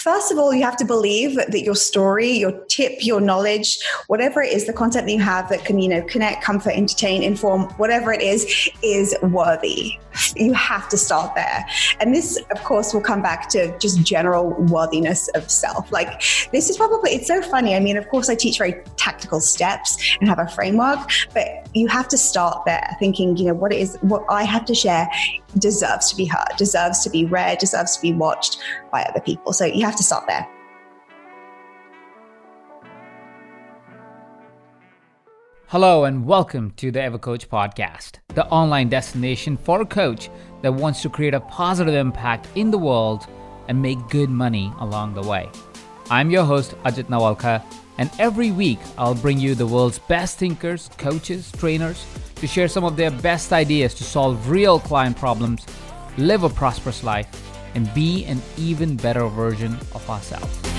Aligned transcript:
first 0.00 0.32
of 0.32 0.38
all, 0.38 0.54
you 0.54 0.62
have 0.62 0.76
to 0.78 0.84
believe 0.84 1.34
that 1.34 1.62
your 1.62 1.74
story, 1.74 2.30
your 2.30 2.52
tip, 2.66 3.04
your 3.04 3.20
knowledge, 3.20 3.78
whatever 4.06 4.42
it 4.42 4.52
is, 4.52 4.66
the 4.66 4.72
content 4.72 5.06
that 5.06 5.12
you 5.12 5.20
have 5.20 5.48
that 5.50 5.64
can, 5.64 5.78
you 5.78 5.88
know, 5.88 6.02
connect, 6.02 6.42
comfort, 6.42 6.70
entertain, 6.70 7.22
inform, 7.22 7.64
whatever 7.76 8.12
it 8.12 8.22
is, 8.22 8.70
is 8.82 9.14
worthy. 9.22 9.98
You 10.36 10.52
have 10.54 10.88
to 10.90 10.96
start 10.96 11.34
there. 11.34 11.66
And 12.00 12.14
this, 12.14 12.38
of 12.50 12.62
course, 12.64 12.92
will 12.94 13.00
come 13.00 13.22
back 13.22 13.48
to 13.50 13.76
just 13.78 14.02
general 14.02 14.50
worthiness 14.50 15.28
of 15.28 15.50
self. 15.50 15.90
Like, 15.92 16.20
this 16.52 16.70
is 16.70 16.76
probably, 16.76 17.12
it's 17.12 17.26
so 17.26 17.42
funny. 17.42 17.74
I 17.74 17.80
mean, 17.80 17.96
of 17.96 18.08
course, 18.08 18.28
I 18.28 18.34
teach 18.34 18.58
very 18.58 18.82
tactical 18.96 19.40
steps 19.40 20.16
and 20.20 20.28
have 20.28 20.38
a 20.38 20.48
framework, 20.48 20.98
but 21.34 21.68
you 21.74 21.88
have 21.88 22.08
to 22.08 22.18
start 22.18 22.64
there 22.66 22.96
thinking, 22.98 23.36
you 23.36 23.46
know, 23.46 23.54
what 23.54 23.72
it 23.72 23.80
is, 23.80 23.96
what 24.02 24.24
I 24.28 24.44
have 24.44 24.64
to 24.66 24.74
share 24.74 25.08
deserves 25.58 26.10
to 26.10 26.16
be 26.16 26.26
heard, 26.26 26.56
deserves 26.56 27.02
to 27.04 27.10
be 27.10 27.24
read, 27.24 27.58
deserves 27.58 27.96
to 27.96 28.02
be 28.02 28.12
watched 28.12 28.58
by 28.92 29.02
other 29.02 29.20
people. 29.20 29.52
So 29.52 29.64
you 29.64 29.84
have 29.84 29.96
to 29.96 30.02
start 30.02 30.24
there. 30.26 30.46
Hello 35.70 36.02
and 36.02 36.26
welcome 36.26 36.72
to 36.78 36.90
the 36.90 36.98
EverCoach 36.98 37.46
podcast, 37.46 38.14
the 38.34 38.44
online 38.46 38.88
destination 38.88 39.56
for 39.56 39.80
a 39.80 39.86
coach 39.86 40.28
that 40.62 40.74
wants 40.74 41.00
to 41.02 41.08
create 41.08 41.32
a 41.32 41.38
positive 41.38 41.94
impact 41.94 42.48
in 42.56 42.72
the 42.72 42.76
world 42.76 43.28
and 43.68 43.80
make 43.80 44.08
good 44.08 44.30
money 44.30 44.72
along 44.80 45.14
the 45.14 45.22
way. 45.22 45.48
I'm 46.10 46.28
your 46.28 46.42
host, 46.42 46.72
Ajit 46.82 47.04
Nawalkha, 47.04 47.62
and 47.98 48.10
every 48.18 48.50
week 48.50 48.80
I'll 48.98 49.14
bring 49.14 49.38
you 49.38 49.54
the 49.54 49.64
world's 49.64 50.00
best 50.00 50.38
thinkers, 50.38 50.90
coaches, 50.98 51.52
trainers 51.52 52.04
to 52.34 52.48
share 52.48 52.66
some 52.66 52.82
of 52.82 52.96
their 52.96 53.12
best 53.12 53.52
ideas 53.52 53.94
to 53.94 54.02
solve 54.02 54.50
real 54.50 54.80
client 54.80 55.16
problems, 55.16 55.64
live 56.18 56.42
a 56.42 56.48
prosperous 56.48 57.04
life, 57.04 57.28
and 57.76 57.94
be 57.94 58.24
an 58.24 58.42
even 58.58 58.96
better 58.96 59.28
version 59.28 59.74
of 59.94 60.10
ourselves. 60.10 60.69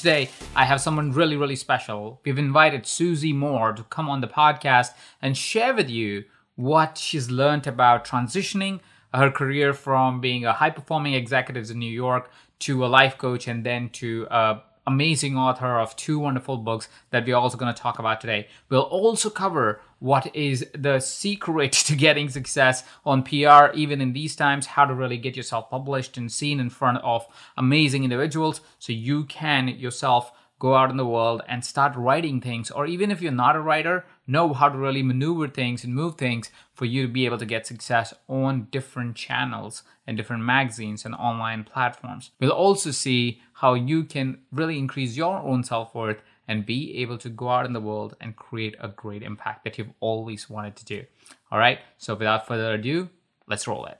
Today, 0.00 0.30
I 0.56 0.64
have 0.64 0.80
someone 0.80 1.12
really, 1.12 1.36
really 1.36 1.56
special. 1.56 2.22
We've 2.24 2.38
invited 2.38 2.86
Susie 2.86 3.34
Moore 3.34 3.74
to 3.74 3.82
come 3.82 4.08
on 4.08 4.22
the 4.22 4.26
podcast 4.26 4.92
and 5.20 5.36
share 5.36 5.74
with 5.74 5.90
you 5.90 6.24
what 6.56 6.96
she's 6.96 7.30
learned 7.30 7.66
about 7.66 8.06
transitioning 8.06 8.80
her 9.12 9.30
career 9.30 9.74
from 9.74 10.22
being 10.22 10.46
a 10.46 10.54
high 10.54 10.70
performing 10.70 11.12
executive 11.12 11.70
in 11.70 11.78
New 11.78 11.92
York 11.92 12.30
to 12.60 12.82
a 12.82 12.88
life 12.88 13.18
coach 13.18 13.46
and 13.46 13.62
then 13.62 13.90
to 13.90 14.26
a 14.30 14.62
amazing 14.90 15.36
author 15.36 15.78
of 15.78 15.94
two 15.96 16.18
wonderful 16.18 16.56
books 16.56 16.88
that 17.10 17.24
we're 17.24 17.36
also 17.36 17.56
going 17.56 17.72
to 17.72 17.80
talk 17.80 17.98
about 17.98 18.20
today. 18.20 18.48
We'll 18.68 18.82
also 18.82 19.30
cover 19.30 19.80
what 20.00 20.34
is 20.34 20.66
the 20.74 20.98
secret 20.98 21.72
to 21.88 21.94
getting 21.94 22.28
success 22.28 22.82
on 23.04 23.22
PR, 23.22 23.72
even 23.74 24.00
in 24.00 24.12
these 24.12 24.34
times, 24.34 24.66
how 24.66 24.84
to 24.84 24.94
really 24.94 25.18
get 25.18 25.36
yourself 25.36 25.70
published 25.70 26.16
and 26.16 26.30
seen 26.30 26.58
in 26.58 26.70
front 26.70 26.98
of 26.98 27.26
amazing 27.56 28.02
individuals 28.04 28.60
so 28.78 28.92
you 28.92 29.24
can 29.24 29.68
yourself 29.68 30.32
go 30.60 30.76
out 30.76 30.90
in 30.90 30.96
the 30.98 31.06
world 31.06 31.42
and 31.48 31.64
start 31.64 31.96
writing 31.96 32.40
things. 32.40 32.70
Or 32.70 32.86
even 32.86 33.10
if 33.10 33.20
you're 33.20 33.32
not 33.32 33.56
a 33.56 33.60
writer, 33.60 34.04
know 34.26 34.52
how 34.52 34.68
to 34.68 34.78
really 34.78 35.02
maneuver 35.02 35.48
things 35.48 35.82
and 35.82 35.94
move 35.94 36.16
things 36.16 36.50
for 36.74 36.84
you 36.84 37.02
to 37.02 37.12
be 37.12 37.24
able 37.24 37.38
to 37.38 37.46
get 37.46 37.66
success 37.66 38.14
on 38.28 38.68
different 38.70 39.16
channels 39.16 39.82
and 40.06 40.16
different 40.16 40.44
magazines 40.44 41.04
and 41.04 41.14
online 41.14 41.64
platforms. 41.64 42.30
We'll 42.38 42.50
also 42.50 42.90
see 42.92 43.40
how 43.54 43.74
you 43.74 44.04
can 44.04 44.38
really 44.52 44.78
increase 44.78 45.16
your 45.16 45.38
own 45.38 45.64
self 45.64 45.94
worth 45.94 46.22
and 46.46 46.66
be 46.66 46.98
able 46.98 47.16
to 47.18 47.30
go 47.30 47.48
out 47.48 47.64
in 47.64 47.72
the 47.72 47.80
world 47.80 48.16
and 48.20 48.36
create 48.36 48.76
a 48.80 48.88
great 48.88 49.22
impact 49.22 49.64
that 49.64 49.78
you've 49.78 49.94
always 50.00 50.50
wanted 50.50 50.76
to 50.76 50.84
do. 50.84 51.04
All 51.50 51.58
right. 51.58 51.78
So 51.96 52.14
without 52.14 52.46
further 52.46 52.74
ado, 52.74 53.08
let's 53.46 53.66
roll 53.66 53.86
it. 53.86 53.98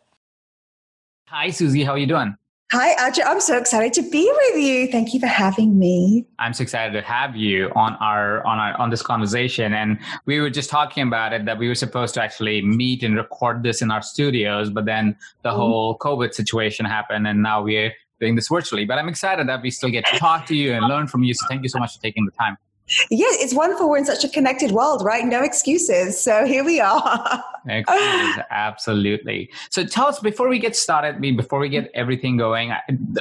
Hi, 1.29 1.51
Susie. 1.51 1.85
How 1.85 1.93
are 1.93 1.99
you 1.99 2.07
doing? 2.07 2.37
Hi, 2.73 2.95
Ajay. 2.95 3.25
I'm 3.27 3.41
so 3.41 3.59
excited 3.59 3.93
to 3.95 4.09
be 4.09 4.31
with 4.33 4.63
you. 4.63 4.87
Thank 4.87 5.13
you 5.13 5.19
for 5.19 5.27
having 5.27 5.77
me. 5.77 6.25
I'm 6.39 6.53
so 6.53 6.63
excited 6.63 6.93
to 6.93 7.01
have 7.03 7.35
you 7.35 7.73
on 7.75 7.97
our 7.97 8.47
on 8.47 8.61
our 8.61 8.81
on 8.81 8.91
this 8.91 9.03
conversation. 9.03 9.75
And 9.75 9.99
we 10.27 10.39
were 10.39 10.51
just 10.51 10.71
talking 10.71 11.05
about 11.05 11.33
it 11.33 11.47
that 11.47 11.59
we 11.59 11.67
were 11.67 11.75
supposed 11.75 12.15
to 12.15 12.23
actually 12.23 12.63
meet 12.63 13.03
and 13.03 13.17
record 13.17 13.65
this 13.65 13.83
in 13.83 13.91
our 13.91 14.03
studios, 14.03 14.71
but 14.71 14.85
then 14.85 15.17
the 15.43 15.49
mm-hmm. 15.49 15.59
whole 15.59 15.99
COVID 15.99 16.33
situation 16.33 16.87
happened, 16.87 17.27
and 17.27 17.43
now 17.43 17.61
we're 17.61 17.93
doing 18.21 18.37
this 18.37 18.47
virtually. 18.47 18.85
But 18.85 18.99
I'm 18.99 19.09
excited 19.09 19.49
that 19.49 19.63
we 19.63 19.73
still 19.73 19.91
get 19.91 20.07
to 20.07 20.17
talk 20.19 20.47
to 20.47 20.55
you 20.55 20.73
and 20.73 20.87
learn 20.87 21.09
from 21.09 21.25
you. 21.25 21.35
So 21.35 21.49
thank 21.49 21.65
you 21.65 21.69
so 21.69 21.81
much 21.81 21.97
for 21.97 22.03
taking 22.03 22.25
the 22.25 22.33
time. 22.33 22.57
Yeah, 23.11 23.27
it's 23.31 23.55
wonderful. 23.55 23.89
We're 23.89 23.99
in 23.99 24.05
such 24.05 24.25
a 24.25 24.29
connected 24.29 24.73
world, 24.73 25.05
right? 25.05 25.25
No 25.25 25.43
excuses. 25.43 26.21
So 26.21 26.45
here 26.45 26.65
we 26.65 26.81
are. 26.81 27.45
Absolutely. 28.51 29.51
So 29.71 29.85
tell 29.85 30.07
us 30.07 30.19
before 30.19 30.49
we 30.49 30.59
get 30.59 30.75
started, 30.75 31.21
before 31.21 31.61
we 31.61 31.69
get 31.69 31.91
everything 31.95 32.37
going, 32.37 32.73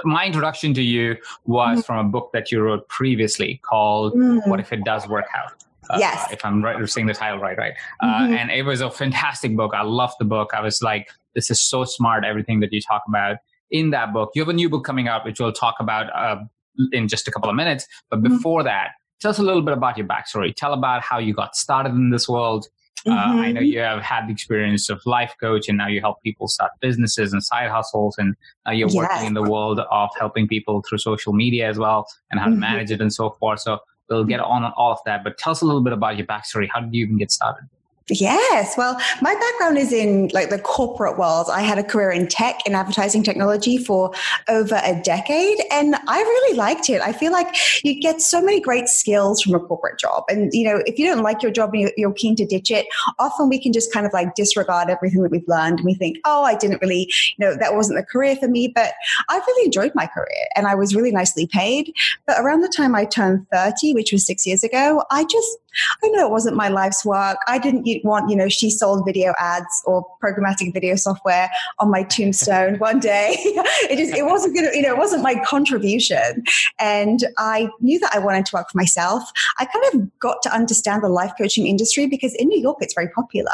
my 0.04 0.26
introduction 0.26 0.74
to 0.74 0.82
you 0.82 1.18
was 1.46 1.80
mm-hmm. 1.80 1.82
from 1.82 2.06
a 2.08 2.10
book 2.10 2.32
that 2.34 2.52
you 2.52 2.62
wrote 2.62 2.88
previously 2.88 3.60
called 3.64 4.14
mm-hmm. 4.14 4.50
What 4.50 4.60
If 4.60 4.74
It 4.74 4.84
Does 4.84 5.08
Work 5.08 5.26
Out? 5.36 5.54
Uh, 5.90 5.98
yes. 6.00 6.32
If 6.32 6.46
I'm 6.46 6.64
right, 6.64 6.88
saying 6.88 7.08
the 7.08 7.14
title 7.14 7.40
right, 7.40 7.58
right. 7.58 7.74
Uh, 8.00 8.06
mm-hmm. 8.06 8.34
And 8.34 8.52
it 8.52 8.64
was 8.64 8.82
a 8.82 8.92
fantastic 8.92 9.56
book. 9.56 9.74
I 9.74 9.82
loved 9.82 10.16
the 10.20 10.26
book. 10.26 10.52
I 10.54 10.62
was 10.62 10.82
like, 10.82 11.10
this 11.36 11.50
is 11.52 11.62
so 11.62 11.84
smart, 11.84 12.26
everything 12.26 12.60
that 12.62 12.72
you 12.72 12.82
talk 12.82 13.04
about 13.08 13.38
in 13.72 13.92
that 13.92 14.14
book. 14.14 14.32
You 14.36 14.42
have 14.42 14.50
a 14.50 14.54
new 14.54 14.70
book 14.70 14.84
coming 14.84 15.08
out, 15.08 15.26
which 15.26 15.40
we'll 15.40 15.52
talk 15.52 15.76
about 15.80 16.14
uh, 16.16 16.44
in 16.92 17.08
just 17.08 17.28
a 17.28 17.32
couple 17.32 17.50
of 17.50 17.56
minutes. 17.56 17.88
But 18.10 18.22
mm-hmm. 18.22 18.36
before 18.36 18.64
that, 18.64 18.92
tell 19.20 19.32
us 19.32 19.40
a 19.40 19.44
little 19.44 19.62
bit 19.62 19.74
about 19.74 19.98
your 19.98 20.08
backstory. 20.08 20.56
Tell 20.56 20.74
about 20.74 21.02
how 21.02 21.18
you 21.20 21.34
got 21.34 21.56
started 21.56 21.94
in 21.94 22.10
this 22.10 22.28
world. 22.28 22.68
Mm-hmm. 23.08 23.18
Uh, 23.18 23.42
I 23.42 23.52
know 23.52 23.62
mm-hmm. 23.62 23.66
you 23.66 23.80
have 23.80 24.02
had 24.02 24.28
the 24.28 24.34
experience 24.34 24.90
of 24.90 25.02
life 25.06 25.34
coach, 25.40 25.70
and 25.70 25.78
now 25.78 25.88
you 25.88 26.02
help 26.02 26.22
people 26.22 26.48
start 26.48 26.72
businesses 26.82 27.32
and 27.32 27.44
side 27.44 27.70
hustles, 27.70 28.18
and 28.18 28.36
now 28.66 28.74
you're 28.74 28.90
yes. 28.90 28.96
working 28.96 29.28
in 29.28 29.34
the 29.34 29.44
world 29.44 29.80
of 29.80 30.10
helping 30.20 30.48
people 30.48 30.84
through 30.88 30.98
social 30.98 31.34
media 31.34 31.70
as 31.70 31.78
well, 31.78 32.08
and 32.30 32.40
how 32.40 32.48
mm-hmm. 32.48 32.56
to 32.56 32.60
manage 32.60 32.92
it 32.92 33.00
and 33.00 33.14
so 33.14 33.32
forth. 33.40 33.62
So 33.62 33.80
we'll 34.10 34.26
get 34.26 34.42
on 34.42 34.66
all 34.76 34.92
of 34.92 35.00
that. 35.06 35.24
But 35.24 35.38
tell 35.38 35.52
us 35.52 35.62
a 35.62 35.66
little 35.66 35.82
bit 35.82 35.94
about 35.94 36.18
your 36.18 36.28
backstory. 36.28 36.68
How 36.72 36.82
did 36.82 36.94
you 36.94 37.06
even 37.06 37.18
get 37.18 37.32
started? 37.32 37.70
Yes. 38.10 38.76
Well, 38.78 39.00
my 39.22 39.36
background 39.36 39.78
is 39.78 39.94
in 39.94 40.30
like 40.34 40.50
the 40.50 40.60
corporate 40.60 41.18
world. 41.18 41.48
I 41.52 41.62
had 41.62 41.78
a 41.78 41.84
career 41.84 42.12
in 42.12 42.28
tech 42.28 42.60
in 42.66 42.74
advertising 42.74 43.24
technology 43.24 43.78
for 43.78 44.12
over 44.48 44.82
a 44.84 45.00
decade 45.02 45.60
and 45.72 45.96
I 46.08 46.20
really 46.20 46.58
liked 46.58 46.90
it. 46.90 47.02
I 47.02 47.14
feel 47.14 47.32
like 47.32 47.56
you 47.84 48.00
get 48.00 48.22
so 48.22 48.42
many 48.42 48.60
great 48.60 48.88
skills 48.88 49.42
from 49.42 49.54
a 49.54 49.60
corporate 49.60 50.00
job. 50.00 50.24
And, 50.30 50.52
you 50.54 50.66
know, 50.66 50.82
if 50.86 50.98
you 50.98 51.06
don't 51.06 51.24
like 51.24 51.44
your 51.44 51.52
job 51.52 51.74
and 51.74 51.92
you're 51.98 52.14
keen 52.14 52.36
to 52.38 52.46
ditch 52.46 52.72
it, 52.72 52.88
often 53.20 53.50
we 53.50 53.60
can 53.60 53.74
just 53.74 53.94
kind 53.94 54.06
of 54.06 54.14
like 54.14 54.36
disregard 54.36 54.90
everything 54.90 55.22
that 55.22 55.32
we've 55.32 55.48
learned 55.48 55.80
and 55.80 55.86
we 55.86 55.94
think, 55.94 56.18
oh, 56.26 56.44
I 56.44 56.56
didn't 56.56 56.82
really, 56.82 57.12
you 57.38 57.46
know, 57.46 57.56
that 57.56 57.76
wasn't 57.76 58.00
the 58.00 58.06
career 58.06 58.36
for 58.36 58.48
me. 58.48 58.68
But 58.68 58.94
I 59.30 59.38
really 59.38 59.66
enjoyed 59.66 59.92
my 59.94 60.08
career 60.08 60.48
and 60.56 60.68
I 60.68 60.76
was 60.76 60.96
really 60.96 61.12
nicely 61.12 61.48
paid. 61.48 61.94
But 62.26 62.40
around 62.40 62.62
the 62.62 62.74
time 62.76 62.96
I 62.96 63.06
turned 63.06 63.48
30, 63.52 63.94
which 63.94 64.12
was 64.12 64.26
six 64.26 64.46
years 64.48 64.64
ago, 64.64 65.04
I 65.12 65.24
just, 65.26 65.58
I 66.04 66.08
know 66.10 66.26
it 66.26 66.32
wasn't 66.32 66.56
my 66.56 66.70
life's 66.70 67.06
work. 67.06 67.38
I 67.48 67.58
didn't 67.60 67.88
want, 68.04 68.30
you 68.30 68.36
know, 68.36 68.50
she 68.50 68.70
sold 68.70 69.06
video 69.06 69.34
ads 69.40 69.82
or 69.86 70.06
programmatic 70.24 70.74
video 70.74 70.96
software 70.96 71.50
on 71.80 71.90
my 71.90 72.04
tombstone 72.04 72.78
one 72.80 73.00
day. 73.00 73.36
it 73.40 73.98
just, 73.98 74.14
it 74.14 74.26
wasn't 74.26 74.56
going 74.56 74.70
to, 74.70 74.76
you 74.76 74.84
know, 74.84 74.94
it 74.94 74.98
wasn't 74.98 75.24
my 75.24 75.36
contribution. 75.46 76.44
And 76.80 77.26
I 77.38 77.70
knew 77.80 78.00
that 78.00 78.14
I 78.14 78.20
wanted 78.20 78.46
to 78.48 78.56
work 78.56 78.70
for 78.72 78.78
myself. 78.78 79.32
I 79.60 79.66
kind 79.66 79.86
of 79.94 80.20
got 80.20 80.42
to 80.44 80.54
understand 80.54 81.04
the 81.04 81.10
life 81.10 81.34
coaching 81.38 81.68
industry 81.68 82.08
because 82.08 82.34
in 82.36 82.48
New 82.48 82.60
York, 82.60 82.78
it's 82.82 82.94
very 82.94 83.10
popular. 83.10 83.52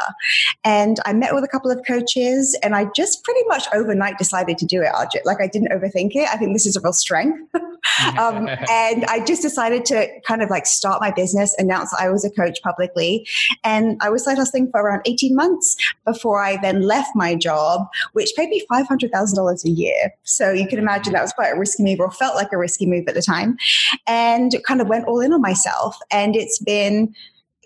And 0.64 0.98
I 1.04 1.12
met 1.12 1.34
with 1.34 1.44
a 1.44 1.48
couple 1.48 1.70
of 1.70 1.80
coaches 1.86 2.58
and 2.62 2.74
I 2.74 2.86
just 2.96 3.24
pretty 3.24 3.44
much 3.46 3.64
overnight 3.74 4.18
decided 4.18 4.58
to 4.58 4.66
do 4.66 4.82
it, 4.82 4.92
Ajit. 4.92 5.24
Like 5.24 5.40
I 5.40 5.46
didn't 5.46 5.68
overthink 5.68 6.14
it. 6.14 6.28
I 6.28 6.36
think 6.36 6.52
this 6.52 6.66
is 6.66 6.76
a 6.76 6.80
real 6.80 6.92
strength. 6.92 7.38
um, 8.18 8.48
and 8.70 9.04
I 9.06 9.24
just 9.26 9.42
decided 9.42 9.84
to 9.86 10.08
kind 10.22 10.42
of 10.42 10.50
like 10.50 10.66
start 10.66 11.00
my 11.00 11.10
business, 11.10 11.54
announce 11.58 11.94
I 11.98 12.05
was 12.08 12.24
a 12.24 12.30
coach 12.30 12.60
publicly. 12.62 13.26
And 13.64 13.98
I 14.00 14.10
was 14.10 14.24
side 14.24 14.38
hustling 14.38 14.70
for 14.70 14.80
around 14.80 15.02
18 15.06 15.34
months 15.34 15.76
before 16.04 16.42
I 16.42 16.58
then 16.60 16.82
left 16.82 17.10
my 17.14 17.34
job, 17.34 17.86
which 18.12 18.32
paid 18.36 18.48
me 18.48 18.64
$500,000 18.70 19.64
a 19.64 19.70
year. 19.70 20.14
So 20.24 20.50
you 20.52 20.66
can 20.66 20.78
imagine 20.78 21.12
that 21.12 21.22
was 21.22 21.32
quite 21.32 21.54
a 21.54 21.58
risky 21.58 21.82
move 21.82 22.00
or 22.00 22.10
felt 22.10 22.34
like 22.34 22.52
a 22.52 22.58
risky 22.58 22.86
move 22.86 23.04
at 23.08 23.14
the 23.14 23.22
time. 23.22 23.56
And 24.06 24.54
kind 24.64 24.80
of 24.80 24.88
went 24.88 25.06
all 25.06 25.20
in 25.20 25.32
on 25.32 25.40
myself. 25.40 25.96
And 26.10 26.36
it's 26.36 26.58
been, 26.58 27.14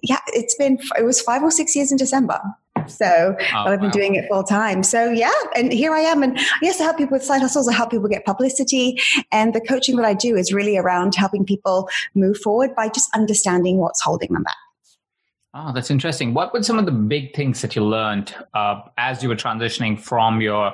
yeah, 0.02 0.20
it's 0.28 0.54
been, 0.54 0.78
it 0.98 1.04
was 1.04 1.20
five 1.20 1.42
or 1.42 1.50
six 1.50 1.74
years 1.74 1.90
in 1.90 1.98
December. 1.98 2.40
So 2.88 3.36
oh, 3.38 3.56
I've 3.56 3.80
been 3.80 3.88
wow. 3.88 3.92
doing 3.92 4.14
it 4.16 4.26
full 4.28 4.44
time. 4.44 4.82
So 4.82 5.10
yeah, 5.10 5.32
and 5.56 5.72
here 5.72 5.94
I 5.94 6.00
am. 6.00 6.22
And 6.22 6.38
yes, 6.62 6.80
I 6.80 6.84
help 6.84 6.98
people 6.98 7.16
with 7.16 7.24
side 7.24 7.40
hustles. 7.40 7.68
I 7.68 7.72
help 7.72 7.90
people 7.90 8.08
get 8.08 8.24
publicity. 8.24 9.00
And 9.32 9.54
the 9.54 9.60
coaching 9.60 9.96
that 9.96 10.06
I 10.06 10.14
do 10.14 10.36
is 10.36 10.52
really 10.52 10.76
around 10.76 11.14
helping 11.14 11.44
people 11.44 11.88
move 12.14 12.38
forward 12.38 12.74
by 12.74 12.88
just 12.88 13.14
understanding 13.14 13.78
what's 13.78 14.02
holding 14.02 14.32
them 14.32 14.42
back. 14.42 14.56
Oh, 15.52 15.72
that's 15.72 15.90
interesting. 15.90 16.32
What 16.32 16.52
were 16.52 16.62
some 16.62 16.78
of 16.78 16.86
the 16.86 16.92
big 16.92 17.34
things 17.34 17.60
that 17.62 17.74
you 17.74 17.84
learned 17.84 18.34
uh, 18.54 18.82
as 18.98 19.22
you 19.22 19.28
were 19.28 19.36
transitioning 19.36 19.98
from 19.98 20.40
your 20.40 20.72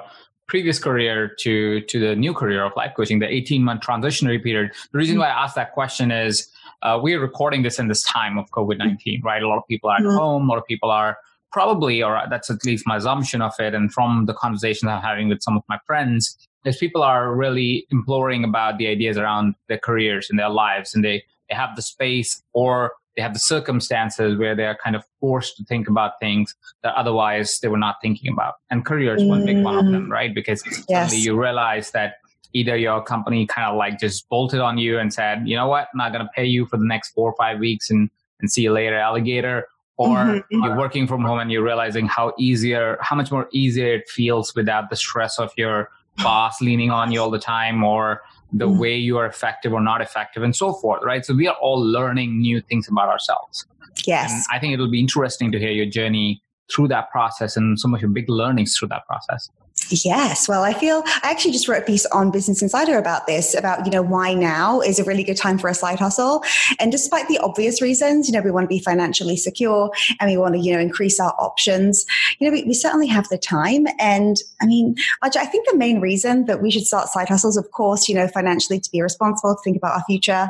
previous 0.49 0.79
career 0.79 1.35
to 1.41 1.81
to 1.81 1.99
the 1.99 2.15
new 2.15 2.33
career 2.35 2.63
of 2.63 2.73
life 2.77 2.93
coaching, 2.95 3.19
the 3.19 3.29
18 3.29 3.63
month 3.63 3.81
transitionary 3.81 4.43
period? 4.43 4.73
The 4.93 4.99
reason 4.99 5.15
mm-hmm. 5.15 5.23
why 5.23 5.29
I 5.29 5.45
asked 5.45 5.55
that 5.55 5.73
question 5.73 6.11
is 6.11 6.51
uh, 6.83 6.99
we're 7.03 7.21
recording 7.21 7.63
this 7.63 7.79
in 7.79 7.89
this 7.89 8.03
time 8.03 8.37
of 8.37 8.51
COVID 8.51 8.79
19, 8.79 9.23
right? 9.23 9.43
A 9.43 9.49
lot 9.49 9.57
of 9.57 9.67
people 9.67 9.89
are 9.89 9.97
at 9.97 10.03
mm-hmm. 10.03 10.17
home, 10.17 10.49
a 10.49 10.53
lot 10.53 10.59
of 10.59 10.67
people 10.67 10.91
are 10.91 11.17
probably, 11.53 12.03
or 12.03 12.21
that's 12.31 12.51
at 12.51 12.65
least 12.65 12.87
my 12.87 12.97
assumption 12.97 13.43
of 13.43 13.53
it, 13.59 13.75
and 13.75 13.93
from 13.93 14.27
the 14.27 14.35
conversations 14.35 14.89
I'm 14.89 15.03
having 15.03 15.29
with 15.29 15.43
some 15.43 15.57
of 15.57 15.63
my 15.69 15.79
friends, 15.87 16.37
is 16.65 16.77
people 16.77 17.03
are 17.03 17.35
really 17.35 17.87
imploring 17.91 18.45
about 18.45 18.79
the 18.79 18.89
ideas 18.89 19.17
around 19.17 19.55
their 19.69 19.79
careers 19.79 20.29
and 20.31 20.39
their 20.39 20.51
lives, 20.51 20.95
and 20.95 21.05
they, 21.05 21.23
they 21.49 21.55
have 21.55 21.77
the 21.77 21.83
space 21.83 22.43
or 22.53 22.93
they 23.17 23.23
have 23.23 23.33
the 23.33 23.41
circumstances 23.41 24.37
where 24.37 24.55
they 24.55 24.67
are 24.67 24.77
kind 24.83 24.95
of 24.95 25.03
forced 25.21 25.57
to 25.57 25.65
think 25.65 25.89
about 25.89 26.13
things 26.21 26.55
that 26.83 26.95
otherwise 26.95 27.59
they 27.61 27.69
were 27.69 27.79
not 27.79 27.97
thinking 28.03 28.31
about. 28.31 28.55
And 28.71 28.85
career 28.85 29.15
is 29.17 29.25
one 29.25 29.47
big 29.47 29.63
one 29.63 29.79
of 29.79 29.91
them, 29.91 30.09
mm. 30.09 30.11
right? 30.11 30.35
Because 30.35 30.63
yes. 30.89 31.11
suddenly 31.11 31.25
you 31.25 31.41
realize 31.41 31.93
that 31.93 32.17
either 32.53 32.77
your 32.77 33.03
company 33.03 33.47
kind 33.47 33.69
of 33.69 33.77
like 33.77 33.99
just 33.99 34.29
bolted 34.29 34.61
on 34.61 34.77
you 34.77 34.99
and 34.99 35.13
said, 35.13 35.49
you 35.49 35.57
know 35.57 35.67
what, 35.67 35.89
I'm 35.95 35.99
not 35.99 36.13
going 36.13 36.25
to 36.25 36.31
pay 36.35 36.45
you 36.45 36.67
for 36.67 36.77
the 36.77 36.85
next 36.85 37.13
four 37.13 37.31
or 37.31 37.35
five 37.37 37.59
weeks 37.59 37.91
and, 37.91 38.11
and 38.41 38.51
see 38.51 38.63
you 38.63 38.73
later, 38.73 38.99
alligator. 38.99 39.67
Or 39.99 40.17
mm-hmm. 40.17 40.63
you're 40.63 40.77
working 40.77 41.07
from 41.07 41.23
home 41.23 41.39
and 41.39 41.51
you're 41.51 41.65
realizing 41.65 42.07
how 42.07 42.35
easier, 42.39 42.99
how 43.01 43.17
much 43.17 43.31
more 43.31 43.49
easier 43.53 43.95
it 43.95 44.09
feels 44.09 44.55
without 44.55 44.91
the 44.91 44.97
stress 44.97 45.39
of 45.39 45.53
your 45.57 45.91
boss 46.19 46.61
leaning 46.61 46.91
on 46.91 47.13
you 47.13 47.21
all 47.21 47.31
the 47.31 47.39
time 47.39 47.83
or 47.83 48.21
the 48.53 48.67
mm-hmm. 48.67 48.79
way 48.79 48.97
you 48.97 49.17
are 49.19 49.27
effective 49.27 49.73
or 49.73 49.81
not 49.81 50.01
effective 50.01 50.43
and 50.43 50.55
so 50.55 50.73
forth, 50.75 51.03
right? 51.03 51.25
So 51.25 51.35
we 51.35 51.49
are 51.49 51.57
all 51.61 51.81
learning 51.81 52.39
new 52.39 52.61
things 52.61 52.89
about 52.89 53.09
ourselves. 53.09 53.67
Yes. 54.07 54.31
And 54.31 54.43
I 54.53 54.59
think 54.59 54.75
it'll 54.75 54.91
be 54.91 55.01
interesting 55.01 55.51
to 55.53 55.59
hear 55.59 55.71
your 55.71 55.87
journey 55.87 56.43
through 56.71 56.89
that 56.89 57.11
process 57.11 57.57
and 57.57 57.79
some 57.79 57.95
of 57.95 58.01
your 58.01 58.11
big 58.11 58.29
learnings 58.29 58.77
through 58.77 58.89
that 58.89 59.07
process. 59.07 59.51
Yes. 59.91 60.49
Well, 60.49 60.65
I 60.65 60.73
feel 60.73 61.03
I 61.23 61.31
actually 61.31 61.53
just 61.53 61.69
wrote 61.69 61.83
a 61.83 61.87
piece 61.87 62.07
on 62.07 62.31
Business 62.31 62.61
Insider 62.61 62.99
about 62.99 63.27
this, 63.27 63.55
about, 63.55 63.85
you 63.87 63.93
know, 63.93 64.03
why 64.03 64.35
now 64.35 64.81
is 64.81 64.99
a 64.99 65.05
really 65.05 65.23
good 65.23 65.37
time 65.37 65.59
for 65.59 65.69
a 65.69 65.75
side 65.75 66.01
hustle. 66.01 66.43
And 66.81 66.91
despite 66.91 67.29
the 67.29 67.39
obvious 67.39 67.81
reasons, 67.81 68.27
you 68.27 68.33
know, 68.33 68.41
we 68.41 68.51
want 68.51 68.65
to 68.65 68.69
be 68.69 68.81
financially 68.81 69.37
secure 69.37 69.91
and 70.19 70.29
we 70.29 70.37
want 70.37 70.55
to, 70.55 70.61
you 70.61 70.73
know, 70.73 70.81
increase 70.81 71.21
our 71.21 71.35
options, 71.39 72.05
you 72.39 72.49
know, 72.49 72.53
we, 72.53 72.65
we 72.65 72.75
certainly 72.75 73.07
have 73.07 73.29
the 73.29 73.39
time. 73.39 73.87
And 73.99 74.37
I 74.61 74.67
mean, 74.67 74.97
I 75.23 75.29
think 75.29 75.69
the 75.69 75.77
main 75.77 76.01
reason 76.01 76.47
that 76.47 76.61
we 76.61 76.71
should 76.71 76.87
start 76.87 77.09
side 77.09 77.29
hustles, 77.29 77.57
of 77.57 77.71
course, 77.71 78.09
you 78.09 78.15
know, 78.15 78.27
financially 78.29 78.81
to 78.81 78.91
be 78.91 79.01
responsible, 79.03 79.55
to 79.55 79.61
think 79.63 79.77
about 79.77 79.95
our 79.95 80.05
future, 80.09 80.49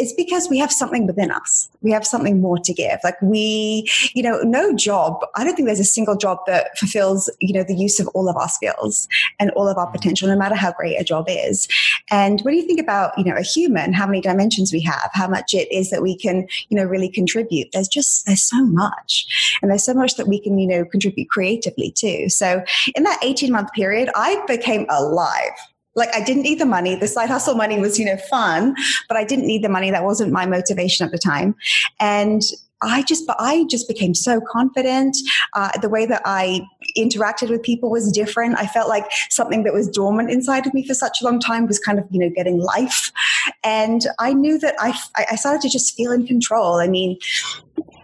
is 0.00 0.12
because 0.14 0.48
we 0.48 0.58
have 0.58 0.72
something 0.72 1.06
within 1.06 1.30
us. 1.30 1.68
We 1.82 1.90
have 1.92 2.06
something 2.06 2.40
more 2.40 2.58
to 2.58 2.72
give. 2.72 2.98
Like 3.04 3.20
we, 3.20 3.88
you 4.14 4.22
know, 4.22 4.40
no 4.42 4.74
job, 4.74 5.24
I 5.36 5.44
don't 5.44 5.54
think 5.54 5.66
there's 5.66 5.80
a 5.80 5.84
single 5.84 6.16
job 6.16 6.38
that 6.46 6.78
fulfills, 6.78 7.30
you 7.40 7.52
know, 7.52 7.62
the 7.62 7.74
use 7.74 8.00
of 8.00 8.08
all 8.08 8.28
of 8.28 8.36
our 8.36 8.48
skills 8.48 9.08
and 9.38 9.50
all 9.50 9.68
of 9.68 9.76
our 9.76 9.86
mm-hmm. 9.86 9.92
potential, 9.92 10.28
no 10.28 10.36
matter 10.36 10.54
how 10.54 10.72
great 10.72 10.96
a 10.96 11.04
job 11.04 11.26
is. 11.28 11.68
And 12.10 12.40
when 12.40 12.54
you 12.54 12.62
think 12.62 12.80
about, 12.80 13.16
you 13.18 13.24
know, 13.24 13.36
a 13.36 13.42
human, 13.42 13.92
how 13.92 14.06
many 14.06 14.20
dimensions 14.20 14.72
we 14.72 14.80
have, 14.82 15.10
how 15.12 15.28
much 15.28 15.54
it 15.54 15.70
is 15.70 15.90
that 15.90 16.02
we 16.02 16.16
can, 16.16 16.46
you 16.68 16.76
know, 16.76 16.84
really 16.84 17.08
contribute, 17.08 17.68
there's 17.72 17.88
just, 17.88 18.26
there's 18.26 18.42
so 18.42 18.64
much. 18.64 19.58
And 19.62 19.70
there's 19.70 19.84
so 19.84 19.94
much 19.94 20.16
that 20.16 20.28
we 20.28 20.40
can, 20.40 20.58
you 20.58 20.66
know, 20.66 20.84
contribute 20.84 21.28
creatively 21.28 21.90
too. 21.90 22.28
So 22.28 22.62
in 22.94 23.02
that 23.04 23.20
18 23.22 23.52
month 23.52 23.72
period, 23.72 24.10
I 24.14 24.42
became 24.46 24.86
alive 24.88 25.52
like 26.00 26.14
I 26.14 26.24
didn't 26.24 26.42
need 26.42 26.58
the 26.58 26.66
money. 26.66 26.96
The 26.96 27.06
side 27.06 27.28
hustle 27.28 27.54
money 27.54 27.78
was, 27.78 27.98
you 27.98 28.04
know, 28.04 28.16
fun, 28.28 28.74
but 29.06 29.16
I 29.16 29.24
didn't 29.24 29.46
need 29.46 29.62
the 29.62 29.68
money. 29.68 29.90
That 29.90 30.04
wasn't 30.04 30.32
my 30.32 30.46
motivation 30.46 31.06
at 31.06 31.12
the 31.12 31.18
time. 31.18 31.54
And 32.00 32.42
I 32.82 33.02
just, 33.02 33.26
but 33.26 33.36
I 33.38 33.64
just 33.68 33.86
became 33.88 34.14
so 34.14 34.40
confident. 34.40 35.16
Uh, 35.54 35.70
the 35.80 35.88
way 35.88 36.06
that 36.06 36.22
I 36.24 36.66
interacted 36.96 37.50
with 37.50 37.62
people 37.62 37.90
was 37.90 38.10
different. 38.10 38.58
I 38.58 38.66
felt 38.66 38.88
like 38.88 39.04
something 39.28 39.64
that 39.64 39.74
was 39.74 39.88
dormant 39.88 40.30
inside 40.30 40.66
of 40.66 40.72
me 40.72 40.86
for 40.86 40.94
such 40.94 41.20
a 41.20 41.24
long 41.24 41.40
time 41.40 41.66
was 41.66 41.78
kind 41.78 41.98
of, 41.98 42.06
you 42.10 42.18
know, 42.18 42.30
getting 42.34 42.58
life. 42.58 43.12
And 43.62 44.06
I 44.18 44.32
knew 44.32 44.58
that 44.60 44.76
I, 44.78 44.98
I 45.30 45.36
started 45.36 45.60
to 45.62 45.68
just 45.68 45.94
feel 45.94 46.10
in 46.10 46.26
control. 46.26 46.76
I 46.76 46.88
mean, 46.88 47.18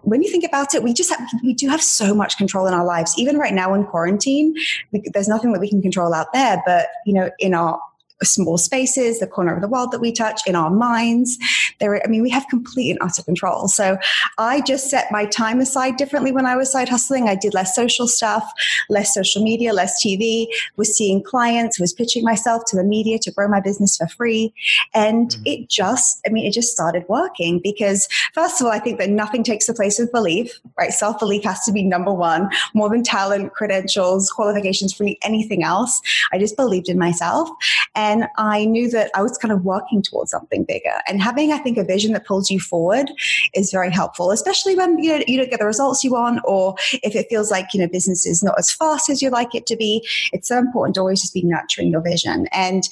when 0.06 0.22
you 0.22 0.30
think 0.30 0.44
about 0.44 0.72
it, 0.72 0.84
we 0.84 0.94
just 0.94 1.10
have, 1.10 1.28
we 1.42 1.52
do 1.52 1.68
have 1.68 1.82
so 1.82 2.14
much 2.14 2.38
control 2.38 2.68
in 2.68 2.74
our 2.74 2.84
lives. 2.84 3.12
Even 3.18 3.38
right 3.38 3.52
now 3.52 3.74
in 3.74 3.84
quarantine, 3.84 4.54
we, 4.92 5.02
there's 5.12 5.26
nothing 5.26 5.52
that 5.52 5.60
we 5.60 5.68
can 5.68 5.82
control 5.82 6.14
out 6.14 6.32
there, 6.32 6.62
but 6.64 6.86
you 7.04 7.12
know, 7.12 7.30
in 7.40 7.54
our 7.54 7.80
small 8.24 8.58
spaces, 8.58 9.20
the 9.20 9.26
corner 9.26 9.54
of 9.54 9.60
the 9.60 9.68
world 9.68 9.92
that 9.92 10.00
we 10.00 10.12
touch, 10.12 10.40
in 10.46 10.56
our 10.56 10.70
minds. 10.70 11.38
There, 11.80 12.02
I 12.04 12.08
mean, 12.08 12.22
we 12.22 12.30
have 12.30 12.46
complete 12.48 12.90
and 12.90 12.98
utter 13.02 13.22
control. 13.22 13.68
So 13.68 13.98
I 14.38 14.60
just 14.62 14.88
set 14.90 15.10
my 15.12 15.26
time 15.26 15.60
aside 15.60 15.96
differently 15.96 16.32
when 16.32 16.46
I 16.46 16.56
was 16.56 16.72
side 16.72 16.88
hustling. 16.88 17.28
I 17.28 17.34
did 17.34 17.54
less 17.54 17.74
social 17.74 18.06
stuff, 18.06 18.44
less 18.88 19.12
social 19.12 19.42
media, 19.42 19.72
less 19.72 20.02
TV, 20.04 20.46
was 20.76 20.96
seeing 20.96 21.22
clients, 21.22 21.78
was 21.78 21.92
pitching 21.92 22.24
myself 22.24 22.62
to 22.68 22.76
the 22.76 22.84
media 22.84 23.18
to 23.18 23.30
grow 23.30 23.48
my 23.48 23.60
business 23.60 23.96
for 23.96 24.06
free. 24.08 24.54
And 24.94 25.30
mm-hmm. 25.30 25.42
it 25.46 25.68
just, 25.68 26.20
I 26.26 26.30
mean, 26.30 26.46
it 26.46 26.52
just 26.52 26.72
started 26.72 27.04
working 27.08 27.60
because 27.62 28.08
first 28.34 28.60
of 28.60 28.66
all, 28.66 28.72
I 28.72 28.78
think 28.78 28.98
that 28.98 29.10
nothing 29.10 29.42
takes 29.42 29.66
the 29.66 29.74
place 29.74 29.98
of 29.98 30.10
belief, 30.12 30.58
right? 30.78 30.92
Self 30.92 31.18
belief 31.18 31.44
has 31.44 31.64
to 31.64 31.72
be 31.72 31.82
number 31.82 32.12
one, 32.12 32.50
more 32.74 32.88
than 32.88 33.02
talent, 33.02 33.52
credentials, 33.52 34.30
qualifications, 34.30 34.98
really 34.98 35.18
anything 35.22 35.62
else. 35.62 36.00
I 36.32 36.38
just 36.38 36.56
believed 36.56 36.88
in 36.88 36.98
myself. 36.98 37.48
And 37.94 38.05
and 38.06 38.28
I 38.36 38.64
knew 38.64 38.88
that 38.90 39.10
I 39.16 39.22
was 39.22 39.36
kind 39.36 39.50
of 39.50 39.64
working 39.64 40.00
towards 40.00 40.30
something 40.30 40.64
bigger. 40.64 40.94
And 41.08 41.20
having, 41.20 41.52
I 41.52 41.58
think, 41.58 41.76
a 41.76 41.84
vision 41.84 42.12
that 42.12 42.24
pulls 42.24 42.50
you 42.50 42.60
forward 42.60 43.10
is 43.52 43.72
very 43.72 43.90
helpful, 43.90 44.30
especially 44.30 44.76
when 44.76 45.02
you, 45.02 45.18
know, 45.18 45.24
you 45.26 45.36
don't 45.36 45.50
get 45.50 45.58
the 45.58 45.66
results 45.66 46.04
you 46.04 46.12
want 46.12 46.40
or 46.44 46.76
if 46.92 47.16
it 47.16 47.26
feels 47.28 47.50
like, 47.50 47.74
you 47.74 47.80
know, 47.80 47.88
business 47.88 48.24
is 48.24 48.44
not 48.44 48.56
as 48.58 48.70
fast 48.70 49.10
as 49.10 49.20
you 49.20 49.28
like 49.30 49.56
it 49.56 49.66
to 49.66 49.76
be. 49.76 50.06
It's 50.32 50.46
so 50.46 50.58
important 50.58 50.94
to 50.94 51.00
always 51.00 51.20
just 51.20 51.34
be 51.34 51.42
nurturing 51.42 51.90
your 51.90 52.00
vision. 52.00 52.46
And 52.52 52.84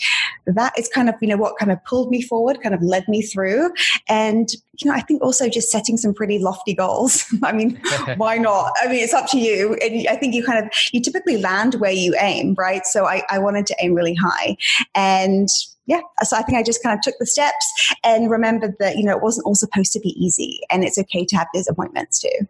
that 0.47 0.77
is 0.77 0.89
kind 0.89 1.09
of, 1.09 1.15
you 1.21 1.29
know, 1.29 1.37
what 1.37 1.59
kind 1.59 1.71
of 1.71 1.83
pulled 1.85 2.11
me 2.11 2.21
forward, 2.21 2.61
kind 2.61 2.75
of 2.75 2.83
led 2.83 3.07
me 3.07 3.23
through. 3.23 3.73
And, 4.09 4.49
you 4.79 4.91
know, 4.91 4.97
I 4.97 5.01
think 5.01 5.23
also 5.23 5.49
just 5.49 5.71
setting 5.71 5.97
some 5.97 6.15
pretty 6.15 6.39
lofty 6.39 6.75
goals. 6.75 7.25
I 7.43 7.53
mean, 7.53 7.81
why 8.17 8.39
not? 8.39 8.73
I 8.83 8.89
mean, 8.89 9.03
it's 9.03 9.15
up 9.15 9.29
to 9.31 9.39
you. 9.39 9.75
And 9.75 10.07
I 10.09 10.17
think 10.17 10.35
you 10.35 10.45
kind 10.45 10.65
of, 10.65 10.71
you 10.93 11.01
typically 11.01 11.39
land 11.39 11.75
where 11.77 11.93
you 11.93 12.15
aim, 12.21 12.55
right? 12.59 12.85
So 12.87 13.07
I, 13.07 13.23
I 13.31 13.39
wanted 13.39 13.67
to 13.67 13.77
aim 13.81 13.95
really 13.95 14.15
high. 14.15 14.57
And 14.95 15.49
yeah, 15.87 16.01
so 16.23 16.37
I 16.37 16.43
think 16.43 16.59
I 16.59 16.63
just 16.63 16.83
kind 16.83 16.97
of 16.97 17.03
took 17.03 17.15
the 17.19 17.27
steps 17.27 17.95
and 18.03 18.31
remembered 18.31 18.77
that, 18.79 18.97
you 18.97 19.05
know, 19.05 19.17
it 19.17 19.23
wasn't 19.23 19.47
all 19.47 19.55
supposed 19.55 19.93
to 19.93 20.01
be 20.01 20.11
easy 20.23 20.61
and 20.71 20.83
it's 20.83 20.99
okay 20.99 21.25
to 21.27 21.37
have 21.37 21.49
disappointments 21.53 22.21
too. 22.21 22.49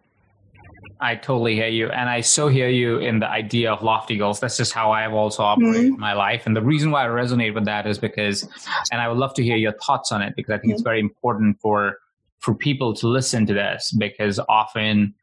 I 1.01 1.15
totally 1.15 1.55
hear 1.55 1.67
you. 1.67 1.89
And 1.89 2.09
I 2.09 2.21
so 2.21 2.47
hear 2.47 2.69
you 2.69 2.99
in 2.99 3.19
the 3.19 3.27
idea 3.27 3.71
of 3.71 3.83
lofty 3.83 4.17
goals. 4.17 4.39
That's 4.39 4.55
just 4.55 4.71
how 4.71 4.91
I 4.91 5.01
have 5.01 5.13
also 5.13 5.43
operated 5.43 5.91
mm-hmm. 5.91 5.99
my 5.99 6.13
life. 6.13 6.43
And 6.45 6.55
the 6.55 6.61
reason 6.61 6.89
why 6.89 7.03
I 7.03 7.07
resonate 7.07 7.53
with 7.53 7.65
that 7.65 7.85
is 7.85 7.97
because, 7.97 8.47
and 8.91 9.01
I 9.01 9.09
would 9.09 9.17
love 9.17 9.33
to 9.35 9.43
hear 9.43 9.57
your 9.57 9.73
thoughts 9.73 10.13
on 10.13 10.21
it 10.21 10.33
because 10.37 10.53
I 10.53 10.57
think 10.57 10.69
mm-hmm. 10.69 10.75
it's 10.75 10.81
very 10.81 11.01
important 11.01 11.59
for, 11.59 11.97
for 12.39 12.53
people 12.53 12.93
to 12.93 13.07
listen 13.07 13.45
to 13.45 13.53
this 13.53 13.91
because 13.97 14.39
often 14.49 15.13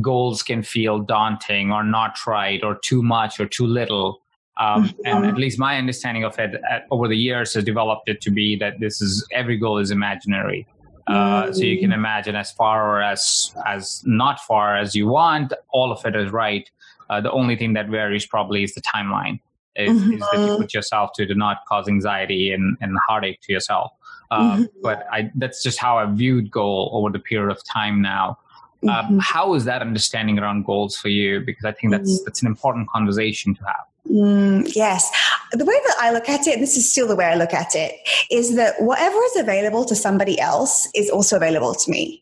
goals 0.00 0.42
can 0.42 0.62
feel 0.62 1.00
daunting 1.00 1.70
or 1.70 1.84
not 1.84 2.16
right 2.26 2.62
or 2.64 2.78
too 2.82 3.02
much 3.02 3.38
or 3.38 3.46
too 3.46 3.66
little. 3.66 4.20
Um, 4.58 4.92
and 5.04 5.26
at 5.26 5.36
least 5.36 5.58
my 5.58 5.76
understanding 5.76 6.24
of 6.24 6.38
it 6.38 6.60
at, 6.70 6.86
over 6.90 7.08
the 7.08 7.16
years 7.16 7.54
has 7.54 7.64
developed 7.64 8.08
it 8.08 8.20
to 8.22 8.30
be 8.30 8.56
that 8.56 8.80
this 8.80 9.00
is 9.00 9.26
every 9.32 9.56
goal 9.56 9.78
is 9.78 9.90
imaginary. 9.90 10.66
Uh, 11.08 11.52
so 11.52 11.62
you 11.62 11.80
can 11.80 11.90
mm. 11.90 11.94
imagine 11.94 12.36
as 12.36 12.52
far 12.52 12.88
or 12.88 13.02
as 13.02 13.52
as 13.66 14.02
not 14.06 14.38
far 14.40 14.76
as 14.76 14.94
you 14.94 15.08
want, 15.08 15.52
all 15.72 15.90
of 15.90 16.04
it 16.06 16.14
is 16.14 16.30
right. 16.30 16.70
Uh, 17.10 17.20
the 17.20 17.30
only 17.32 17.56
thing 17.56 17.72
that 17.72 17.88
varies 17.88 18.24
probably 18.24 18.62
is 18.62 18.72
the 18.74 18.82
timeline. 18.82 19.40
Is, 19.74 19.90
mm-hmm. 19.90 20.12
is 20.12 20.20
that 20.20 20.28
you 20.34 20.38
mm-hmm. 20.38 20.62
put 20.62 20.74
yourself 20.74 21.10
to 21.16 21.26
to 21.26 21.34
not 21.34 21.58
cause 21.66 21.88
anxiety 21.88 22.52
and, 22.52 22.76
and 22.80 22.96
heartache 23.08 23.40
to 23.42 23.52
yourself. 23.52 23.90
Uh, 24.32 24.56
mm-hmm. 24.56 24.62
But 24.82 25.06
I, 25.12 25.30
that's 25.34 25.62
just 25.62 25.78
how 25.78 25.98
I 25.98 26.06
viewed 26.06 26.50
goal 26.50 26.90
over 26.94 27.10
the 27.10 27.18
period 27.18 27.50
of 27.50 27.62
time 27.64 28.00
now. 28.00 28.38
Um, 28.84 28.88
mm-hmm. 28.88 29.18
how 29.20 29.54
is 29.54 29.64
that 29.66 29.82
understanding 29.82 30.38
around 30.38 30.64
goals 30.64 30.96
for 30.96 31.08
you? 31.08 31.40
Because 31.40 31.64
I 31.64 31.72
think 31.72 31.92
that's 31.92 32.10
mm-hmm. 32.10 32.24
that's 32.24 32.40
an 32.40 32.48
important 32.48 32.88
conversation 32.88 33.54
to 33.54 33.60
have. 33.64 33.86
Mm, 34.10 34.74
yes. 34.74 35.10
The 35.52 35.64
way 35.64 35.78
that 35.86 35.96
I 36.00 36.12
look 36.12 36.28
at 36.28 36.46
it, 36.46 36.54
and 36.54 36.62
this 36.62 36.76
is 36.76 36.90
still 36.90 37.06
the 37.06 37.14
way 37.14 37.26
I 37.26 37.34
look 37.36 37.52
at 37.52 37.76
it, 37.76 37.94
is 38.30 38.56
that 38.56 38.80
whatever 38.80 39.16
is 39.26 39.36
available 39.36 39.84
to 39.84 39.94
somebody 39.94 40.40
else 40.40 40.88
is 40.94 41.10
also 41.10 41.36
available 41.36 41.74
to 41.74 41.90
me. 41.90 42.21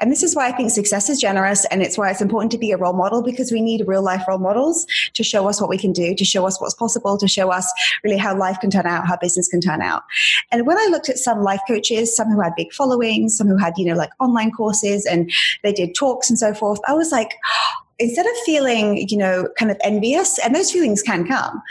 And 0.00 0.10
this 0.10 0.22
is 0.22 0.34
why 0.34 0.48
I 0.48 0.52
think 0.52 0.70
success 0.70 1.08
is 1.08 1.20
generous, 1.20 1.64
and 1.66 1.82
it's 1.82 1.96
why 1.96 2.10
it's 2.10 2.20
important 2.20 2.50
to 2.52 2.58
be 2.58 2.72
a 2.72 2.76
role 2.76 2.92
model 2.92 3.22
because 3.22 3.52
we 3.52 3.60
need 3.60 3.86
real 3.86 4.02
life 4.02 4.24
role 4.26 4.38
models 4.38 4.86
to 5.14 5.22
show 5.22 5.48
us 5.48 5.60
what 5.60 5.70
we 5.70 5.78
can 5.78 5.92
do, 5.92 6.14
to 6.14 6.24
show 6.24 6.46
us 6.46 6.60
what's 6.60 6.74
possible, 6.74 7.16
to 7.18 7.28
show 7.28 7.50
us 7.50 7.70
really 8.02 8.16
how 8.16 8.36
life 8.36 8.58
can 8.60 8.70
turn 8.70 8.86
out, 8.86 9.06
how 9.06 9.16
business 9.16 9.48
can 9.48 9.60
turn 9.60 9.80
out. 9.80 10.02
And 10.50 10.66
when 10.66 10.78
I 10.78 10.86
looked 10.90 11.08
at 11.08 11.18
some 11.18 11.42
life 11.42 11.60
coaches, 11.68 12.14
some 12.14 12.28
who 12.28 12.40
had 12.40 12.54
big 12.56 12.72
followings, 12.72 13.36
some 13.36 13.46
who 13.46 13.56
had, 13.56 13.74
you 13.76 13.84
know, 13.84 13.94
like 13.94 14.10
online 14.18 14.50
courses 14.50 15.06
and 15.06 15.30
they 15.62 15.72
did 15.72 15.94
talks 15.94 16.28
and 16.28 16.38
so 16.38 16.52
forth, 16.52 16.80
I 16.86 16.94
was 16.94 17.12
like, 17.12 17.30
instead 17.98 18.26
of 18.26 18.32
feeling, 18.46 19.06
you 19.08 19.16
know, 19.16 19.46
kind 19.58 19.70
of 19.70 19.76
envious, 19.84 20.38
and 20.38 20.54
those 20.54 20.72
feelings 20.72 21.02
can 21.02 21.26
come, 21.26 21.62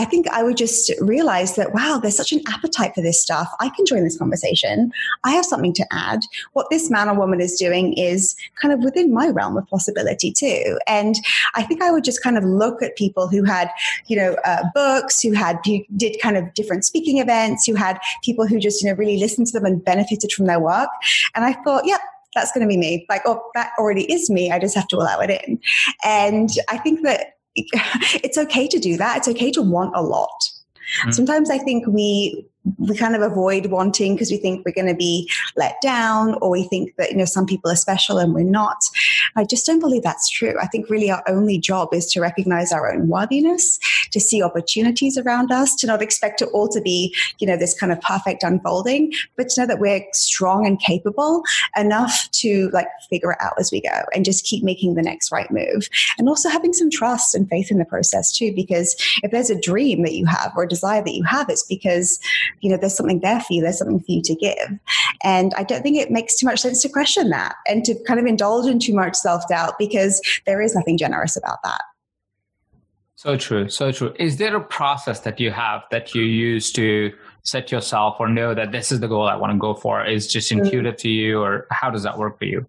I 0.00 0.06
think 0.06 0.26
I 0.28 0.42
would 0.42 0.56
just 0.56 0.90
realize 0.98 1.56
that, 1.56 1.74
wow, 1.74 2.00
there's 2.00 2.16
such 2.16 2.32
an 2.32 2.40
appetite 2.48 2.94
for 2.94 3.02
this 3.02 3.20
stuff. 3.20 3.52
I 3.60 3.68
can 3.68 3.84
join 3.84 4.02
this 4.02 4.16
conversation. 4.16 4.90
I 5.24 5.32
have 5.32 5.44
something 5.44 5.74
to 5.74 5.86
add. 5.92 6.20
What 6.54 6.70
this 6.70 6.88
man 6.88 7.10
or 7.10 7.14
woman 7.14 7.38
is 7.38 7.58
doing 7.58 7.92
is 7.92 8.34
kind 8.62 8.72
of 8.72 8.80
within 8.82 9.12
my 9.12 9.28
realm 9.28 9.58
of 9.58 9.66
possibility 9.66 10.32
too. 10.32 10.78
And 10.86 11.16
I 11.54 11.64
think 11.64 11.82
I 11.82 11.90
would 11.90 12.02
just 12.02 12.22
kind 12.22 12.38
of 12.38 12.44
look 12.44 12.82
at 12.82 12.96
people 12.96 13.28
who 13.28 13.44
had, 13.44 13.68
you 14.06 14.16
know, 14.16 14.36
uh, 14.46 14.62
books, 14.74 15.20
who 15.20 15.32
had, 15.32 15.58
who 15.66 15.80
did 15.94 16.18
kind 16.22 16.38
of 16.38 16.54
different 16.54 16.86
speaking 16.86 17.18
events, 17.18 17.66
who 17.66 17.74
had 17.74 17.98
people 18.24 18.46
who 18.46 18.58
just, 18.58 18.82
you 18.82 18.88
know, 18.88 18.96
really 18.96 19.18
listened 19.18 19.48
to 19.48 19.52
them 19.52 19.66
and 19.66 19.84
benefited 19.84 20.32
from 20.32 20.46
their 20.46 20.60
work. 20.60 20.88
And 21.34 21.44
I 21.44 21.52
thought, 21.62 21.84
yep, 21.84 22.00
that's 22.34 22.52
going 22.52 22.66
to 22.66 22.68
be 22.68 22.78
me. 22.78 23.04
Like, 23.10 23.20
oh, 23.26 23.42
that 23.52 23.72
already 23.78 24.10
is 24.10 24.30
me. 24.30 24.50
I 24.50 24.58
just 24.58 24.74
have 24.76 24.88
to 24.88 24.96
allow 24.96 25.18
it 25.20 25.28
in. 25.28 25.60
And 26.06 26.48
I 26.70 26.78
think 26.78 27.02
that 27.02 27.34
it's 27.56 28.38
okay 28.38 28.66
to 28.68 28.78
do 28.78 28.96
that. 28.96 29.18
It's 29.18 29.28
okay 29.28 29.50
to 29.52 29.62
want 29.62 29.94
a 29.94 30.02
lot. 30.02 30.42
Mm. 31.04 31.14
Sometimes 31.14 31.50
I 31.50 31.58
think 31.58 31.86
we 31.86 32.46
we 32.78 32.96
kind 32.96 33.16
of 33.16 33.22
avoid 33.22 33.66
wanting 33.66 34.14
because 34.14 34.30
we 34.30 34.36
think 34.36 34.64
we're 34.64 34.72
going 34.72 34.86
to 34.86 34.94
be 34.94 35.30
let 35.56 35.80
down 35.80 36.36
or 36.40 36.50
we 36.50 36.64
think 36.64 36.94
that 36.96 37.10
you 37.10 37.16
know 37.16 37.24
some 37.24 37.46
people 37.46 37.70
are 37.70 37.76
special 37.76 38.18
and 38.18 38.34
we're 38.34 38.42
not. 38.42 38.78
I 39.36 39.44
just 39.44 39.66
don't 39.66 39.80
believe 39.80 40.02
that's 40.02 40.28
true. 40.28 40.54
I 40.60 40.66
think 40.66 40.90
really 40.90 41.10
our 41.10 41.22
only 41.28 41.58
job 41.58 41.94
is 41.94 42.06
to 42.12 42.20
recognize 42.20 42.72
our 42.72 42.92
own 42.92 43.08
worthiness 43.08 43.78
to 44.12 44.20
see 44.20 44.42
opportunities 44.42 45.16
around 45.16 45.52
us 45.52 45.74
to 45.76 45.86
not 45.86 46.02
expect 46.02 46.42
it 46.42 46.48
all 46.52 46.68
to 46.68 46.80
be 46.80 47.14
you 47.38 47.46
know 47.46 47.56
this 47.56 47.78
kind 47.78 47.92
of 47.92 48.00
perfect 48.00 48.42
unfolding 48.42 49.12
but 49.36 49.48
to 49.48 49.60
know 49.60 49.66
that 49.66 49.78
we're 49.78 50.04
strong 50.12 50.66
and 50.66 50.80
capable 50.80 51.42
enough 51.76 52.28
to 52.32 52.70
like 52.72 52.88
figure 53.08 53.32
it 53.32 53.38
out 53.40 53.54
as 53.58 53.70
we 53.72 53.80
go 53.80 54.04
and 54.14 54.24
just 54.24 54.44
keep 54.44 54.62
making 54.62 54.94
the 54.94 55.02
next 55.02 55.32
right 55.32 55.50
move. 55.50 55.88
And 56.18 56.28
also 56.28 56.48
having 56.48 56.72
some 56.72 56.90
trust 56.90 57.34
and 57.34 57.48
faith 57.48 57.70
in 57.70 57.78
the 57.78 57.84
process 57.84 58.32
too 58.32 58.52
because 58.54 58.96
if 59.22 59.30
there's 59.30 59.50
a 59.50 59.60
dream 59.60 60.02
that 60.02 60.14
you 60.14 60.26
have 60.26 60.52
or 60.56 60.64
a 60.64 60.68
desire 60.68 61.02
that 61.02 61.14
you 61.14 61.24
have 61.24 61.48
it's 61.48 61.64
because 61.64 62.20
you 62.60 62.70
know, 62.70 62.76
there's 62.76 62.96
something 62.96 63.20
there 63.20 63.40
for 63.40 63.52
you, 63.52 63.62
there's 63.62 63.78
something 63.78 64.00
for 64.00 64.12
you 64.12 64.22
to 64.22 64.34
give. 64.34 64.78
And 65.22 65.52
I 65.56 65.62
don't 65.62 65.82
think 65.82 65.96
it 65.96 66.10
makes 66.10 66.36
too 66.36 66.46
much 66.46 66.60
sense 66.60 66.82
to 66.82 66.88
question 66.88 67.30
that 67.30 67.56
and 67.66 67.84
to 67.84 67.94
kind 68.06 68.20
of 68.20 68.26
indulge 68.26 68.66
in 68.66 68.78
too 68.78 68.94
much 68.94 69.14
self 69.14 69.46
doubt 69.48 69.74
because 69.78 70.20
there 70.46 70.60
is 70.60 70.74
nothing 70.74 70.98
generous 70.98 71.36
about 71.36 71.58
that. 71.64 71.80
So 73.20 73.36
true, 73.36 73.68
so 73.68 73.92
true. 73.92 74.14
Is 74.18 74.38
there 74.38 74.56
a 74.56 74.62
process 74.62 75.20
that 75.20 75.38
you 75.38 75.50
have 75.50 75.82
that 75.90 76.14
you 76.14 76.22
use 76.22 76.72
to 76.72 77.12
set 77.42 77.70
yourself 77.70 78.16
or 78.18 78.28
know 78.28 78.54
that 78.54 78.72
this 78.72 78.90
is 78.90 79.00
the 79.00 79.08
goal 79.08 79.28
I 79.28 79.36
want 79.36 79.52
to 79.52 79.58
go 79.58 79.74
for? 79.74 80.02
Is 80.02 80.26
just 80.26 80.50
mm. 80.50 80.64
intuitive 80.64 80.96
to 80.96 81.10
you, 81.10 81.42
or 81.42 81.66
how 81.70 81.90
does 81.90 82.02
that 82.04 82.16
work 82.16 82.38
for 82.38 82.46
you? 82.46 82.64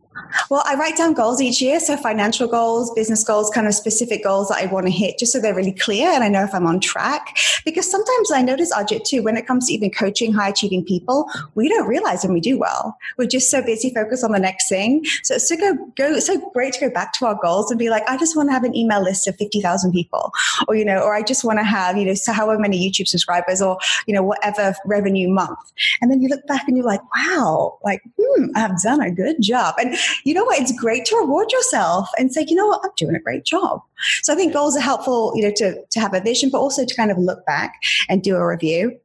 Well, 0.50 0.64
I 0.66 0.76
write 0.76 0.98
down 0.98 1.14
goals 1.14 1.42
each 1.42 1.62
year. 1.62 1.80
So, 1.80 1.96
financial 1.96 2.48
goals, 2.48 2.92
business 2.92 3.24
goals, 3.24 3.50
kind 3.50 3.68
of 3.68 3.74
specific 3.74 4.24
goals 4.24 4.50
that 4.50 4.58
I 4.58 4.66
want 4.66 4.86
to 4.86 4.92
hit, 4.92 5.18
just 5.18 5.32
so 5.32 5.40
they're 5.40 5.56
really 5.56 5.72
clear 5.72 6.10
and 6.10 6.24
I 6.24 6.28
know 6.28 6.44
if 6.44 6.54
I'm 6.54 6.68
on 6.68 6.80
track. 6.80 7.38
Because 7.64 7.90
sometimes 7.90 8.32
I 8.32 8.42
notice, 8.42 8.74
Ajit, 8.74 9.06
too, 9.06 9.24
when 9.24 9.38
it 9.38 9.48
comes 9.48 9.68
to 9.68 9.74
even 9.74 9.90
coaching 9.90 10.34
high 10.34 10.50
achieving 10.50 10.84
people, 10.84 11.30
we 11.56 11.70
don't 11.70 11.88
realize 11.88 12.24
when 12.24 12.34
we 12.34 12.42
do 12.42 12.58
well. 12.60 12.98
We're 13.18 13.28
just 13.28 13.50
so 13.50 13.62
busy 13.62 13.94
focused 13.94 14.24
on 14.24 14.32
the 14.32 14.40
next 14.40 14.68
thing. 14.68 15.06
So, 15.24 15.36
it's 15.36 15.48
so, 15.48 15.56
go, 15.56 15.78
go, 15.96 16.20
so 16.20 16.50
great 16.52 16.74
to 16.74 16.82
go 16.82 16.90
back 16.90 17.14
to 17.14 17.26
our 17.26 17.38
goals 17.42 17.72
and 17.72 17.80
be 17.80 17.90
like, 17.90 18.04
I 18.10 18.18
just 18.18 18.36
want 18.36 18.50
to 18.50 18.54
have 18.54 18.64
an 18.64 18.76
email 18.76 19.02
list 19.02 19.28
of 19.28 19.38
50,000 19.38 19.92
people, 19.92 20.32
or, 20.68 20.76
you 20.76 20.86
know, 20.86 21.00
or 21.00 21.16
I 21.16 21.22
just 21.22 21.44
want 21.44 21.60
to 21.60 21.64
have, 21.64 21.98
you 21.98 22.06
know, 22.06 22.14
so 22.14 22.34
however 22.34 22.60
many 22.60 22.78
YouTube 22.78 23.08
subscribers 23.08 23.62
or, 23.62 23.78
you 24.08 24.14
know, 24.14 24.24
whatever 24.24 24.76
revenue 24.86 25.30
month. 25.30 25.60
And 26.02 26.12
then 26.12 26.22
you 26.22 26.28
look 26.28 26.46
back 26.48 26.68
and 26.68 26.76
you're 26.76 26.86
like, 26.86 27.02
wow, 27.16 27.78
like, 27.84 28.02
hmm, 28.20 28.48
I've 28.56 28.82
done 28.82 29.02
a 29.02 29.12
good 29.12 29.42
job. 29.42 29.76
And 29.78 29.96
you 30.24 30.34
know 30.34 30.44
what? 30.44 30.60
It's 30.60 30.78
great 30.78 31.06
to 31.06 31.16
reward 31.18 31.52
yourself 31.52 32.10
and 32.18 32.34
say, 32.34 32.46
you 32.48 32.56
know 32.56 32.68
what? 32.68 32.82
I'm 32.84 32.92
doing 32.98 33.16
a 33.16 33.20
great 33.20 33.44
job. 33.44 33.82
So 34.24 34.34
I 34.34 34.36
think 34.36 34.54
goals 34.54 34.76
are 34.76 34.82
helpful, 34.82 35.34
you 35.36 35.44
know, 35.44 35.54
to, 35.58 35.84
to 35.84 36.00
have 36.00 36.14
a 36.14 36.22
vision, 36.22 36.50
but 36.50 36.60
also 36.60 36.86
to 36.86 36.96
kind 36.96 37.12
of 37.12 37.18
look 37.18 37.46
back 37.46 37.74
and 38.10 38.24
do 38.24 38.36
a 38.36 38.46
review. 38.46 38.98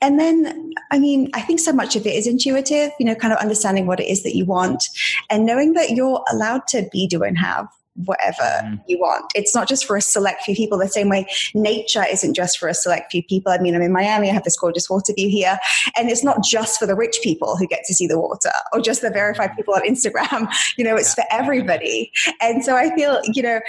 And 0.00 0.18
then, 0.18 0.72
I 0.90 0.98
mean, 0.98 1.30
I 1.34 1.40
think 1.42 1.60
so 1.60 1.72
much 1.72 1.96
of 1.96 2.06
it 2.06 2.14
is 2.14 2.26
intuitive, 2.26 2.92
you 2.98 3.06
know, 3.06 3.14
kind 3.14 3.32
of 3.32 3.38
understanding 3.38 3.86
what 3.86 4.00
it 4.00 4.08
is 4.08 4.22
that 4.22 4.36
you 4.36 4.44
want 4.44 4.88
and 5.28 5.44
knowing 5.44 5.74
that 5.74 5.90
you're 5.90 6.24
allowed 6.30 6.66
to 6.68 6.88
be, 6.92 7.06
do, 7.06 7.22
and 7.22 7.36
have 7.38 7.68
whatever 8.04 8.36
mm. 8.42 8.80
you 8.86 8.98
want. 8.98 9.30
It's 9.34 9.54
not 9.54 9.68
just 9.68 9.84
for 9.84 9.96
a 9.96 10.00
select 10.00 10.42
few 10.42 10.54
people, 10.54 10.78
the 10.78 10.88
same 10.88 11.08
way 11.08 11.26
nature 11.54 12.04
isn't 12.08 12.34
just 12.34 12.58
for 12.58 12.68
a 12.68 12.74
select 12.74 13.10
few 13.10 13.22
people. 13.22 13.52
I 13.52 13.58
mean, 13.58 13.74
I'm 13.74 13.82
in 13.82 13.92
Miami, 13.92 14.30
I 14.30 14.32
have 14.32 14.44
this 14.44 14.58
gorgeous 14.58 14.90
water 14.90 15.12
view 15.14 15.28
here, 15.28 15.58
and 15.96 16.10
it's 16.10 16.24
not 16.24 16.44
just 16.44 16.78
for 16.78 16.86
the 16.86 16.94
rich 16.94 17.18
people 17.22 17.56
who 17.56 17.66
get 17.66 17.84
to 17.86 17.94
see 17.94 18.06
the 18.06 18.18
water 18.18 18.52
or 18.72 18.80
just 18.80 19.02
the 19.02 19.10
verified 19.10 19.50
mm. 19.50 19.56
people 19.56 19.74
on 19.74 19.82
Instagram. 19.82 20.52
You 20.76 20.84
know, 20.84 20.96
it's 20.96 21.16
yeah. 21.16 21.24
for 21.24 21.42
everybody. 21.42 22.10
And 22.40 22.64
so 22.64 22.76
I 22.76 22.94
feel, 22.94 23.20
you 23.32 23.42
know, 23.42 23.60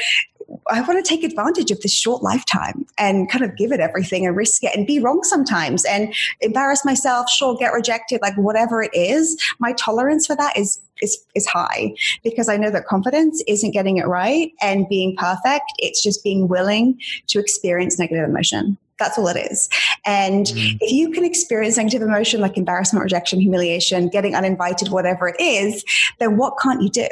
I 0.69 0.81
want 0.81 1.03
to 1.03 1.07
take 1.07 1.23
advantage 1.23 1.71
of 1.71 1.81
this 1.81 1.93
short 1.93 2.23
lifetime 2.23 2.85
and 2.97 3.29
kind 3.29 3.43
of 3.43 3.55
give 3.57 3.71
it 3.71 3.79
everything 3.79 4.25
and 4.25 4.35
risk 4.35 4.63
it 4.63 4.75
and 4.75 4.87
be 4.87 4.99
wrong 4.99 5.23
sometimes 5.23 5.85
and 5.85 6.13
embarrass 6.41 6.85
myself, 6.85 7.29
sure, 7.29 7.55
get 7.57 7.73
rejected, 7.73 8.21
like 8.21 8.35
whatever 8.35 8.81
it 8.81 8.91
is. 8.93 9.41
My 9.59 9.73
tolerance 9.73 10.25
for 10.25 10.35
that 10.35 10.57
is 10.57 10.79
is 11.01 11.23
is 11.35 11.45
high 11.45 11.93
because 12.23 12.49
I 12.49 12.57
know 12.57 12.71
that 12.71 12.87
confidence 12.87 13.43
isn't 13.47 13.71
getting 13.71 13.97
it 13.97 14.07
right 14.07 14.51
and 14.61 14.87
being 14.89 15.15
perfect. 15.15 15.65
It's 15.77 16.01
just 16.01 16.23
being 16.23 16.47
willing 16.47 16.99
to 17.27 17.39
experience 17.39 17.99
negative 17.99 18.27
emotion. 18.27 18.77
That's 18.99 19.17
all 19.17 19.27
it 19.27 19.37
is. 19.37 19.69
And 20.05 20.47
mm-hmm. 20.47 20.77
if 20.81 20.91
you 20.91 21.11
can 21.11 21.23
experience 21.23 21.77
negative 21.77 22.01
emotion 22.01 22.41
like 22.41 22.57
embarrassment, 22.57 23.03
rejection, 23.03 23.39
humiliation, 23.39 24.09
getting 24.09 24.35
uninvited, 24.35 24.89
whatever 24.89 25.27
it 25.27 25.35
is, 25.39 25.83
then 26.19 26.37
what 26.37 26.55
can't 26.59 26.81
you 26.81 26.89
do? 26.89 27.07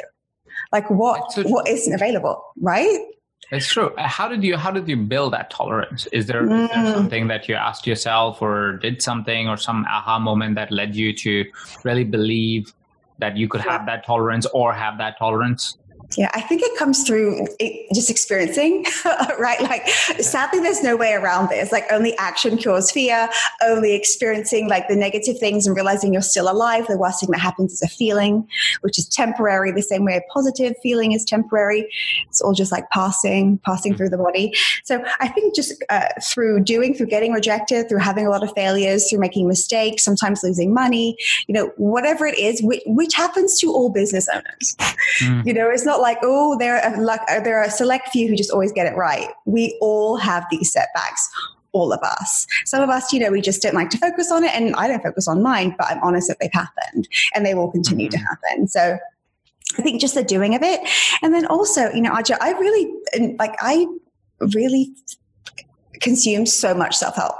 Like 0.72 0.90
what 0.90 1.32
what 1.44 1.68
isn't 1.68 1.94
available, 1.94 2.42
right? 2.60 2.98
It's 3.52 3.68
true. 3.68 3.94
Uh, 3.94 4.08
how 4.08 4.28
did 4.28 4.42
you 4.42 4.56
how 4.56 4.70
did 4.70 4.88
you 4.88 4.96
build 4.96 5.32
that 5.32 5.50
tolerance? 5.50 6.06
Is 6.06 6.26
there, 6.26 6.42
mm. 6.42 6.64
is 6.64 6.70
there, 6.70 6.84
mm. 6.84 6.94
something 6.94 7.28
that 7.28 7.48
you 7.48 7.54
asked 7.54 7.86
yourself 7.86 8.42
or 8.42 8.78
did 8.78 9.00
something 9.00 9.48
or 9.48 9.56
some 9.56 9.84
aha 9.88 10.18
moment 10.18 10.56
that 10.56 10.72
led 10.72 10.96
you 10.96 11.12
to 11.14 11.44
really 11.84 12.04
believe 12.04 12.72
that 13.18 13.36
you 13.36 13.48
could 13.48 13.62
yeah. 13.64 13.72
have 13.72 13.86
that 13.86 14.04
tolerance 14.04 14.46
or 14.52 14.72
have 14.72 14.98
that 14.98 15.18
tolerance? 15.18 15.78
Yeah, 16.16 16.30
I 16.34 16.40
think 16.40 16.62
it 16.62 16.76
comes 16.78 17.04
through 17.04 17.46
just 17.92 18.10
experiencing, 18.10 18.84
right? 19.38 19.60
Like, 19.60 19.88
sadly, 19.88 20.60
there's 20.60 20.82
no 20.82 20.96
way 20.96 21.12
around 21.14 21.48
this. 21.48 21.72
Like, 21.72 21.84
only 21.90 22.16
action 22.18 22.56
cures 22.56 22.90
fear, 22.90 23.28
only 23.62 23.94
experiencing 23.94 24.68
like 24.68 24.88
the 24.88 24.96
negative 24.96 25.38
things 25.38 25.66
and 25.66 25.74
realizing 25.74 26.12
you're 26.12 26.22
still 26.22 26.50
alive. 26.50 26.86
The 26.86 26.96
worst 26.96 27.20
thing 27.20 27.30
that 27.32 27.40
happens 27.40 27.72
is 27.72 27.82
a 27.82 27.88
feeling, 27.88 28.46
which 28.80 28.98
is 28.98 29.08
temporary, 29.08 29.72
the 29.72 29.82
same 29.82 30.04
way 30.04 30.16
a 30.16 30.32
positive 30.32 30.74
feeling 30.82 31.12
is 31.12 31.24
temporary. 31.24 31.88
It's 32.28 32.40
all 32.40 32.52
just 32.52 32.72
like 32.72 32.88
passing, 32.90 33.58
passing 33.64 33.96
through 33.96 34.10
the 34.10 34.18
body. 34.18 34.54
So, 34.84 35.04
I 35.20 35.28
think 35.28 35.54
just 35.54 35.72
uh, 35.90 36.08
through 36.22 36.64
doing, 36.64 36.94
through 36.94 37.06
getting 37.06 37.32
rejected, 37.32 37.88
through 37.88 37.98
having 37.98 38.26
a 38.26 38.30
lot 38.30 38.42
of 38.42 38.52
failures, 38.54 39.08
through 39.08 39.20
making 39.20 39.48
mistakes, 39.48 40.04
sometimes 40.04 40.42
losing 40.42 40.72
money, 40.72 41.16
you 41.46 41.54
know, 41.54 41.72
whatever 41.76 42.26
it 42.26 42.38
is, 42.38 42.62
which, 42.62 42.82
which 42.86 43.14
happens 43.14 43.58
to 43.60 43.72
all 43.72 43.90
business 43.90 44.28
owners. 44.32 44.76
Mm. 45.20 45.46
You 45.46 45.54
know, 45.54 45.70
it's 45.70 45.84
not 45.84 45.95
not 45.96 46.02
like, 46.02 46.18
oh, 46.22 46.56
there 46.58 46.82
are, 46.82 47.00
like, 47.02 47.20
uh, 47.28 47.40
there 47.40 47.58
are 47.58 47.64
a 47.64 47.70
select 47.70 48.08
few 48.10 48.28
who 48.28 48.36
just 48.36 48.50
always 48.50 48.72
get 48.72 48.86
it 48.86 48.96
right. 48.96 49.28
We 49.44 49.76
all 49.80 50.16
have 50.16 50.44
these 50.50 50.72
setbacks 50.72 51.28
all 51.72 51.92
of 51.92 52.00
us. 52.02 52.46
Some 52.64 52.82
of 52.82 52.88
us, 52.88 53.12
you 53.12 53.20
know, 53.20 53.30
we 53.30 53.42
just 53.42 53.60
don't 53.60 53.74
like 53.74 53.90
to 53.90 53.98
focus 53.98 54.32
on 54.32 54.44
it, 54.44 54.54
and 54.54 54.74
I 54.76 54.88
don't 54.88 55.02
focus 55.02 55.28
on 55.28 55.42
mine, 55.42 55.74
but 55.76 55.86
I'm 55.88 56.02
honest 56.02 56.28
that 56.28 56.38
they've 56.40 56.50
happened 56.52 57.06
and 57.34 57.44
they 57.44 57.54
will 57.54 57.70
continue 57.70 58.08
mm-hmm. 58.08 58.18
to 58.18 58.24
happen. 58.24 58.68
So 58.68 58.96
I 59.78 59.82
think 59.82 60.00
just 60.00 60.14
the 60.14 60.24
doing 60.24 60.54
of 60.54 60.62
it. 60.62 60.80
And 61.22 61.34
then 61.34 61.44
also, 61.46 61.90
you 61.92 62.00
know, 62.00 62.12
Aja, 62.12 62.38
I 62.40 62.52
really, 62.52 62.94
uh, 63.14 63.34
like, 63.38 63.54
I 63.60 63.86
really 64.54 64.94
consume 66.00 66.46
so 66.46 66.72
much 66.72 66.96
self 66.96 67.16
help. 67.16 67.36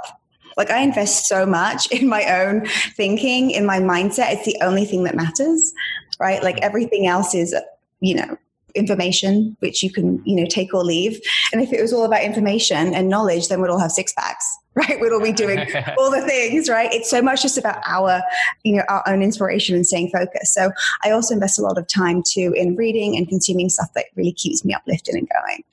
Like, 0.55 0.69
I 0.69 0.79
invest 0.79 1.27
so 1.27 1.45
much 1.45 1.87
in 1.91 2.07
my 2.07 2.23
own 2.41 2.67
thinking, 2.95 3.51
in 3.51 3.65
my 3.65 3.79
mindset. 3.79 4.33
It's 4.33 4.45
the 4.45 4.57
only 4.61 4.85
thing 4.85 5.03
that 5.05 5.15
matters, 5.15 5.73
right? 6.19 6.43
Like, 6.43 6.57
mm-hmm. 6.57 6.65
everything 6.65 7.07
else 7.07 7.33
is, 7.33 7.55
you 8.01 8.15
know, 8.15 8.37
information 8.77 9.55
which 9.59 9.83
you 9.83 9.91
can 9.91 10.21
you 10.25 10.35
know 10.35 10.45
take 10.45 10.73
or 10.73 10.83
leave. 10.83 11.19
And 11.51 11.61
if 11.61 11.73
it 11.73 11.81
was 11.81 11.93
all 11.93 12.05
about 12.05 12.23
information 12.23 12.93
and 12.93 13.09
knowledge 13.09 13.47
then 13.47 13.61
we'd 13.61 13.69
all 13.69 13.79
have 13.79 13.91
six 13.91 14.13
packs 14.13 14.57
right? 14.75 15.01
We'd 15.01 15.11
all 15.11 15.21
be 15.21 15.31
doing 15.31 15.59
all 15.97 16.11
the 16.11 16.21
things 16.21 16.69
right? 16.69 16.93
It's 16.93 17.09
so 17.09 17.21
much 17.21 17.41
just 17.41 17.57
about 17.57 17.81
our 17.85 18.21
you 18.63 18.75
know 18.75 18.83
our 18.89 19.03
own 19.07 19.23
inspiration 19.23 19.75
and 19.75 19.85
staying 19.85 20.09
focused. 20.11 20.53
So 20.53 20.71
i 21.03 21.11
also 21.11 21.33
invest 21.33 21.57
a 21.59 21.63
lot 21.63 21.77
of 21.77 21.87
time 21.87 22.21
too 22.23 22.53
in 22.55 22.75
reading 22.75 23.17
and 23.17 23.27
consuming 23.27 23.69
stuff 23.69 23.89
that 23.95 24.05
really 24.15 24.33
keeps 24.33 24.63
me 24.63 24.73
uplifted 24.73 25.15
and 25.15 25.27
going. 25.29 25.63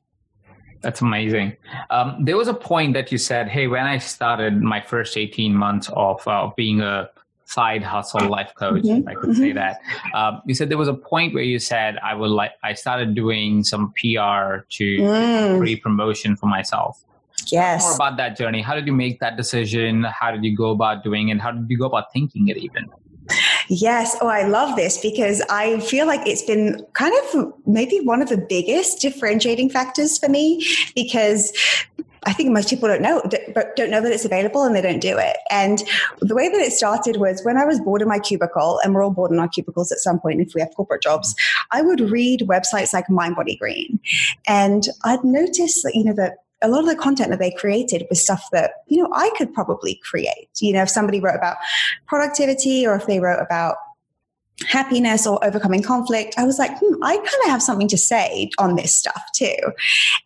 That's 0.81 1.01
amazing. 1.01 1.57
Um, 1.89 2.25
there 2.25 2.37
was 2.37 2.47
a 2.47 2.55
point 2.55 2.93
that 2.93 3.11
you 3.11 3.17
said, 3.17 3.49
"Hey, 3.49 3.67
when 3.69 3.87
I 3.87 3.97
started 3.99 4.61
my 4.61 4.81
first 4.83 5.17
eighteen 5.17 5.55
months 5.55 5.91
of 5.95 6.27
uh, 6.29 6.51
being 6.57 6.81
a 6.83 7.09
side 7.47 7.83
hustle 7.83 8.29
life 8.29 8.53
coach, 8.57 8.83
mm-hmm. 8.83 9.09
I 9.09 9.15
could 9.15 9.31
mm-hmm. 9.31 9.41
say 9.41 9.53
that. 9.53 9.81
Um, 10.15 10.43
you 10.47 10.55
said 10.55 10.71
there 10.71 10.79
was 10.79 10.89
a 10.89 10.95
point 10.95 11.35
where 11.35 11.43
you 11.43 11.59
said 11.59 11.99
I 11.99 12.15
would 12.15 12.31
like 12.31 12.53
I 12.63 12.75
started 12.75 13.15
doing 13.15 13.65
some 13.65 13.93
PR 13.93 14.65
to 14.69 14.99
mm. 14.99 15.59
pre 15.59 15.77
promotion 15.77 16.37
for 16.37 16.47
myself. 16.47 17.05
Yes. 17.51 17.83
More 17.83 17.95
about 17.95 18.17
that 18.19 18.37
journey. 18.37 18.63
How 18.63 18.75
did 18.75 18.87
you 18.87 18.93
make 18.93 19.21
that 19.21 19.37
decision? 19.37 20.05
How 20.05 20.31
did 20.31 20.45
you 20.45 20.57
go 20.57 20.71
about 20.71 21.05
doing 21.05 21.29
it? 21.29 21.41
How 21.41 21.51
did 21.51 21.69
you 21.69 21.79
go 21.79 21.87
about 21.87 22.13
thinking 22.13 22.49
it 22.49 22.57
even? 22.57 22.91
Yes. 23.69 24.17
Oh, 24.21 24.29
I 24.29 24.47
love 24.47 24.77
this 24.77 24.99
because 24.99 25.43
I 25.49 25.81
feel 25.81 26.07
like 26.07 26.27
it's 26.27 26.43
been 26.43 26.85
kind 26.93 27.15
of 27.25 27.53
maybe 27.67 28.01
one 28.01 28.21
of 28.21 28.29
the 28.29 28.37
biggest 28.37 29.01
differentiating 29.01 29.71
factors 29.71 30.19
for 30.19 30.29
me 30.29 30.65
because 30.95 31.53
I 32.27 32.33
think 32.33 32.51
most 32.51 32.69
people 32.71 32.89
don't 32.89 33.03
know, 33.03 33.23
but 33.55 33.77
don't 33.77 33.91
know 33.91 34.01
that 34.01 34.13
it's 34.13 34.25
available 34.25 34.65
and 34.65 34.75
they 34.75 34.83
don't 34.83 35.01
do 35.01 35.17
it. 35.19 35.37
And 35.51 35.83
the 36.21 36.35
way 36.35 36.49
that 36.49 36.61
it 36.61 36.73
started 36.73 37.17
was 37.17 37.43
when 37.45 37.57
I 37.57 37.65
was 37.65 37.81
bored 37.81 38.03
in 38.03 38.09
my 38.09 38.19
cubicle, 38.19 38.81
and 38.83 38.95
we're 38.95 39.03
all 39.03 39.11
bored 39.11 39.31
in 39.31 39.39
our 39.39 39.49
cubicles 39.49 39.93
at 39.93 39.99
some 39.99 40.21
point 40.21 40.41
if 40.41 40.55
we 40.55 40.61
have 40.61 40.75
corporate 40.75 41.03
jobs, 41.03 41.35
I 41.71 41.83
would 41.83 42.01
read 42.01 42.41
websites 42.41 42.93
like 42.93 43.09
Mind 43.11 43.37
Body 43.37 43.57
Green. 43.57 44.01
And 44.47 44.89
I'd 45.05 45.25
noticed 45.25 45.83
that, 45.83 45.95
you 45.95 46.05
know, 46.05 46.15
that 46.15 46.39
a 46.63 46.69
lot 46.69 46.81
of 46.81 46.87
the 46.87 46.97
content 46.97 47.31
that 47.31 47.39
they 47.39 47.51
created 47.51 48.07
was 48.09 48.23
stuff 48.23 48.49
that, 48.53 48.73
you 48.87 49.03
know, 49.03 49.11
I 49.15 49.31
could 49.37 49.53
probably 49.53 50.01
create. 50.03 50.49
You 50.61 50.73
know, 50.73 50.83
if 50.83 50.89
somebody 50.89 51.21
wrote 51.21 51.37
about 51.37 51.57
productivity 52.07 52.87
or 52.87 52.95
if 52.95 53.07
they 53.07 53.21
wrote 53.21 53.41
about 53.41 53.77
happiness 54.67 55.27
or 55.27 55.45
overcoming 55.45 55.83
conflict, 55.83 56.35
I 56.39 56.45
was 56.45 56.59
like, 56.59 56.71
hmm, 56.79 57.03
I 57.03 57.17
kind 57.17 57.45
of 57.45 57.51
have 57.51 57.63
something 57.63 57.89
to 57.89 57.99
say 57.99 58.51
on 58.59 58.77
this 58.77 58.95
stuff 58.95 59.23
too. 59.35 59.57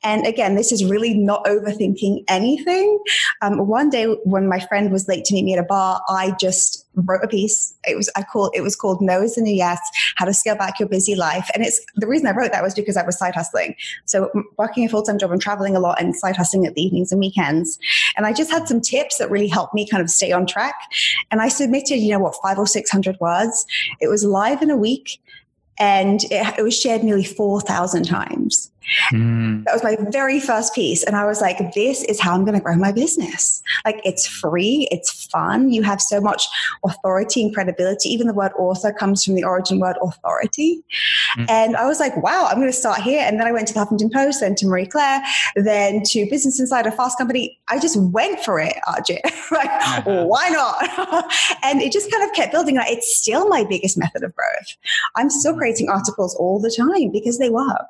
And 0.03 0.27
again, 0.27 0.55
this 0.55 0.71
is 0.73 0.85
really 0.85 1.15
not 1.15 1.45
overthinking 1.45 2.25
anything. 2.29 2.99
Um, 3.43 3.67
one 3.67 3.91
day 3.91 4.07
when 4.25 4.49
my 4.49 4.61
friend 4.61 4.93
was 4.93 5.09
late 5.09 5.25
to 5.27 5.35
meet 5.35 5.45
me 5.45 5.55
at 5.55 5.59
a 5.59 5.65
bar, 5.65 6.03
I 6.09 6.35
just 6.41 6.88
wrote 6.95 7.23
a 7.23 7.29
piece. 7.29 7.75
It 7.87 7.97
was 7.97 8.11
I 8.17 8.23
called 8.23 8.53
it 8.55 8.63
was 8.63 8.77
called 8.77 9.01
No 9.01 9.23
is 9.23 9.35
the 9.35 9.43
New 9.43 9.55
Yes: 9.55 9.81
How 10.17 10.25
to 10.25 10.35
Scale 10.35 10.57
Back 10.57 10.79
Your 10.79 10.89
Busy 10.89 11.15
Life. 11.15 11.49
And 11.55 11.65
it's 11.65 11.81
the 11.97 12.07
reason 12.07 12.27
I 12.27 12.33
wrote 12.33 12.53
that 12.53 12.63
was 12.63 12.75
because 12.75 12.97
I 12.97 13.05
was 13.05 13.19
side 13.19 13.35
hustling. 13.35 13.75
So 14.05 14.31
working 14.57 14.85
a 14.85 14.89
full 14.89 15.03
time 15.03 15.19
job 15.19 15.31
and 15.31 15.41
traveling 15.41 15.77
a 15.77 15.81
lot 15.81 16.01
and 16.01 16.15
side 16.15 16.37
hustling 16.37 16.67
at 16.67 16.75
the 16.75 16.83
evenings 16.83 17.13
and 17.13 17.21
weekends. 17.21 17.79
And 18.17 18.27
I 18.27 18.33
just 18.33 18.51
had 18.51 18.69
some 18.69 18.81
tips 18.81 19.19
that 19.19 19.31
really 19.31 19.49
helped 19.49 19.75
me 19.75 19.87
kind 19.87 20.03
of 20.03 20.11
stay 20.11 20.33
on 20.33 20.47
track. 20.47 20.75
And 21.31 21.41
I 21.41 21.49
submitted, 21.49 21.97
you 21.97 22.11
know 22.11 22.19
what, 22.19 22.37
five 22.43 22.59
or 22.59 22.67
six 22.67 22.91
hundred 22.91 23.19
words. 23.21 23.65
It 24.01 24.09
was 24.09 24.25
live 24.25 24.63
in 24.63 24.71
a 24.71 24.77
week, 24.77 25.21
and 25.79 26.25
it, 26.25 26.59
it 26.59 26.63
was 26.63 26.79
shared 26.79 27.03
nearly 27.03 27.25
four 27.25 27.61
thousand 27.61 28.05
times. 28.05 28.71
Mm. 29.13 29.65
That 29.65 29.75
was 29.75 29.83
my 29.83 29.97
very 30.11 30.41
first 30.41 30.75
piece. 30.75 31.03
And 31.05 31.17
I 31.17 31.27
was 31.27 31.41
like, 31.41 31.75
this 31.75 32.05
is 32.05 32.21
how 32.21 32.35
I'm 32.35 32.45
going 32.45 32.57
to 32.57 32.63
grow 32.63 32.77
my 32.77 32.93
business. 32.93 33.63
Like, 33.85 34.01
it's 34.05 34.27
free, 34.27 34.89
it's 34.91 35.27
fun. 35.27 35.71
You 35.71 35.83
have 35.83 36.01
so 36.01 36.21
much 36.21 36.47
authority 36.85 37.43
and 37.43 37.55
credibility. 37.55 38.09
Even 38.09 38.27
the 38.27 38.35
word 38.35 38.53
author 38.59 38.93
comes 38.93 39.25
from 39.25 39.35
the 39.35 39.45
origin 39.45 39.81
word 39.81 39.97
authority. 40.03 40.83
Mm. 41.37 41.51
And 41.51 41.77
I 41.77 41.87
was 41.87 42.01
like, 42.01 42.17
wow, 42.23 42.47
I'm 42.49 42.57
going 42.57 42.69
to 42.69 42.73
start 42.73 43.01
here. 43.01 43.23
And 43.25 43.39
then 43.39 43.47
I 43.47 43.53
went 43.53 43.69
to 43.69 43.75
the 43.75 43.81
Huffington 43.81 44.13
Post, 44.13 44.41
then 44.41 44.55
to 44.57 44.67
Marie 44.67 44.87
Claire, 44.87 45.23
then 45.57 46.03
to 46.07 46.27
Business 46.31 46.61
Insider, 46.61 46.91
Fast 46.91 47.19
Company. 47.19 47.59
I 47.69 47.79
just 47.79 48.01
went 48.01 48.41
for 48.41 48.59
it, 48.59 48.77
Ajit. 48.89 49.21
like, 49.51 49.71
uh-huh. 49.71 50.25
why 50.25 50.49
not? 50.49 51.31
and 51.63 51.83
it 51.83 51.93
just 51.93 52.11
kind 52.11 52.25
of 52.25 52.35
kept 52.35 52.53
building. 52.53 52.77
Like, 52.77 52.91
It's 52.91 53.17
still 53.17 53.49
my 53.49 53.65
biggest 53.65 53.99
method 53.99 54.23
of 54.25 54.35
growth. 54.35 54.77
I'm 55.17 55.31
still 55.31 55.55
mm. 55.55 55.59
creating 55.59 55.89
articles 55.89 56.35
all 56.37 56.61
the 56.61 56.71
time 56.71 57.11
because 57.13 57.39
they 57.39 57.51
work 57.51 57.87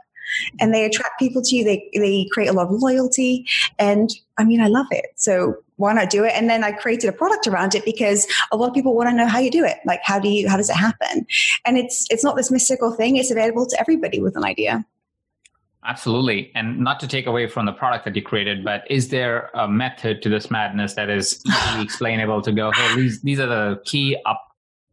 and 0.61 0.75
they 0.75 0.85
attract 0.85 1.19
people 1.19 1.43
to 1.43 1.57
you. 1.57 1.65
They, 1.65 1.89
they 1.95 2.29
create 2.31 2.49
a 2.49 2.53
lot 2.53 2.69
of 2.69 2.81
loyalty. 2.81 3.47
And 3.79 4.11
I 4.37 4.45
mean, 4.45 4.61
I 4.61 4.69
love 4.69 4.87
it. 4.91 5.07
So 5.17 5.57
why 5.77 5.93
not 5.93 6.11
do 6.11 6.25
it? 6.25 6.33
And 6.35 6.51
then 6.51 6.65
I 6.65 6.73
created 6.73 7.09
a 7.09 7.13
product 7.13 7.47
around 7.47 7.75
it 7.75 7.85
because 7.85 8.27
a 8.53 8.57
lot 8.57 8.69
of 8.69 8.75
people 8.75 8.95
want 8.95 9.09
to 9.09 9.15
know 9.15 9.27
how 9.27 9.39
you 9.39 9.51
do 9.51 9.65
it. 9.65 9.79
Like, 9.85 10.01
how 10.03 10.19
do 10.19 10.29
you, 10.29 10.49
how 10.49 10.57
does 10.57 10.71
it 10.71 10.77
happen? 10.77 11.27
And 11.65 11.79
it's, 11.79 12.07
it's 12.11 12.25
not 12.25 12.37
this 12.37 12.51
mystical 12.51 12.93
thing. 12.93 13.17
It's 13.17 13.31
available 13.31 13.67
to 13.67 13.81
everybody 13.81 14.21
with 14.21 14.37
an 14.37 14.45
idea. 14.45 14.85
Absolutely. 15.85 16.51
And 16.55 16.81
not 16.81 17.01
to 17.01 17.09
take 17.09 17.27
away 17.27 17.47
from 17.47 17.65
the 17.65 17.73
product 17.73 18.05
that 18.05 18.15
you 18.15 18.23
created, 18.23 18.65
but 18.65 18.83
is 18.91 19.09
there 19.09 19.51
a 19.55 19.69
method 19.69 20.21
to 20.23 20.29
this 20.29 20.51
madness 20.51 20.95
that 20.95 21.09
is 21.09 21.41
easily 21.47 21.83
explainable 21.85 22.43
to 22.43 22.53
go, 22.53 22.73
hey, 22.73 22.97
these, 22.97 23.23
these 23.23 23.41
are 23.41 23.47
the 23.47 23.81
key 23.85 24.17
up 24.27 24.48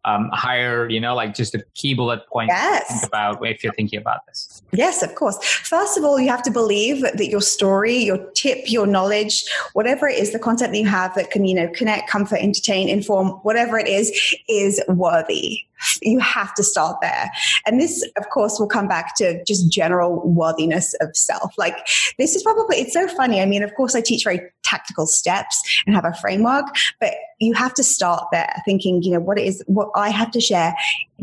um, 0.06 0.30
higher, 0.32 0.88
you 0.88 1.00
know, 1.00 1.16
like 1.16 1.34
just 1.34 1.56
a 1.56 1.64
key 1.74 1.94
bullet 1.94 2.26
point 2.28 2.48
yes. 2.50 2.88
think 2.88 3.12
about 3.12 3.46
if 3.46 3.64
you're 3.64 3.74
thinking 3.74 4.00
about 4.00 4.26
this? 4.28 4.62
Yes, 4.72 5.02
of 5.02 5.16
course. 5.16 5.44
First 5.44 5.98
of 5.98 6.04
all, 6.04 6.20
you 6.20 6.30
have 6.30 6.44
to 6.44 6.52
believe 6.52 7.02
that 7.02 7.28
your 7.28 7.42
story, 7.42 7.98
your 7.98 8.18
tip, 8.32 8.72
your 8.72 8.86
knowledge, 8.86 9.44
whatever 9.74 10.08
it 10.08 10.20
is, 10.20 10.32
the 10.32 10.40
content 10.40 10.72
that 10.74 10.80
you 10.80 10.88
have 10.88 11.14
that 11.16 11.32
can, 11.32 11.46
you 11.46 11.56
know, 11.56 11.68
connect, 11.70 12.10
comfort, 12.10 12.38
entertain, 12.38 12.88
inform, 12.88 13.30
whatever 13.44 13.80
it 13.80 13.88
is, 13.88 14.36
is 14.48 14.82
worthy. 14.88 15.66
You 16.02 16.20
have 16.20 16.54
to 16.56 16.64
start 16.64 16.98
there. 17.02 17.30
And 17.66 17.80
this, 17.80 18.08
of 18.18 18.30
course, 18.30 18.60
will 18.60 18.68
come 18.68 18.88
back 18.88 19.16
to 19.18 19.44
just 19.44 19.72
general 19.72 20.22
worthiness 20.28 20.94
of 21.02 21.16
self. 21.16 21.54
Like, 21.58 21.78
this 22.18 22.36
is 22.36 22.44
probably, 22.44 22.78
it's 22.78 22.94
so 22.94 23.08
funny. 23.08 23.42
I 23.42 23.46
mean, 23.46 23.64
of 23.64 23.74
course, 23.76 23.96
I 23.96 24.02
teach 24.02 24.24
very 24.24 24.42
tactical 24.64 25.06
steps 25.06 25.62
and 25.86 25.96
have 25.96 26.06
a 26.06 26.14
framework, 26.14 26.66
but 27.00 27.14
you 27.40 27.54
have 27.54 27.74
to 27.76 27.84
start 27.84 28.26
there 28.32 28.54
thinking, 28.66 29.04
you 29.04 29.12
know, 29.12 29.20
what 29.20 29.38
it 29.38 29.46
is, 29.46 29.64
what 29.68 29.90
I 29.96 30.10
have 30.10 30.32
to 30.32 30.42
share 30.42 30.74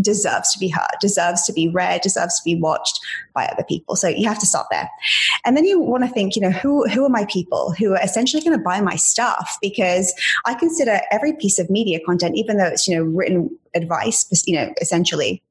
deserves 0.00 0.52
to 0.52 0.58
be 0.58 0.68
heard, 0.68 0.96
deserves 1.00 1.44
to 1.44 1.52
be 1.52 1.68
read, 1.68 2.00
deserves 2.00 2.38
to 2.38 2.44
be 2.44 2.60
watched 2.60 2.98
by 3.34 3.46
other 3.46 3.64
people. 3.64 3.96
So 3.96 4.08
you 4.08 4.26
have 4.28 4.38
to 4.38 4.46
start 4.46 4.66
there. 4.70 4.88
And 5.44 5.56
then 5.56 5.64
you 5.64 5.80
want 5.80 6.04
to 6.04 6.10
think, 6.10 6.34
you 6.36 6.42
know, 6.42 6.50
who, 6.50 6.88
who 6.88 7.04
are 7.04 7.10
my 7.10 7.26
people 7.26 7.72
who 7.78 7.92
are 7.92 8.02
essentially 8.02 8.42
going 8.42 8.56
to 8.56 8.62
buy 8.62 8.80
my 8.80 8.96
stuff? 8.96 9.58
Because 9.60 10.12
I 10.44 10.54
consider 10.54 11.00
every 11.10 11.34
piece 11.34 11.58
of 11.58 11.68
media 11.70 12.00
content, 12.04 12.36
even 12.36 12.56
though 12.56 12.66
it's, 12.66 12.88
you 12.88 12.96
know, 12.96 13.02
written 13.02 13.50
advice, 13.74 14.26
you 14.46 14.56
know, 14.56 14.72
essentially 14.80 15.42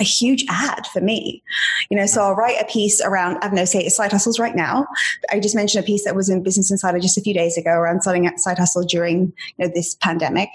a 0.00 0.04
huge 0.04 0.44
ad 0.48 0.86
for 0.86 1.00
me. 1.00 1.42
You 1.90 1.96
know, 1.96 2.06
so 2.06 2.22
I'll 2.22 2.34
write 2.34 2.60
a 2.60 2.64
piece 2.64 3.00
around, 3.02 3.36
I 3.38 3.44
have 3.44 3.52
no 3.52 3.60
know, 3.60 3.64
say 3.64 3.88
side 3.88 4.10
hustles 4.10 4.38
right 4.38 4.56
now. 4.56 4.86
I 5.30 5.38
just 5.38 5.54
mentioned 5.54 5.84
a 5.84 5.86
piece 5.86 6.04
that 6.04 6.16
was 6.16 6.28
in 6.28 6.42
Business 6.42 6.70
Insider 6.70 6.98
just 6.98 7.18
a 7.18 7.20
few 7.20 7.34
days 7.34 7.58
ago 7.58 7.70
around 7.70 8.02
starting 8.02 8.26
a 8.26 8.36
side 8.38 8.58
hustle 8.58 8.84
during 8.84 9.32
you 9.58 9.66
know, 9.66 9.72
this 9.74 9.94
pandemic. 9.96 10.48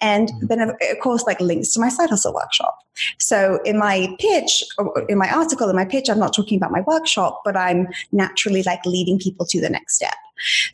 And 0.00 0.28
mm-hmm. 0.28 0.46
then, 0.46 0.60
of 0.60 0.76
course, 1.02 1.24
like 1.24 1.40
links 1.40 1.72
to 1.72 1.80
my 1.80 1.88
side 1.88 2.10
hustle 2.10 2.34
workshop. 2.34 2.78
So 3.18 3.60
in 3.64 3.78
my 3.78 4.14
pitch, 4.18 4.62
in 5.08 5.16
my 5.16 5.32
article, 5.32 5.68
in 5.70 5.76
my 5.76 5.86
pitch, 5.86 6.10
I'm 6.10 6.18
not 6.18 6.34
talking 6.34 6.58
about 6.58 6.70
my 6.70 6.82
workshop, 6.82 7.40
but 7.44 7.56
I'm 7.56 7.88
naturally 8.12 8.62
like 8.62 8.84
leading 8.84 9.18
people 9.18 9.46
to 9.46 9.60
the 9.60 9.70
next 9.70 9.94
step. 9.94 10.14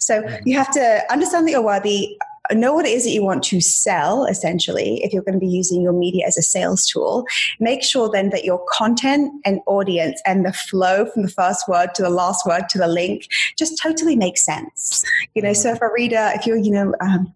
So 0.00 0.22
you 0.44 0.56
have 0.56 0.72
to 0.72 1.04
understand 1.10 1.46
that 1.46 1.52
you're 1.52 1.62
worthy, 1.62 2.18
know 2.54 2.72
what 2.72 2.86
it 2.86 2.90
is 2.90 3.04
that 3.04 3.10
you 3.10 3.22
want 3.22 3.42
to 3.44 3.60
sell, 3.60 4.24
essentially, 4.24 5.02
if 5.02 5.12
you're 5.12 5.22
going 5.22 5.34
to 5.34 5.40
be 5.40 5.48
using 5.48 5.82
your 5.82 5.92
media 5.92 6.26
as 6.26 6.36
a 6.36 6.42
sales 6.42 6.86
tool. 6.86 7.26
Make 7.60 7.82
sure 7.82 8.10
then 8.10 8.30
that 8.30 8.44
your 8.44 8.64
content 8.70 9.32
and 9.44 9.60
audience 9.66 10.20
and 10.26 10.44
the 10.44 10.52
flow 10.52 11.06
from 11.06 11.22
the 11.22 11.28
first 11.28 11.68
word 11.68 11.94
to 11.94 12.02
the 12.02 12.10
last 12.10 12.46
word 12.46 12.68
to 12.70 12.78
the 12.78 12.88
link 12.88 13.28
just 13.56 13.80
totally 13.82 14.16
makes 14.16 14.44
sense. 14.44 15.04
You 15.34 15.42
know, 15.42 15.52
so 15.52 15.72
if 15.72 15.82
a 15.82 15.90
reader, 15.92 16.30
if 16.34 16.46
you're, 16.46 16.56
you 16.56 16.70
know, 16.70 16.94
um, 17.00 17.32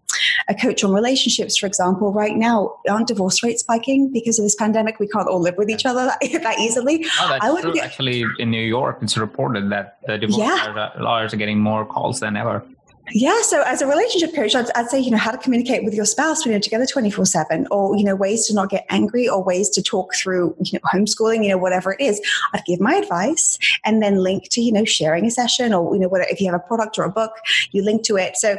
a 0.47 0.55
coach 0.55 0.83
on 0.83 0.91
relationships, 0.91 1.57
for 1.57 1.65
example, 1.65 2.11
right 2.11 2.35
now, 2.35 2.75
aren't 2.89 3.07
divorce 3.07 3.43
rates 3.43 3.61
spiking 3.61 4.11
because 4.11 4.39
of 4.39 4.45
this 4.45 4.55
pandemic? 4.55 4.99
We 4.99 5.07
can't 5.07 5.27
all 5.27 5.41
live 5.41 5.57
with 5.57 5.69
each 5.69 5.85
other 5.85 6.05
that, 6.05 6.19
that 6.43 6.59
easily. 6.59 7.05
Oh, 7.19 7.29
that's 7.29 7.45
I 7.45 7.51
would 7.51 7.61
true. 7.61 7.73
Get, 7.73 7.85
Actually, 7.85 8.25
in 8.39 8.51
New 8.51 8.65
York, 8.65 8.99
it's 9.01 9.17
reported 9.17 9.69
that 9.71 9.97
the 10.07 10.17
divorce 10.17 10.39
yeah. 10.39 10.89
lawyers 10.99 11.33
are 11.33 11.37
getting 11.37 11.59
more 11.59 11.85
calls 11.85 12.19
than 12.19 12.35
ever. 12.35 12.63
Yeah. 13.11 13.41
So 13.41 13.61
as 13.63 13.81
a 13.81 13.87
relationship 13.87 14.33
coach, 14.33 14.55
I'd, 14.55 14.71
I'd, 14.75 14.89
say, 14.89 14.99
you 14.99 15.11
know, 15.11 15.17
how 15.17 15.31
to 15.31 15.37
communicate 15.37 15.83
with 15.83 15.93
your 15.93 16.05
spouse 16.05 16.45
when 16.45 16.53
you're 16.53 16.61
together 16.61 16.85
24 16.85 17.25
seven 17.25 17.67
or, 17.69 17.97
you 17.97 18.03
know, 18.03 18.15
ways 18.15 18.47
to 18.47 18.53
not 18.53 18.69
get 18.69 18.85
angry 18.89 19.27
or 19.27 19.43
ways 19.43 19.69
to 19.71 19.81
talk 19.81 20.15
through, 20.15 20.55
you 20.63 20.79
know, 20.79 20.79
homeschooling, 20.93 21.43
you 21.43 21.49
know, 21.49 21.57
whatever 21.57 21.93
it 21.93 22.01
is. 22.01 22.21
I'd 22.53 22.63
give 22.65 22.79
my 22.79 22.95
advice 22.95 23.59
and 23.83 24.01
then 24.01 24.17
link 24.17 24.47
to, 24.51 24.61
you 24.61 24.71
know, 24.71 24.85
sharing 24.85 25.25
a 25.25 25.31
session 25.31 25.73
or, 25.73 25.93
you 25.93 25.99
know, 25.99 26.07
whatever, 26.07 26.29
if 26.31 26.39
you 26.39 26.49
have 26.49 26.55
a 26.55 26.63
product 26.65 26.97
or 26.97 27.03
a 27.03 27.09
book, 27.09 27.33
you 27.71 27.83
link 27.83 28.03
to 28.03 28.15
it. 28.15 28.37
So 28.37 28.57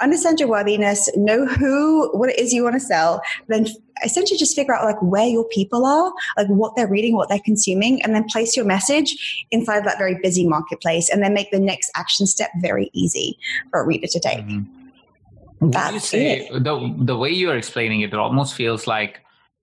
understand 0.00 0.40
your 0.40 0.48
worthiness, 0.48 1.08
know 1.16 1.46
who, 1.46 2.10
what 2.18 2.30
it 2.30 2.38
is 2.38 2.52
you 2.52 2.64
want 2.64 2.74
to 2.74 2.80
sell, 2.80 3.22
then 3.46 3.68
essentially 4.04 4.38
just 4.38 4.56
figure 4.56 4.74
out 4.74 4.84
like 4.84 5.00
where 5.02 5.26
your 5.26 5.44
people 5.44 5.86
are, 5.86 6.12
like 6.36 6.48
what 6.48 6.74
they're 6.74 6.88
reading, 6.88 7.14
what 7.14 7.28
they're 7.28 7.38
consuming, 7.38 8.02
and 8.02 8.14
then 8.14 8.24
place 8.24 8.56
your 8.56 8.64
message 8.64 9.46
inside 9.50 9.78
of 9.78 9.84
that 9.84 9.98
very 9.98 10.18
busy 10.20 10.46
marketplace 10.46 11.08
and 11.10 11.22
then 11.22 11.32
make 11.32 11.50
the 11.50 11.60
next 11.60 11.90
action 11.94 12.26
step 12.26 12.50
very 12.60 12.90
easy 12.92 13.38
for 13.70 13.83
a 13.84 13.86
reader 13.86 14.06
to 14.06 14.20
take. 14.20 14.46
Mm-hmm. 14.46 15.70
That's 15.70 15.94
you 15.94 16.00
say 16.00 16.40
it. 16.40 16.64
the 16.64 16.94
the 16.98 17.16
way 17.16 17.30
you're 17.30 17.56
explaining 17.56 18.00
it, 18.02 18.12
it 18.12 18.18
almost 18.18 18.54
feels 18.54 18.86
like 18.86 19.20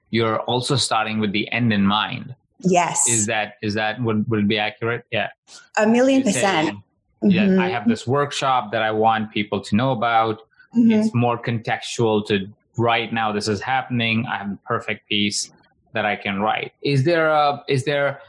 you're 0.10 0.40
also 0.42 0.76
starting 0.76 1.20
with 1.20 1.32
the 1.32 1.52
end 1.52 1.72
in 1.74 1.86
mind. 1.86 2.36
Yes. 2.60 3.08
Is 3.10 3.26
that 3.28 3.56
is 3.62 3.74
that 3.76 4.02
would 4.02 4.30
would 4.30 4.40
it 4.40 4.48
be 4.48 4.58
accurate? 4.58 5.06
Yeah. 5.12 5.30
A 5.78 5.86
million 5.86 6.24
percent. 6.24 6.78
Yeah, 7.24 7.46
mm-hmm. 7.46 7.60
I 7.60 7.70
have 7.70 7.88
this 7.88 8.08
workshop 8.08 8.72
that 8.72 8.82
I 8.82 8.92
want 8.92 9.32
people 9.32 9.62
to 9.62 9.76
know 9.76 9.92
about. 9.92 10.42
Mm-hmm. 10.76 10.92
It's 10.92 11.14
more 11.14 11.38
contextual 11.38 12.26
to 12.28 12.48
right 12.78 13.12
now 13.12 13.32
this 13.32 13.48
is 13.48 13.62
happening 13.62 14.26
i 14.28 14.38
have 14.38 14.52
a 14.52 14.60
perfect 14.66 15.08
piece 15.08 15.52
that 15.94 16.06
i 16.06 16.16
can 16.16 16.42
write 16.42 16.74
is 16.82 17.04
there 17.04 17.30
a 17.30 17.64
is 17.68 17.86
there 17.86 18.20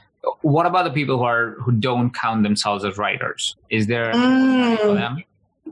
what 0.42 0.66
about 0.66 0.84
the 0.84 0.90
people 0.90 1.18
who 1.18 1.24
are 1.24 1.52
who 1.60 1.72
don't 1.72 2.10
count 2.14 2.42
themselves 2.42 2.84
as 2.84 2.98
writers 2.98 3.56
is 3.70 3.86
there 3.86 4.12
mm. 4.12 4.78
for 4.78 4.94
them 4.94 5.22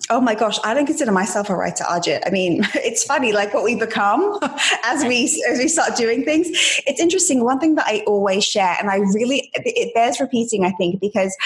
Oh 0.09 0.21
my 0.21 0.35
gosh, 0.35 0.59
I 0.65 0.73
don't 0.75 0.87
consider 0.87 1.13
myself 1.13 1.51
a 1.51 1.57
writer, 1.57 1.85
Ajit. 1.85 2.23
I 2.27 2.31
mean, 2.31 2.63
it's 2.75 3.05
funny, 3.05 3.33
like 3.33 3.53
what 3.53 3.65
we 3.65 3.75
become 3.75 4.39
as 4.85 5.05
we 5.05 5.25
as 5.49 5.59
we 5.59 5.69
start 5.69 5.97
doing 5.97 6.25
things. 6.25 6.49
It's 6.87 7.01
interesting. 7.01 7.45
One 7.45 7.61
thing 7.61 7.75
that 7.75 7.87
I 7.87 8.03
always 8.07 8.45
share, 8.45 8.77
and 8.81 8.91
I 8.91 8.97
really 8.97 9.51
it 9.55 9.95
bears 9.95 10.21
repeating, 10.21 10.65
I 10.65 10.71
think, 10.73 11.01
because 11.01 11.37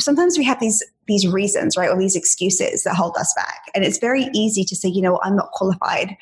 sometimes 0.00 0.36
we 0.36 0.44
have 0.44 0.60
these 0.60 0.82
these 1.08 1.26
reasons, 1.26 1.76
right, 1.76 1.90
or 1.90 1.98
these 1.98 2.16
excuses 2.16 2.84
that 2.84 2.94
hold 2.94 3.16
us 3.16 3.32
back, 3.34 3.70
and 3.74 3.84
it's 3.84 3.98
very 3.98 4.28
easy 4.34 4.64
to 4.64 4.76
say, 4.76 4.88
you 4.88 5.02
know, 5.02 5.18
I'm 5.22 5.36
not 5.36 5.50
qualified 5.52 6.16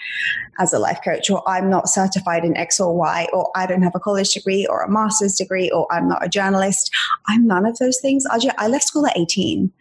as 0.59 0.73
a 0.73 0.79
life 0.79 1.01
coach, 1.05 1.31
or 1.31 1.43
I'm 1.49 1.71
not 1.71 1.89
certified 1.89 2.45
in 2.45 2.57
X 2.57 2.79
or 2.79 2.97
Y, 2.97 3.27
or 3.33 3.51
I 3.57 3.67
don't 3.67 3.83
have 3.83 3.95
a 3.95 4.01
college 4.01 4.31
degree 4.33 4.67
or 4.67 4.83
a 4.83 4.91
master's 4.91 5.35
degree, 5.35 5.71
or 5.71 5.87
I'm 5.91 6.09
not 6.09 6.25
a 6.25 6.29
journalist. 6.29 6.91
I'm 7.27 7.47
none 7.47 7.67
of 7.67 7.79
those 7.79 7.99
things, 8.01 8.27
Ajit. 8.27 8.55
I 8.59 8.69
left 8.69 8.85
school 8.85 9.07
at 9.07 9.17
18. 9.17 9.73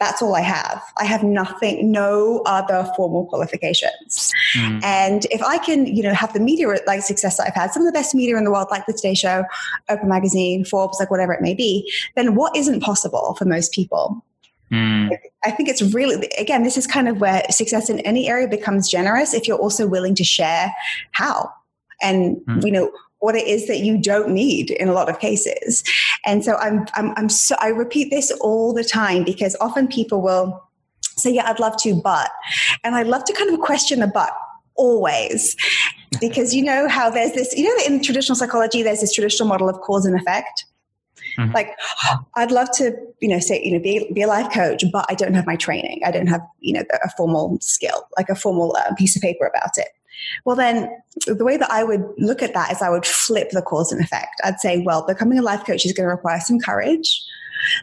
That's 0.00 0.22
all 0.22 0.34
I 0.34 0.40
have. 0.40 0.82
I 0.98 1.04
have 1.04 1.22
nothing, 1.22 1.92
no 1.92 2.42
other 2.46 2.90
formal 2.96 3.26
qualifications. 3.26 4.32
Mm. 4.56 4.82
And 4.82 5.26
if 5.26 5.42
I 5.42 5.58
can, 5.58 5.86
you 5.86 6.02
know, 6.02 6.14
have 6.14 6.32
the 6.32 6.40
media 6.40 6.66
like 6.86 7.02
success 7.02 7.36
that 7.36 7.48
I've 7.48 7.54
had, 7.54 7.72
some 7.72 7.82
of 7.82 7.86
the 7.86 7.92
best 7.92 8.14
media 8.14 8.38
in 8.38 8.44
the 8.44 8.50
world, 8.50 8.68
like 8.70 8.86
the 8.86 8.94
Today 8.94 9.14
Show, 9.14 9.44
Oprah 9.90 10.08
Magazine, 10.08 10.64
Forbes, 10.64 10.98
like 10.98 11.10
whatever 11.10 11.34
it 11.34 11.42
may 11.42 11.54
be, 11.54 11.92
then 12.16 12.34
what 12.34 12.56
isn't 12.56 12.80
possible 12.80 13.34
for 13.38 13.44
most 13.44 13.72
people? 13.72 14.24
Mm. 14.72 15.18
I 15.44 15.50
think 15.50 15.68
it's 15.68 15.82
really, 15.92 16.28
again, 16.38 16.62
this 16.62 16.78
is 16.78 16.86
kind 16.86 17.08
of 17.08 17.20
where 17.20 17.42
success 17.50 17.90
in 17.90 17.98
any 18.00 18.28
area 18.28 18.48
becomes 18.48 18.88
generous 18.88 19.34
if 19.34 19.46
you're 19.46 19.58
also 19.58 19.86
willing 19.86 20.14
to 20.14 20.24
share 20.24 20.72
how 21.10 21.50
and, 22.00 22.36
mm. 22.48 22.64
you 22.64 22.72
know, 22.72 22.90
what 23.20 23.36
it 23.36 23.46
is 23.46 23.66
that 23.68 23.78
you 23.78 23.98
don't 23.98 24.30
need 24.30 24.70
in 24.70 24.88
a 24.88 24.92
lot 24.92 25.08
of 25.08 25.18
cases. 25.20 25.84
And 26.26 26.44
so 26.44 26.56
I'm, 26.56 26.86
I'm, 26.94 27.12
I'm 27.16 27.28
so, 27.28 27.54
I 27.60 27.68
repeat 27.68 28.10
this 28.10 28.30
all 28.40 28.72
the 28.72 28.84
time 28.84 29.24
because 29.24 29.56
often 29.60 29.88
people 29.88 30.20
will 30.20 30.62
say, 31.02 31.30
yeah, 31.30 31.48
I'd 31.48 31.60
love 31.60 31.76
to, 31.82 31.94
but, 31.94 32.30
and 32.82 32.94
I 32.94 33.02
love 33.02 33.24
to 33.24 33.32
kind 33.34 33.52
of 33.52 33.60
question 33.60 34.00
the 34.00 34.06
but 34.06 34.30
always 34.74 35.54
because 36.20 36.54
you 36.54 36.62
know 36.62 36.88
how 36.88 37.10
there's 37.10 37.32
this, 37.32 37.54
you 37.56 37.64
know, 37.64 37.84
in 37.86 38.02
traditional 38.02 38.36
psychology, 38.36 38.82
there's 38.82 39.00
this 39.00 39.12
traditional 39.12 39.48
model 39.48 39.68
of 39.68 39.80
cause 39.82 40.06
and 40.06 40.18
effect. 40.18 40.64
Mm-hmm. 41.38 41.52
Like, 41.52 41.76
I'd 42.34 42.50
love 42.50 42.70
to, 42.72 42.96
you 43.20 43.28
know, 43.28 43.38
say, 43.38 43.62
you 43.62 43.72
know, 43.72 43.78
be, 43.78 44.10
be 44.12 44.22
a 44.22 44.26
life 44.26 44.52
coach, 44.52 44.84
but 44.90 45.04
I 45.08 45.14
don't 45.14 45.34
have 45.34 45.46
my 45.46 45.56
training. 45.56 46.00
I 46.04 46.10
don't 46.10 46.26
have, 46.26 46.40
you 46.60 46.72
know, 46.72 46.82
a 47.04 47.10
formal 47.10 47.58
skill, 47.60 48.08
like 48.16 48.28
a 48.28 48.34
formal 48.34 48.74
uh, 48.76 48.94
piece 48.94 49.14
of 49.14 49.22
paper 49.22 49.46
about 49.46 49.76
it. 49.76 49.88
Well, 50.44 50.56
then 50.56 50.90
the 51.26 51.44
way 51.44 51.56
that 51.56 51.70
I 51.70 51.84
would 51.84 52.04
look 52.18 52.42
at 52.42 52.54
that 52.54 52.72
is 52.72 52.82
I 52.82 52.90
would 52.90 53.06
flip 53.06 53.50
the 53.50 53.62
cause 53.62 53.92
and 53.92 54.02
effect. 54.02 54.40
I'd 54.44 54.60
say, 54.60 54.82
well, 54.84 55.06
becoming 55.06 55.38
a 55.38 55.42
life 55.42 55.64
coach 55.66 55.84
is 55.84 55.92
going 55.92 56.08
to 56.08 56.14
require 56.14 56.40
some 56.40 56.58
courage. 56.58 57.22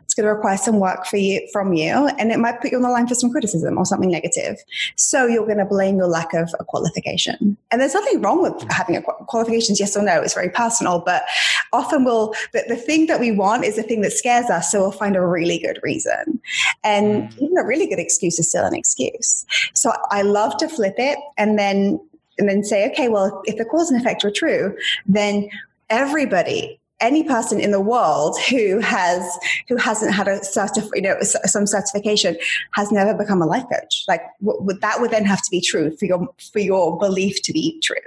It's 0.04 0.16
going 0.16 0.26
to 0.26 0.34
require 0.34 0.58
some 0.58 0.80
work 0.80 1.06
for 1.06 1.18
you 1.18 1.48
from 1.54 1.74
you, 1.74 2.08
and 2.18 2.32
it 2.32 2.40
might 2.40 2.60
put 2.62 2.72
you 2.72 2.78
on 2.78 2.82
the 2.82 2.90
line 2.90 3.08
for 3.08 3.14
some 3.14 3.30
criticism 3.30 3.78
or 3.78 3.86
something 3.86 4.10
negative. 4.10 4.58
So 4.96 5.28
you're 5.28 5.46
going 5.46 5.60
to 5.60 5.66
blame 5.66 5.98
your 5.98 6.08
lack 6.08 6.34
of 6.34 6.50
a 6.60 6.66
qualification. 6.66 7.56
And 7.70 7.80
there's 7.80 7.94
nothing 7.94 8.20
wrong 8.24 8.42
with 8.42 8.60
having 8.72 8.96
a 8.96 9.04
qualifications, 9.04 9.80
yes 9.80 9.96
or 9.96 10.02
no. 10.02 10.20
It's 10.20 10.34
very 10.34 10.50
personal, 10.50 11.04
but 11.06 11.26
often 11.74 12.06
we'll 12.06 12.34
the, 12.54 12.64
the 12.68 12.76
thing 12.76 13.06
that 13.06 13.20
we 13.20 13.32
want 13.32 13.66
is 13.66 13.76
the 13.76 13.84
thing 13.84 14.02
that 14.02 14.14
scares 14.14 14.50
us. 14.50 14.72
So 14.72 14.80
we'll 14.80 14.92
find 14.92 15.16
a 15.16 15.24
really 15.24 15.60
good 15.60 15.80
reason, 15.84 16.42
and 16.84 17.30
mm. 17.30 17.38
even 17.38 17.58
a 17.60 17.64
really 17.64 17.86
good 17.86 18.00
excuse 18.00 18.40
is 18.40 18.50
still 18.50 18.66
an 18.66 18.74
excuse. 18.74 19.46
So 19.76 19.94
I 20.10 20.24
love 20.24 20.58
to 20.58 20.68
flip 20.68 20.96
it, 20.98 21.20
and 21.38 21.60
then 21.60 22.00
and 22.38 22.48
then 22.48 22.64
say, 22.64 22.90
okay, 22.90 23.10
well, 23.10 23.42
if 23.46 23.58
the 23.58 23.66
cause 23.66 23.90
and 23.90 24.00
effect 24.00 24.24
were 24.24 24.32
true, 24.32 24.76
then 25.06 25.50
everybody 25.90 26.80
any 27.00 27.24
person 27.24 27.60
in 27.60 27.70
the 27.70 27.80
world 27.80 28.36
who 28.50 28.80
has 28.80 29.38
who 29.70 29.76
hasn't 29.78 30.14
had 30.14 30.28
a 30.28 30.40
certif- 30.40 30.90
you 30.96 31.02
know 31.02 31.16
some 31.22 31.68
certification 31.68 32.36
has 32.72 32.92
never 32.92 33.14
become 33.14 33.40
a 33.40 33.46
life 33.46 33.64
coach 33.72 34.04
like 34.08 34.22
w- 34.44 34.78
that 34.82 35.00
would 35.00 35.12
then 35.12 35.24
have 35.24 35.42
to 35.42 35.52
be 35.52 35.62
true 35.62 35.96
for 35.98 36.06
your 36.06 36.28
for 36.52 36.60
your 36.60 36.98
belief 36.98 37.42
to 37.44 37.54
be 37.54 37.80
true 37.82 38.02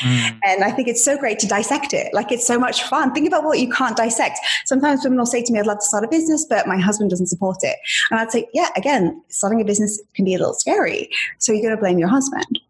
Mm. 0.00 0.38
And 0.44 0.64
I 0.64 0.70
think 0.70 0.88
it's 0.88 1.04
so 1.04 1.16
great 1.16 1.38
to 1.40 1.46
dissect 1.46 1.92
it. 1.92 2.12
Like 2.12 2.30
it's 2.30 2.46
so 2.46 2.58
much 2.58 2.82
fun. 2.84 3.12
Think 3.14 3.26
about 3.26 3.44
what 3.44 3.58
you 3.58 3.70
can't 3.70 3.96
dissect. 3.96 4.38
Sometimes 4.66 5.02
women 5.04 5.18
will 5.18 5.26
say 5.26 5.42
to 5.42 5.52
me, 5.52 5.58
I'd 5.58 5.66
love 5.66 5.78
to 5.78 5.84
start 5.84 6.04
a 6.04 6.08
business, 6.08 6.44
but 6.44 6.66
my 6.66 6.78
husband 6.78 7.10
doesn't 7.10 7.28
support 7.28 7.58
it. 7.62 7.76
And 8.10 8.20
I'd 8.20 8.30
say, 8.30 8.46
yeah, 8.52 8.68
again, 8.76 9.22
starting 9.28 9.60
a 9.60 9.64
business 9.64 10.00
can 10.14 10.24
be 10.24 10.34
a 10.34 10.38
little 10.38 10.54
scary. 10.54 11.08
So 11.38 11.52
you're 11.52 11.62
going 11.62 11.74
to 11.74 11.80
blame 11.80 11.98
your 11.98 12.08
husband. 12.08 12.60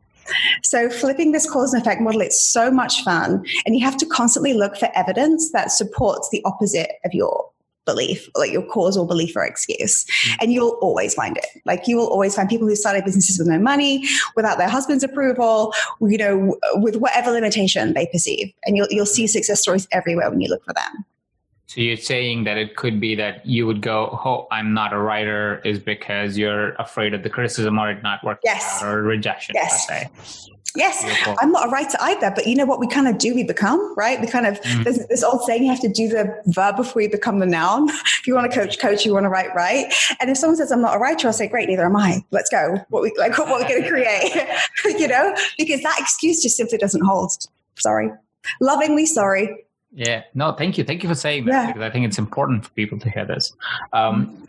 So 0.62 0.88
flipping 0.90 1.32
this 1.32 1.50
cause 1.50 1.72
and 1.72 1.82
effect 1.82 2.00
model, 2.00 2.20
it's 2.20 2.40
so 2.40 2.70
much 2.70 3.02
fun. 3.02 3.44
And 3.66 3.76
you 3.76 3.84
have 3.84 3.96
to 3.98 4.06
constantly 4.06 4.54
look 4.54 4.76
for 4.76 4.88
evidence 4.94 5.52
that 5.52 5.70
supports 5.72 6.28
the 6.30 6.42
opposite 6.44 6.92
of 7.04 7.12
your 7.14 7.50
belief, 7.84 8.28
like 8.36 8.52
your 8.52 8.62
cause 8.62 8.98
or 8.98 9.06
belief 9.06 9.34
or 9.34 9.44
excuse. 9.44 10.04
Mm. 10.04 10.36
And 10.40 10.52
you'll 10.52 10.78
always 10.82 11.14
find 11.14 11.38
it. 11.38 11.46
Like 11.64 11.88
you 11.88 11.96
will 11.96 12.08
always 12.08 12.36
find 12.36 12.48
people 12.48 12.68
who 12.68 12.76
started 12.76 13.04
businesses 13.04 13.38
with 13.38 13.48
no 13.48 13.58
money, 13.58 14.04
without 14.36 14.58
their 14.58 14.68
husband's 14.68 15.02
approval, 15.02 15.72
you 16.02 16.18
know, 16.18 16.58
with 16.74 16.96
whatever 16.96 17.30
limitation 17.30 17.94
they 17.94 18.06
perceive. 18.06 18.52
And 18.64 18.76
you'll, 18.76 18.88
you'll 18.90 19.06
see 19.06 19.26
success 19.26 19.62
stories 19.62 19.88
everywhere 19.90 20.28
when 20.30 20.40
you 20.40 20.50
look 20.50 20.64
for 20.64 20.74
them. 20.74 21.04
So 21.68 21.82
you're 21.82 21.98
saying 21.98 22.44
that 22.44 22.56
it 22.56 22.76
could 22.76 22.98
be 22.98 23.14
that 23.16 23.44
you 23.44 23.66
would 23.66 23.82
go, 23.82 24.18
"Oh, 24.24 24.48
I'm 24.50 24.72
not 24.72 24.94
a 24.94 24.98
writer," 24.98 25.60
is 25.66 25.78
because 25.78 26.38
you're 26.38 26.70
afraid 26.76 27.12
of 27.12 27.22
the 27.22 27.28
criticism 27.28 27.78
or 27.78 27.90
it 27.90 28.02
not 28.02 28.24
working 28.24 28.40
yes. 28.44 28.82
out 28.82 28.88
or 28.88 29.02
rejection. 29.02 29.54
Yes. 29.54 29.86
Yes, 30.74 31.04
Beautiful. 31.04 31.34
I'm 31.40 31.50
not 31.50 31.68
a 31.68 31.70
writer 31.70 31.98
either, 32.00 32.30
but 32.34 32.46
you 32.46 32.54
know 32.54 32.64
what 32.64 32.78
we 32.78 32.86
kind 32.86 33.08
of 33.08 33.18
do? 33.18 33.34
We 33.34 33.42
become 33.42 33.94
right. 33.96 34.18
We 34.18 34.26
kind 34.28 34.46
of 34.46 34.60
mm. 34.62 34.84
there's 34.84 35.06
this 35.08 35.22
old 35.22 35.42
saying: 35.42 35.62
you 35.62 35.70
have 35.70 35.80
to 35.80 35.88
do 35.90 36.08
the 36.08 36.40
verb 36.46 36.76
before 36.76 37.02
you 37.02 37.10
become 37.10 37.38
the 37.38 37.46
noun. 37.46 37.88
if 37.90 38.26
you 38.26 38.34
want 38.34 38.50
to 38.50 38.58
coach, 38.58 38.78
coach. 38.78 39.04
You 39.04 39.12
want 39.12 39.24
to 39.24 39.30
write, 39.30 39.54
write. 39.54 39.92
And 40.20 40.30
if 40.30 40.38
someone 40.38 40.56
says 40.56 40.72
I'm 40.72 40.80
not 40.80 40.96
a 40.96 40.98
writer, 40.98 41.26
I'll 41.26 41.34
say, 41.34 41.48
great, 41.48 41.68
neither 41.68 41.84
am 41.84 41.96
I. 41.96 42.24
Let's 42.30 42.48
go. 42.48 42.78
What 42.88 43.02
we 43.02 43.12
like? 43.18 43.36
What 43.36 43.48
we're 43.48 43.68
going 43.68 43.82
to 43.82 43.88
create? 43.90 44.32
you 44.98 45.08
know, 45.08 45.34
because 45.58 45.82
that 45.82 45.96
excuse 45.98 46.42
just 46.42 46.56
simply 46.56 46.78
doesn't 46.78 47.04
hold. 47.04 47.30
Sorry, 47.76 48.10
lovingly 48.60 49.04
sorry 49.04 49.67
yeah, 49.92 50.24
no, 50.34 50.52
thank 50.52 50.76
you. 50.76 50.84
Thank 50.84 51.02
you 51.02 51.08
for 51.08 51.14
saying 51.14 51.46
that 51.46 51.52
yeah. 51.52 51.66
because 51.68 51.82
I 51.82 51.90
think 51.90 52.06
it's 52.06 52.18
important 52.18 52.64
for 52.64 52.70
people 52.70 52.98
to 53.00 53.10
hear 53.10 53.24
this. 53.24 53.52
Um, 53.92 54.46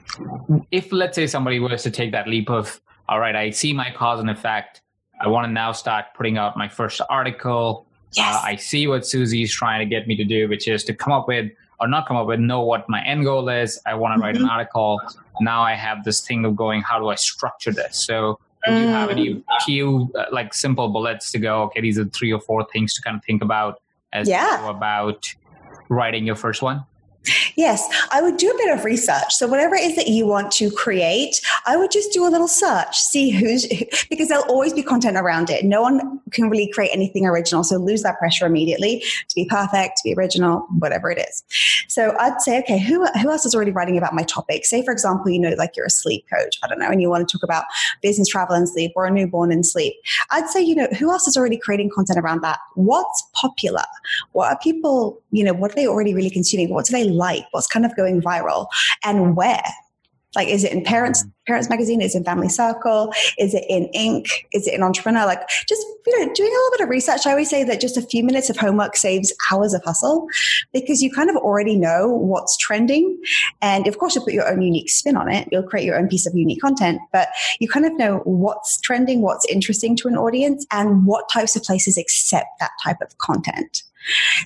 if, 0.72 0.92
let's 0.92 1.16
say, 1.16 1.28
somebody 1.28 1.60
was 1.60 1.84
to 1.84 1.92
take 1.92 2.12
that 2.12 2.28
leap 2.28 2.50
of, 2.50 2.80
all 3.08 3.20
right, 3.20 3.36
I 3.36 3.50
see 3.50 3.74
my 3.74 3.92
cause 3.92 4.20
and 4.20 4.30
effect. 4.30 4.82
I 5.22 5.28
want 5.28 5.48
to 5.48 5.52
now 5.52 5.72
start 5.72 6.06
putting 6.16 6.38
out 6.38 6.58
my 6.58 6.68
first 6.68 7.02
article. 7.10 7.86
Yes. 8.14 8.36
Uh, 8.36 8.42
I 8.44 8.56
see 8.56 8.88
what 8.88 9.06
Susie 9.06 9.44
is 9.44 9.52
trying 9.52 9.80
to 9.80 9.86
get 9.86 10.08
me 10.08 10.16
to 10.18 10.24
do, 10.24 10.48
which 10.50 10.68
is 10.68 10.84
to 10.86 10.94
come 10.94 11.14
up 11.14 11.28
with, 11.28 11.52
or 11.80 11.88
not 11.88 12.08
come 12.08 12.18
up 12.18 12.28
with, 12.28 12.40
know 12.40 12.62
what 12.62 12.88
my 12.90 13.04
end 13.06 13.24
goal 13.24 13.48
is. 13.50 13.80
I 13.86 13.96
want 13.96 14.12
to 14.12 14.16
mm-hmm. 14.16 14.24
write 14.24 14.36
an 14.36 14.42
mm-hmm. 14.42 14.52
article. 14.52 15.02
Now 15.40 15.62
I 15.62 15.74
have 15.74 16.04
this 16.04 16.22
thing 16.22 16.44
of 16.44 16.56
going, 16.56 16.82
how 16.82 17.00
do 17.00 17.08
I 17.08 17.16
structure 17.16 17.72
this? 17.72 18.06
So, 18.06 18.40
do 18.66 18.74
you 18.74 18.88
have 18.88 19.10
any 19.10 19.36
mm. 19.36 19.44
few 19.62 20.12
uh, 20.16 20.26
like 20.34 20.54
simple 20.54 20.90
bullets 20.90 21.32
to 21.32 21.40
go? 21.40 21.64
Okay, 21.64 21.80
these 21.80 21.98
are 21.98 22.04
three 22.04 22.34
or 22.34 22.42
four 22.42 22.68
things 22.74 22.94
to 22.96 23.02
kind 23.02 23.16
of 23.16 23.24
think 23.24 23.42
about 23.42 23.82
as 24.12 24.28
yeah. 24.28 24.58
you 24.58 24.64
go 24.64 24.70
about 24.70 25.34
writing 25.90 26.26
your 26.26 26.36
first 26.36 26.62
one? 26.62 26.86
Yes, 27.56 27.88
I 28.12 28.22
would 28.22 28.38
do 28.38 28.50
a 28.50 28.58
bit 28.58 28.72
of 28.78 28.86
research. 28.86 29.34
So 29.34 29.48
whatever 29.48 29.76
it 29.76 29.84
is 29.84 29.96
that 29.96 30.08
you 30.08 30.26
want 30.26 30.52
to 30.54 30.72
create, 30.72 31.42
I 31.66 31.76
would 31.78 31.92
just 31.92 32.12
do 32.12 32.26
a 32.26 32.30
little 32.30 32.48
search, 32.48 32.98
see 32.98 33.30
who's 33.30 33.68
because 34.10 34.30
there'll 34.30 34.46
always 34.46 34.74
be 34.74 34.82
content 34.82 35.18
around 35.18 35.50
it. 35.50 35.66
No 35.66 35.82
one 35.82 36.22
can 36.32 36.50
really 36.50 36.72
create 36.72 36.92
anything 36.94 37.26
original, 37.26 37.64
so 37.64 37.78
lose 37.78 38.04
that 38.04 38.18
pressure 38.18 38.46
immediately 38.46 39.04
to 39.28 39.36
be 39.36 39.46
perfect, 39.46 39.98
to 39.98 40.04
be 40.04 40.14
original, 40.14 40.66
whatever 40.80 41.12
it 41.12 41.20
is. 41.20 41.44
So 41.88 42.16
I'd 42.20 42.42
say, 42.42 42.60
okay, 42.60 42.80
who 42.80 43.06
who 43.22 43.30
else 43.30 43.46
is 43.46 43.54
already 43.54 43.72
writing 43.72 43.98
about 43.98 44.14
my 44.14 44.24
topic? 44.24 44.66
Say 44.66 44.84
for 44.84 44.92
example, 44.92 45.30
you 45.30 45.40
know, 45.40 45.54
like 45.58 45.76
you're 45.76 45.86
a 45.86 45.92
sleep 45.92 46.26
coach, 46.34 46.58
I 46.64 46.68
don't 46.68 46.80
know, 46.80 46.90
and 46.90 47.02
you 47.02 47.10
want 47.10 47.28
to 47.28 47.38
talk 47.38 47.44
about 47.44 47.66
business 48.02 48.28
travel 48.28 48.56
and 48.56 48.68
sleep 48.68 48.94
or 48.96 49.06
a 49.06 49.12
newborn 49.12 49.52
and 49.52 49.66
sleep. 49.66 49.96
I'd 50.32 50.50
say, 50.50 50.62
you 50.62 50.76
know, 50.76 50.88
who 50.98 51.12
else 51.12 51.28
is 51.28 51.36
already 51.36 51.58
creating 51.58 51.90
content 51.94 52.20
around 52.20 52.42
that? 52.42 52.60
What's 52.76 53.24
popular? 53.34 53.84
What 54.32 54.52
are 54.52 54.60
people, 54.60 55.22
you 55.32 55.44
know, 55.44 55.54
what 55.54 55.72
are 55.72 55.76
they 55.76 55.88
already 55.88 56.14
really 56.14 56.30
consuming? 56.30 56.70
What 56.74 56.86
do 56.86 56.94
they 56.94 57.09
like? 57.10 57.46
What's 57.52 57.68
kind 57.68 57.86
of 57.86 57.96
going 57.96 58.22
viral? 58.22 58.68
And 59.04 59.36
where? 59.36 59.64
Like, 60.36 60.48
is 60.48 60.64
it 60.64 60.72
in 60.72 60.84
Parents 60.84 61.24
mm. 61.24 61.32
Parents 61.48 61.70
Magazine? 61.70 62.02
Is 62.02 62.14
it 62.14 62.20
in 62.20 62.24
Family 62.24 62.50
Circle? 62.50 63.12
Is 63.40 63.56
it 63.56 63.66
in 63.68 63.90
Inc? 63.96 64.28
Is 64.54 64.68
it 64.68 64.76
in 64.76 64.84
Entrepreneur? 64.84 65.26
Like, 65.26 65.42
just 65.68 65.82
you 66.06 66.20
know, 66.20 66.32
doing 66.34 66.50
a 66.50 66.54
little 66.54 66.72
bit 66.72 66.82
of 66.82 66.90
research. 66.90 67.26
I 67.26 67.32
always 67.32 67.50
say 67.50 67.64
that 67.64 67.82
just 67.82 67.98
a 67.98 68.02
few 68.04 68.24
minutes 68.24 68.50
of 68.50 68.58
homework 68.58 68.96
saves 68.96 69.34
hours 69.52 69.74
of 69.74 69.84
hustle 69.84 70.28
because 70.72 71.02
you 71.02 71.12
kind 71.12 71.32
of 71.32 71.36
already 71.38 71.76
know 71.76 72.08
what's 72.10 72.56
trending, 72.58 73.20
and 73.62 73.88
of 73.88 73.98
course, 73.98 74.14
you'll 74.14 74.24
put 74.24 74.34
your 74.34 74.48
own 74.48 74.62
unique 74.62 74.90
spin 74.90 75.18
on 75.18 75.32
it. 75.32 75.48
You'll 75.52 75.64
create 75.64 75.86
your 75.86 75.98
own 75.98 76.08
piece 76.08 76.28
of 76.28 76.36
unique 76.36 76.62
content, 76.62 77.02
but 77.12 77.30
you 77.60 77.68
kind 77.68 77.88
of 77.88 77.98
know 77.98 78.18
what's 78.26 78.80
trending, 78.82 79.22
what's 79.22 79.46
interesting 79.48 79.96
to 79.98 80.08
an 80.08 80.16
audience, 80.16 80.66
and 80.72 81.08
what 81.08 81.28
types 81.30 81.56
of 81.56 81.64
places 81.64 81.98
accept 81.98 82.48
that 82.60 82.72
type 82.84 83.02
of 83.02 83.18
content. 83.18 83.82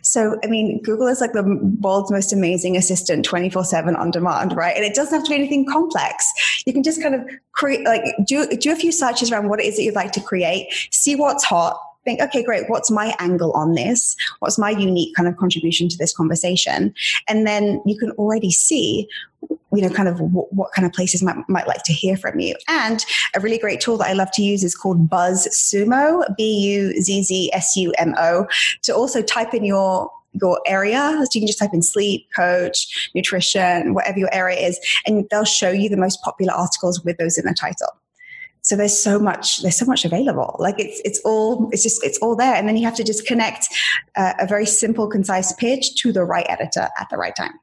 So, 0.02 0.40
I 0.44 0.48
mean, 0.48 0.82
Google 0.82 1.08
is 1.08 1.22
like 1.22 1.34
the 1.34 1.44
world's 1.80 2.12
most 2.12 2.34
amazing 2.34 2.76
assistant 2.76 3.26
24 3.26 3.64
7 3.66 3.96
on 3.96 4.12
demand, 4.12 4.56
right? 4.56 4.76
And 4.76 4.86
it 4.86 4.96
doesn't 4.96 5.14
have 5.14 5.24
to 5.26 5.30
be 5.30 5.36
anything 5.36 5.66
complex. 5.66 6.64
You 6.66 6.74
can 6.74 6.84
just 6.84 7.02
kind 7.02 7.16
of 7.16 7.22
create, 7.52 7.86
like, 7.86 8.04
do, 8.26 8.48
do 8.48 8.72
a 8.72 8.76
few 8.76 8.92
searches 8.92 9.32
around 9.32 9.50
what 9.50 9.60
it 9.60 9.66
is 9.66 9.78
that 9.78 9.84
you'd 9.84 9.96
like 9.96 10.12
to 10.14 10.22
create, 10.22 10.68
see 10.92 11.16
what's 11.16 11.44
hot, 11.44 11.80
think, 12.04 12.22
okay, 12.22 12.44
great, 12.44 12.70
what's 12.70 12.92
my 12.92 13.16
angle 13.20 13.52
on 13.54 13.74
this? 13.74 14.16
What's 14.40 14.58
my 14.58 14.72
unique 14.72 15.16
kind 15.16 15.28
of 15.28 15.38
contribution 15.38 15.90
to 15.90 15.98
this 15.98 16.16
conversation? 16.16 16.94
And 17.28 17.48
then 17.48 17.82
you 17.86 17.98
can 17.98 18.12
already 18.12 18.52
see 18.52 19.08
you 19.74 19.82
know, 19.82 19.90
kind 19.90 20.08
of 20.08 20.18
w- 20.18 20.48
what 20.52 20.72
kind 20.74 20.86
of 20.86 20.94
places 20.94 21.24
might, 21.24 21.38
might 21.48 21.68
like 21.68 21.84
to 21.84 21.94
hear 21.94 22.16
from 22.16 22.40
you. 22.40 22.56
And 22.68 23.04
a 23.36 23.40
really 23.40 23.58
great 23.58 23.82
tool 23.82 23.98
that 23.98 24.08
I 24.08 24.14
love 24.14 24.32
to 24.34 24.42
use 24.42 24.64
is 24.64 24.76
called 24.76 25.10
BuzzSumo, 25.10 26.36
B 26.38 26.44
U 26.44 27.02
Z 27.02 27.24
Z 27.24 27.52
S 27.54 27.76
U 27.76 27.94
M 27.98 28.14
O, 28.18 28.48
to 28.84 28.96
also 28.96 29.22
type 29.22 29.54
in 29.54 29.64
your 29.64 30.10
your 30.42 30.60
area. 30.66 31.12
So 31.24 31.30
you 31.34 31.42
can 31.42 31.48
just 31.48 31.60
type 31.60 31.74
in 31.74 31.84
sleep, 31.84 32.28
coach, 32.36 33.12
nutrition, 33.14 33.94
whatever 33.94 34.18
your 34.18 34.34
area 34.34 34.60
is, 34.68 34.80
and 35.06 35.28
they'll 35.30 35.46
show 35.46 35.70
you 35.70 35.90
the 35.90 35.98
most 35.98 36.22
popular 36.24 36.54
articles 36.54 37.04
with 37.04 37.18
those 37.18 37.38
in 37.38 37.46
the 37.46 37.54
title 37.54 37.90
so 38.64 38.78
there's 38.78 38.98
so 38.98 39.20
much 39.20 39.62
there's 39.62 39.76
so 39.76 39.86
much 39.86 40.06
available 40.06 40.56
like 40.58 40.80
it's 40.80 41.02
it's 41.06 41.20
all 41.26 41.70
it's 41.72 41.84
just 41.84 42.04
it's 42.04 42.18
all 42.20 42.36
there 42.36 42.56
and 42.56 42.68
then 42.68 42.78
you 42.78 42.84
have 42.86 42.96
to 42.96 43.04
just 43.04 43.28
connect 43.28 43.68
uh, 44.16 44.34
a 44.40 44.48
very 44.48 44.66
simple 44.66 45.08
concise 45.08 45.54
pitch 45.54 45.96
to 45.96 46.12
the 46.12 46.24
right 46.24 46.46
editor 46.50 46.88
at 46.98 47.08
the 47.12 47.18
right 47.18 47.36
time 47.36 47.54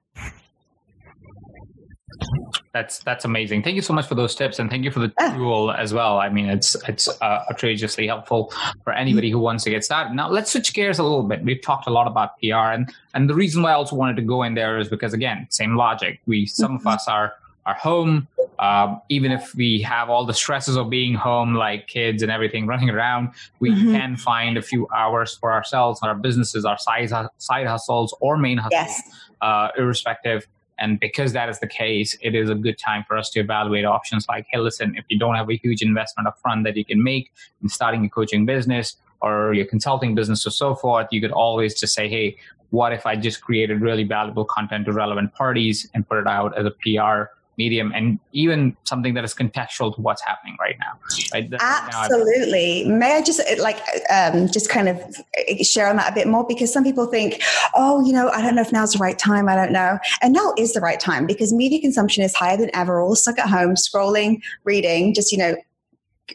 that's 2.73 3.01
that's 3.01 3.25
amazing 3.25 3.63
thank 3.63 3.75
you 3.75 3.83
so 3.83 3.93
much 3.93 4.07
for 4.07 4.15
those 4.15 4.35
tips 4.35 4.59
and 4.59 4.71
thank 4.71 4.85
you 4.85 4.91
for 4.91 5.01
the 5.01 5.13
yeah. 5.19 5.35
tool 5.35 5.73
as 5.73 5.93
well 5.93 6.19
i 6.19 6.29
mean 6.29 6.47
it's 6.47 6.77
it's 6.89 7.09
uh, 7.21 7.45
outrageously 7.51 8.07
helpful 8.07 8.53
for 8.85 8.93
anybody 8.93 9.31
who 9.31 9.39
wants 9.39 9.65
to 9.65 9.71
get 9.71 9.85
started 9.85 10.15
now 10.15 10.29
let's 10.29 10.53
switch 10.53 10.73
gears 10.73 10.99
a 10.99 11.03
little 11.03 11.23
bit 11.23 11.43
we've 11.43 11.63
talked 11.63 11.87
a 11.87 11.91
lot 11.91 12.07
about 12.07 12.39
pr 12.39 12.55
and 12.55 12.93
and 13.15 13.29
the 13.29 13.35
reason 13.35 13.63
why 13.63 13.71
i 13.71 13.75
also 13.75 13.97
wanted 13.97 14.17
to 14.17 14.23
go 14.23 14.43
in 14.43 14.55
there 14.55 14.79
is 14.79 14.89
because 14.89 15.13
again 15.13 15.47
same 15.51 15.77
logic 15.77 16.21
we 16.27 16.47
some 16.47 16.79
mm-hmm. 16.79 16.87
of 16.87 16.95
us 16.95 17.09
are 17.09 17.35
are 17.67 17.75
home 17.75 18.27
um, 18.61 19.01
even 19.09 19.33
if 19.33 19.55
we 19.55 19.81
have 19.81 20.11
all 20.11 20.27
the 20.27 20.35
stresses 20.35 20.77
of 20.77 20.91
being 20.91 21.15
home, 21.15 21.55
like 21.55 21.87
kids 21.87 22.23
and 22.23 22.31
everything 22.31 22.67
running 22.67 22.91
around, 22.91 23.31
we 23.59 23.71
mm-hmm. 23.71 23.93
can 23.93 24.17
find 24.19 24.59
a 24.59 24.63
few 24.63 24.87
hours 24.95 25.35
for 25.35 25.51
ourselves, 25.51 26.01
our 26.03 26.15
businesses, 26.15 26.67
our 26.67 26.77
side, 26.77 27.11
side 27.39 27.67
hustles, 27.67 28.15
or 28.21 28.37
main 28.37 28.59
hustles, 28.59 28.73
yes. 28.73 29.03
uh, 29.41 29.69
irrespective. 29.79 30.47
And 30.81 30.99
because 30.99 31.33
that 31.35 31.49
is 31.49 31.61
the 31.61 31.67
case, 31.67 32.17
it 32.23 32.35
is 32.35 32.49
a 32.49 32.55
good 32.55 32.79
time 32.79 33.05
for 33.07 33.17
us 33.17 33.31
to 33.31 33.41
evaluate 33.41 33.85
options 33.85 34.27
like, 34.29 34.47
hey, 34.51 34.59
listen, 34.59 34.95
if 34.97 35.05
you 35.09 35.19
don't 35.19 35.35
have 35.35 35.51
a 35.51 35.57
huge 35.57 35.83
investment 35.83 36.27
up 36.27 36.39
front 36.41 36.65
that 36.65 36.77
you 36.77 36.85
can 36.85 37.03
make 37.03 37.31
in 37.63 37.69
starting 37.69 38.05
a 38.05 38.09
coaching 38.09 38.47
business 38.47 38.97
or 39.21 39.53
your 39.53 39.67
consulting 39.67 40.15
business 40.15 40.47
or 40.47 40.51
so 40.51 40.75
forth, 40.75 41.07
you 41.11 41.21
could 41.21 41.33
always 41.33 41.79
just 41.79 41.95
say, 41.95 42.09
hey, 42.09 42.37
what 42.71 42.93
if 42.93 43.05
I 43.05 43.15
just 43.17 43.43
created 43.43 43.83
really 43.83 44.05
valuable 44.05 44.45
content 44.45 44.87
to 44.87 44.93
relevant 44.93 45.35
parties 45.35 45.89
and 45.93 46.09
put 46.09 46.19
it 46.19 46.27
out 46.27 46.57
as 46.57 46.65
a 46.65 46.71
PR 46.71 47.31
medium 47.57 47.93
and 47.95 48.19
even 48.33 48.77
something 48.85 49.15
that 49.15 49.25
is 49.25 49.35
contextual 49.35 49.95
to 49.95 50.01
what's 50.01 50.23
happening 50.23 50.57
right 50.61 50.77
now 50.79 50.99
right? 51.33 51.53
Absolutely 51.61 52.85
now 52.85 52.97
may 52.97 53.17
i 53.17 53.23
just 53.23 53.41
uh, 53.41 53.63
like 53.63 53.81
uh, 54.11 54.31
um, 54.33 54.49
just 54.49 54.69
kind 54.71 54.89
of 54.89 54.97
uh, 54.99 55.63
share 55.63 55.89
on 55.89 55.97
that 55.97 56.13
a 56.13 56.15
bit 56.15 56.27
more? 56.27 56.47
Because 56.47 56.73
some 56.73 56.85
people 56.85 57.07
think 57.07 57.43
oh 57.75 58.05
you 58.05 58.13
know 58.13 58.29
i 58.31 58.41
don't 58.41 58.55
know 58.55 58.63
if 58.63 58.73
now's 58.73 58.93
the 58.93 58.99
right 58.99 59.19
time 59.19 59.49
i 59.49 59.55
don't 59.55 59.73
know. 59.73 59.99
And 60.23 60.33
now 60.33 60.55
is 60.59 60.73
the 60.73 60.81
right 60.81 61.01
time 61.01 61.27
because 61.27 61.53
media 61.53 61.81
consumption 61.81 62.25
is 62.25 62.35
higher 62.35 62.57
than 62.57 62.71
ever. 62.75 63.01
All 63.01 63.15
stuck 63.15 63.39
at 63.39 63.49
home 63.49 63.75
scrolling 63.75 64.41
reading 64.65 65.15
just 65.15 65.33
you 65.33 65.39
know 65.39 65.57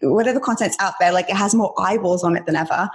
whatever 0.01 0.39
content's 0.39 0.77
out 0.79 0.93
there, 0.99 1.11
like 1.11 1.29
it 1.29 1.35
has 1.35 1.53
more 1.53 1.73
eyeballs 1.77 2.23
on 2.23 2.35
it 2.35 2.45
than 2.45 2.55
ever. 2.55 2.89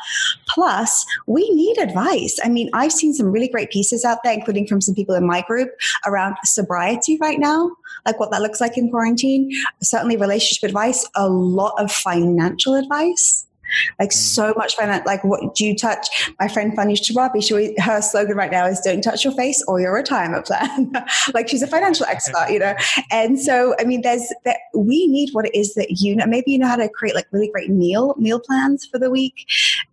Plus, 0.48 1.06
we 1.26 1.48
need 1.50 1.78
advice. 1.78 2.38
I 2.44 2.48
mean, 2.48 2.70
I've 2.72 2.92
seen 2.92 3.14
some 3.14 3.30
really 3.30 3.48
great 3.48 3.70
pieces 3.70 4.04
out 4.04 4.18
there, 4.24 4.32
including 4.32 4.66
from 4.66 4.80
some 4.80 4.94
people 4.94 5.14
in 5.14 5.26
my 5.26 5.42
group 5.42 5.70
around 6.06 6.36
sobriety 6.44 7.18
right 7.20 7.38
now, 7.38 7.70
like 8.06 8.18
what 8.18 8.30
that 8.30 8.42
looks 8.42 8.60
like 8.60 8.76
in 8.76 8.90
quarantine. 8.90 9.50
Certainly, 9.82 10.16
relationship 10.16 10.68
advice, 10.68 11.08
a 11.14 11.28
lot 11.28 11.74
of 11.78 11.90
financial 11.90 12.74
advice 12.74 13.46
like 13.98 14.10
mm. 14.10 14.14
so 14.14 14.54
much 14.56 14.76
finance. 14.76 15.06
Like, 15.06 15.24
what 15.24 15.54
do 15.54 15.64
you 15.64 15.76
touch? 15.76 16.08
My 16.38 16.48
friend 16.48 16.76
Farnoosh 16.76 17.10
Torabi, 17.10 17.42
she 17.42 17.74
her 17.80 18.00
slogan 18.02 18.36
right 18.36 18.50
now 18.50 18.66
is 18.66 18.80
"Don't 18.80 19.02
touch 19.02 19.24
your 19.24 19.34
face 19.34 19.62
or 19.66 19.80
your 19.80 19.94
retirement 19.94 20.46
plan." 20.46 20.92
like, 21.34 21.48
she's 21.48 21.62
a 21.62 21.66
financial 21.66 22.06
expert, 22.06 22.50
you 22.50 22.58
know. 22.58 22.74
And 23.10 23.38
so, 23.40 23.74
I 23.78 23.84
mean, 23.84 24.02
there's 24.02 24.32
that 24.44 24.58
we 24.74 25.06
need 25.06 25.30
what 25.32 25.46
it 25.46 25.54
is 25.54 25.74
that 25.74 26.00
you 26.00 26.16
know. 26.16 26.26
Maybe 26.26 26.52
you 26.52 26.58
know 26.58 26.68
how 26.68 26.76
to 26.76 26.88
create 26.88 27.14
like 27.14 27.26
really 27.32 27.48
great 27.48 27.70
meal 27.70 28.14
meal 28.18 28.40
plans 28.40 28.86
for 28.86 28.98
the 28.98 29.10
week. 29.10 29.46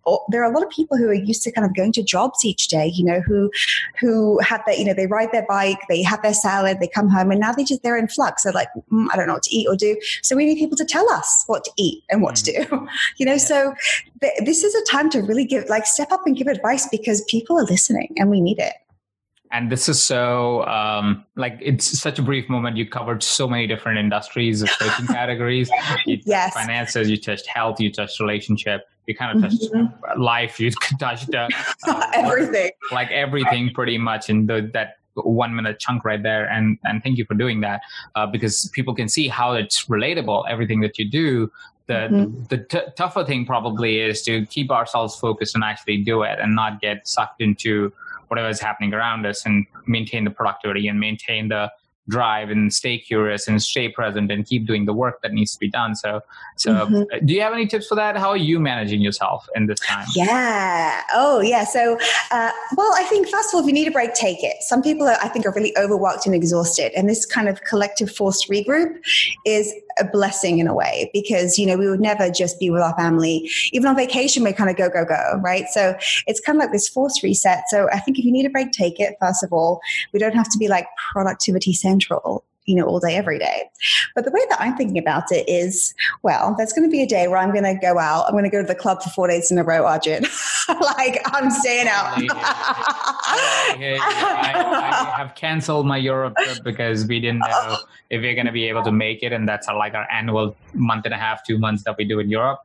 Or 0.06 0.24
there 0.30 0.42
are 0.44 0.50
a 0.50 0.54
lot 0.54 0.64
of 0.64 0.70
people 0.70 0.98
who 0.98 1.10
are 1.10 1.14
used 1.14 1.44
to 1.44 1.52
kind 1.52 1.66
of 1.66 1.76
going 1.76 1.92
to 1.94 2.04
jobs 2.04 2.46
each 2.46 2.68
day, 2.68 2.88
you 2.88 3.04
know, 3.04 3.22
who 3.22 3.52
who 4.00 4.40
have 4.40 4.62
that, 4.66 4.80
you 4.80 4.86
know 4.86 4.94
they 4.94 5.08
ride 5.08 5.32
their 5.32 5.46
bike, 5.48 5.80
they 5.90 6.02
have 6.04 6.22
their 6.22 6.34
salad, 6.34 6.80
they 6.80 6.88
come 6.88 7.10
home, 7.10 7.32
and 7.32 7.40
now 7.40 7.52
they 7.52 7.64
just 7.64 7.84
they're 7.84 7.98
in 7.98 8.08
flux. 8.08 8.44
They're 8.44 8.54
like, 8.54 8.70
mm, 8.92 9.08
I 9.12 9.16
don't 9.16 9.28
know 9.28 9.34
what 9.34 9.44
to 9.44 9.56
eat 9.56 9.68
or 9.68 9.76
do. 9.76 9.98
So 10.24 10.36
we 10.36 10.46
need 10.46 10.58
people 10.58 10.78
to 10.78 10.86
tell 10.86 11.10
us 11.12 11.44
what 11.48 11.64
to 11.66 11.72
eat 11.78 12.04
and 12.10 12.22
what 12.22 12.36
mm-hmm. 12.36 12.64
to 12.64 12.70
do, 12.70 12.88
you 13.18 13.26
know. 13.26 13.38
So 13.38 13.67
th- 14.22 14.34
this 14.46 14.64
is 14.64 14.76
a 14.76 14.84
time 14.92 15.10
to 15.12 15.22
really 15.22 15.46
give, 15.46 15.68
like, 15.70 15.86
step 15.86 16.12
up 16.12 16.22
and 16.26 16.36
give 16.36 16.48
advice 16.48 16.88
because 16.90 17.24
people 17.26 17.58
are 17.58 17.66
listening 17.66 18.14
and 18.18 18.30
we 18.30 18.42
need 18.42 18.60
it. 18.60 18.74
And 19.52 19.72
this 19.72 19.88
is 19.88 20.02
so, 20.02 20.66
um, 20.66 21.26
like, 21.36 21.58
it's 21.62 21.86
such 22.00 22.20
a 22.20 22.22
brief 22.22 22.50
moment. 22.50 22.76
You 22.76 22.86
covered 22.86 23.24
so 23.24 23.48
many 23.48 23.66
different 23.66 23.98
industries 23.98 24.64
coaching 24.64 25.08
categories. 25.08 25.70
You 26.06 26.20
yes. 26.26 26.54
finances, 26.54 27.10
you 27.10 27.18
touched 27.18 27.48
health, 27.48 27.80
you 27.80 27.92
touched 27.92 28.20
relationship, 28.20 28.86
you 29.06 29.16
kind 29.16 29.38
of 29.38 29.44
touched 29.44 29.72
mm-hmm. 29.72 30.22
life, 30.22 30.60
you 30.60 30.72
touched 31.00 31.34
uh, 31.34 31.48
everything. 32.14 32.72
Like, 32.92 33.10
everything 33.12 33.72
pretty 33.74 33.98
much 33.98 34.30
in 34.30 34.48
the, 34.48 34.70
that 34.74 34.98
one 35.24 35.56
minute 35.56 35.80
chunk 35.80 36.06
right 36.06 36.22
there 36.22 36.48
and 36.48 36.78
and 36.84 37.02
thank 37.02 37.18
you 37.18 37.26
for 37.26 37.34
doing 37.34 37.62
that 37.62 37.82
uh, 38.16 38.28
because 38.28 38.70
people 38.74 38.94
can 38.94 39.10
see 39.10 39.28
how 39.28 39.54
it's 39.54 39.86
relatable 39.86 40.46
everything 40.48 40.80
that 40.82 41.00
you 41.00 41.10
do 41.10 41.52
the 41.88 41.94
mm-hmm. 41.94 42.44
the 42.50 42.58
t- 42.58 42.80
tougher 42.96 43.26
thing 43.26 43.46
probably 43.46 44.00
is 44.00 44.22
to 44.24 44.46
keep 44.48 44.72
ourselves 44.72 45.18
focused 45.18 45.56
and 45.56 45.64
actually 45.64 45.98
do 46.04 46.24
it 46.24 46.40
and 46.40 46.56
not 46.56 46.82
get 46.82 47.08
sucked 47.08 47.42
into 47.42 47.92
whatever 48.28 48.50
is 48.50 48.60
happening 48.60 48.94
around 48.94 49.26
us 49.26 49.46
and 49.46 49.66
maintain 49.86 50.24
the 50.26 50.32
productivity 50.32 50.88
and 50.88 51.00
maintain 51.00 51.48
the 51.48 51.72
drive 52.10 52.50
and 52.50 52.74
stay 52.74 52.98
curious 52.98 53.48
and 53.48 53.62
stay 53.62 53.90
present 53.90 54.32
and 54.32 54.46
keep 54.46 54.66
doing 54.66 54.86
the 54.86 54.94
work 54.94 55.22
that 55.22 55.34
needs 55.34 55.54
to 55.54 55.60
be 55.60 55.70
done. 55.70 55.96
So, 55.96 56.22
so 56.56 56.72
mm-hmm. 56.72 57.26
do 57.26 57.34
you 57.34 57.42
have 57.42 57.54
any 57.54 57.68
tips 57.68 57.88
for 57.88 57.96
that? 57.96 58.16
How 58.16 58.30
are 58.30 58.38
you 58.38 58.60
managing 58.60 59.02
yourself 59.02 59.48
in 59.56 59.66
this 59.66 59.80
time? 59.82 60.06
Yeah. 60.16 61.04
Oh, 61.14 61.42
yeah. 61.42 61.66
So, 61.66 61.98
uh, 62.32 62.52
well, 62.76 62.94
I 62.96 63.04
think 63.04 63.28
first 63.28 63.50
of 63.50 63.56
all, 63.56 63.62
if 63.62 63.68
you 63.68 63.74
need 63.74 63.88
a 63.88 63.92
break, 63.92 64.14
take 64.14 64.44
it. 64.44 64.56
Some 64.62 64.82
people, 64.82 65.08
are, 65.08 65.18
I 65.22 65.28
think, 65.28 65.46
are 65.46 65.54
really 65.54 65.78
overworked 65.78 66.26
and 66.26 66.34
exhausted, 66.34 66.94
and 66.96 67.10
this 67.10 67.26
kind 67.26 67.50
of 67.50 67.62
collective 67.64 68.10
forced 68.10 68.50
regroup 68.50 68.98
is 69.46 69.74
a 70.00 70.06
blessing 70.06 70.60
in 70.60 70.68
a 70.68 70.74
way 70.74 71.10
because 71.14 71.58
you 71.58 71.66
know 71.66 71.78
we 71.78 71.90
would 71.90 72.00
never 72.00 72.30
just 72.30 72.60
be 72.60 72.70
with 72.70 72.82
our 72.82 72.96
family. 72.96 73.50
Even 73.72 73.88
on 73.88 73.96
vacation 73.96 74.44
we 74.44 74.54
kind 74.54 74.70
of 74.70 74.76
go 74.76 74.90
go 74.90 75.06
go 75.06 75.40
right? 75.44 75.68
So 75.70 75.96
it's 76.26 76.40
kind 76.40 76.58
of 76.58 76.62
like 76.62 76.72
this 76.72 76.88
force 76.88 77.24
reset. 77.24 77.64
So 77.70 77.88
i 77.92 78.00
think 78.00 78.20
if 78.20 78.26
you 78.26 78.32
need 78.32 78.46
a 78.46 78.50
break 78.50 78.72
take 78.72 79.00
it 79.00 79.16
first 79.20 79.44
of 79.44 79.54
all. 79.54 79.80
We 80.14 80.20
don't 80.20 80.36
have 80.36 80.50
to 80.50 80.58
be 80.58 80.68
like 80.68 80.88
productivity 81.12 81.74
central 81.74 82.44
you 82.68 82.76
know, 82.76 82.86
all 82.86 83.00
day, 83.00 83.16
every 83.16 83.40
day. 83.40 83.64
But 84.14 84.26
the 84.26 84.32
way 84.32 84.42
that 84.50 84.60
I'm 84.62 84.76
thinking 84.76 84.98
about 84.98 85.32
it 85.32 85.48
is, 85.50 85.96
well, 86.22 86.54
there's 86.58 86.74
going 86.74 86.88
to 86.88 86.92
be 86.92 87.02
a 87.02 87.08
day 87.08 87.28
where 87.30 87.38
I'm 87.38 87.52
going 87.52 87.64
to 87.64 87.76
go 87.82 87.98
out. 87.98 88.26
I'm 88.28 88.34
going 88.34 88.44
to 88.44 88.50
go 88.50 88.62
to 88.62 88.68
the 88.68 88.76
club 88.76 89.02
for 89.02 89.10
four 89.10 89.28
days 89.28 89.50
in 89.50 89.58
a 89.58 89.64
row, 89.64 89.86
Arjun. 89.86 90.24
like 90.82 91.22
I'm 91.26 91.50
staying 91.50 91.88
out. 91.88 92.14
I, 92.18 93.94
I, 94.54 95.14
have 95.18 95.34
canceled 95.36 95.88
my 95.88 95.98
Europe 95.98 96.36
trip 96.38 96.60
because 96.64 97.08
we 97.08 97.22
didn't 97.22 97.40
know 97.40 97.78
if 98.10 98.22
we're 98.22 98.36
going 98.36 98.48
to 98.48 98.52
be 98.52 98.66
able 98.66 98.84
to 98.84 98.92
make 98.92 99.24
it, 99.24 99.32
and 99.32 99.48
that's 99.48 99.68
like 99.68 99.94
our 99.94 100.08
annual 100.12 100.56
month 100.74 101.06
and 101.06 101.14
a 101.14 101.18
half, 101.18 101.46
two 101.46 101.58
months 101.58 101.84
that 101.84 101.98
we 101.98 102.04
do 102.04 102.20
in 102.20 102.30
Europe. 102.30 102.60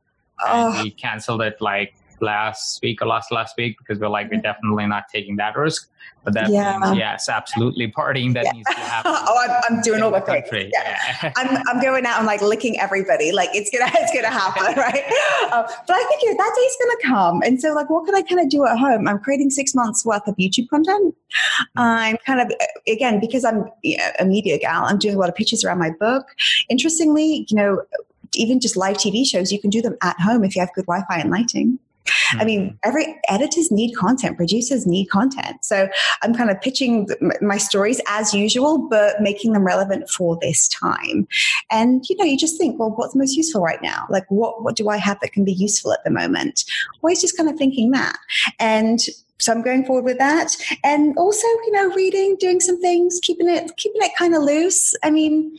And 0.44 0.74
oh. 0.74 0.82
we 0.82 0.90
canceled 0.90 1.42
it 1.42 1.60
like 1.60 1.94
last 2.22 2.80
week 2.82 3.02
or 3.02 3.06
last 3.06 3.30
last 3.30 3.54
week 3.58 3.76
because 3.78 3.98
we're 3.98 4.08
like 4.08 4.30
we're 4.30 4.40
definitely 4.40 4.86
not 4.86 5.04
taking 5.12 5.36
that 5.36 5.56
risk. 5.56 5.88
But 6.24 6.34
that 6.34 6.50
yeah. 6.50 6.78
means 6.78 6.98
yes, 6.98 7.28
absolutely 7.28 7.90
partying 7.90 8.32
that 8.34 8.44
yeah. 8.44 8.52
needs 8.52 8.68
to 8.68 8.80
happen. 8.80 9.12
oh, 9.14 9.44
I'm, 9.44 9.76
I'm 9.76 9.82
doing 9.82 10.02
all 10.02 10.10
the 10.12 10.20
things. 10.20 10.70
Yeah. 10.72 11.32
I'm, 11.36 11.62
I'm 11.68 11.82
going 11.82 12.06
out 12.06 12.18
and 12.18 12.26
like 12.26 12.40
licking 12.40 12.78
everybody. 12.78 13.32
Like 13.32 13.50
it's 13.52 13.70
gonna 13.70 13.90
it's 13.96 14.12
gonna 14.14 14.30
happen, 14.30 14.62
right? 14.76 15.02
Uh, 15.52 15.62
but 15.86 15.96
I 15.96 16.04
think 16.08 16.38
that 16.38 16.52
day's 16.56 16.76
gonna 16.80 17.14
come, 17.14 17.42
and 17.42 17.60
so 17.60 17.74
like, 17.74 17.90
what 17.90 18.06
can 18.06 18.14
I 18.14 18.22
kind 18.22 18.40
of 18.40 18.48
do 18.48 18.64
at 18.66 18.78
home? 18.78 19.08
I'm 19.08 19.18
creating 19.18 19.50
six 19.50 19.74
months 19.74 20.04
worth 20.06 20.26
of 20.26 20.36
YouTube 20.36 20.68
content. 20.68 21.14
Mm-hmm. 21.14 21.80
I'm 21.80 22.16
kind 22.24 22.40
of 22.40 22.52
again 22.86 23.18
because 23.18 23.44
I'm 23.44 23.68
you 23.82 23.96
know, 23.96 24.10
a 24.20 24.24
media 24.24 24.58
gal. 24.58 24.84
I'm 24.84 24.98
doing 24.98 25.16
a 25.16 25.18
lot 25.18 25.28
of 25.28 25.34
pitches 25.34 25.64
around 25.64 25.78
my 25.78 25.90
book. 25.90 26.26
Interestingly, 26.68 27.46
you 27.48 27.56
know, 27.56 27.82
even 28.34 28.60
just 28.60 28.76
live 28.76 28.96
TV 28.96 29.26
shows, 29.26 29.52
you 29.52 29.60
can 29.60 29.70
do 29.70 29.82
them 29.82 29.96
at 30.02 30.18
home 30.20 30.44
if 30.44 30.54
you 30.54 30.60
have 30.60 30.72
good 30.74 30.86
Wi-Fi 30.86 31.18
and 31.18 31.30
lighting. 31.30 31.78
Mm-hmm. 32.04 32.40
I 32.40 32.44
mean, 32.44 32.78
every 32.84 33.16
editors 33.28 33.70
need 33.70 33.94
content, 33.94 34.36
producers 34.36 34.86
need 34.86 35.06
content. 35.06 35.64
So 35.64 35.88
I'm 36.22 36.34
kind 36.34 36.50
of 36.50 36.60
pitching 36.60 37.08
my 37.40 37.58
stories 37.58 38.00
as 38.08 38.34
usual, 38.34 38.88
but 38.88 39.20
making 39.20 39.52
them 39.52 39.64
relevant 39.64 40.08
for 40.10 40.38
this 40.40 40.68
time. 40.68 41.26
And 41.70 42.04
you 42.08 42.16
know, 42.16 42.24
you 42.24 42.38
just 42.38 42.58
think, 42.58 42.78
well, 42.78 42.90
what's 42.90 43.14
most 43.14 43.36
useful 43.36 43.62
right 43.62 43.82
now? 43.82 44.06
Like, 44.10 44.24
what 44.30 44.62
what 44.62 44.76
do 44.76 44.88
I 44.88 44.96
have 44.96 45.18
that 45.20 45.32
can 45.32 45.44
be 45.44 45.52
useful 45.52 45.92
at 45.92 46.04
the 46.04 46.10
moment? 46.10 46.64
Always 47.02 47.20
just 47.20 47.36
kind 47.36 47.48
of 47.48 47.56
thinking 47.56 47.90
that. 47.92 48.16
And 48.58 49.00
so 49.38 49.52
I'm 49.52 49.62
going 49.62 49.84
forward 49.84 50.04
with 50.04 50.18
that. 50.18 50.54
And 50.84 51.18
also, 51.18 51.46
you 51.46 51.72
know, 51.72 51.92
reading, 51.94 52.36
doing 52.38 52.60
some 52.60 52.80
things, 52.80 53.18
keeping 53.22 53.48
it 53.48 53.76
keeping 53.76 54.02
it 54.02 54.12
kind 54.16 54.34
of 54.34 54.42
loose. 54.42 54.94
I 55.02 55.10
mean 55.10 55.56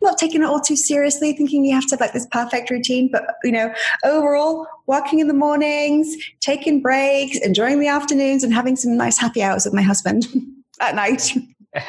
not 0.00 0.18
taking 0.18 0.42
it 0.42 0.46
all 0.46 0.60
too 0.60 0.76
seriously, 0.76 1.32
thinking 1.32 1.64
you 1.64 1.74
have 1.74 1.86
to 1.86 1.94
have 1.94 2.00
like 2.00 2.12
this 2.12 2.26
perfect 2.30 2.70
routine, 2.70 3.08
but 3.10 3.24
you 3.42 3.52
know, 3.52 3.72
overall, 4.04 4.66
working 4.86 5.18
in 5.18 5.28
the 5.28 5.34
mornings, 5.34 6.16
taking 6.40 6.80
breaks, 6.80 7.38
enjoying 7.38 7.80
the 7.80 7.88
afternoons, 7.88 8.44
and 8.44 8.52
having 8.52 8.76
some 8.76 8.96
nice 8.96 9.18
happy 9.18 9.42
hours 9.42 9.64
with 9.64 9.74
my 9.74 9.82
husband 9.82 10.26
at 10.80 10.94
night. 10.94 11.32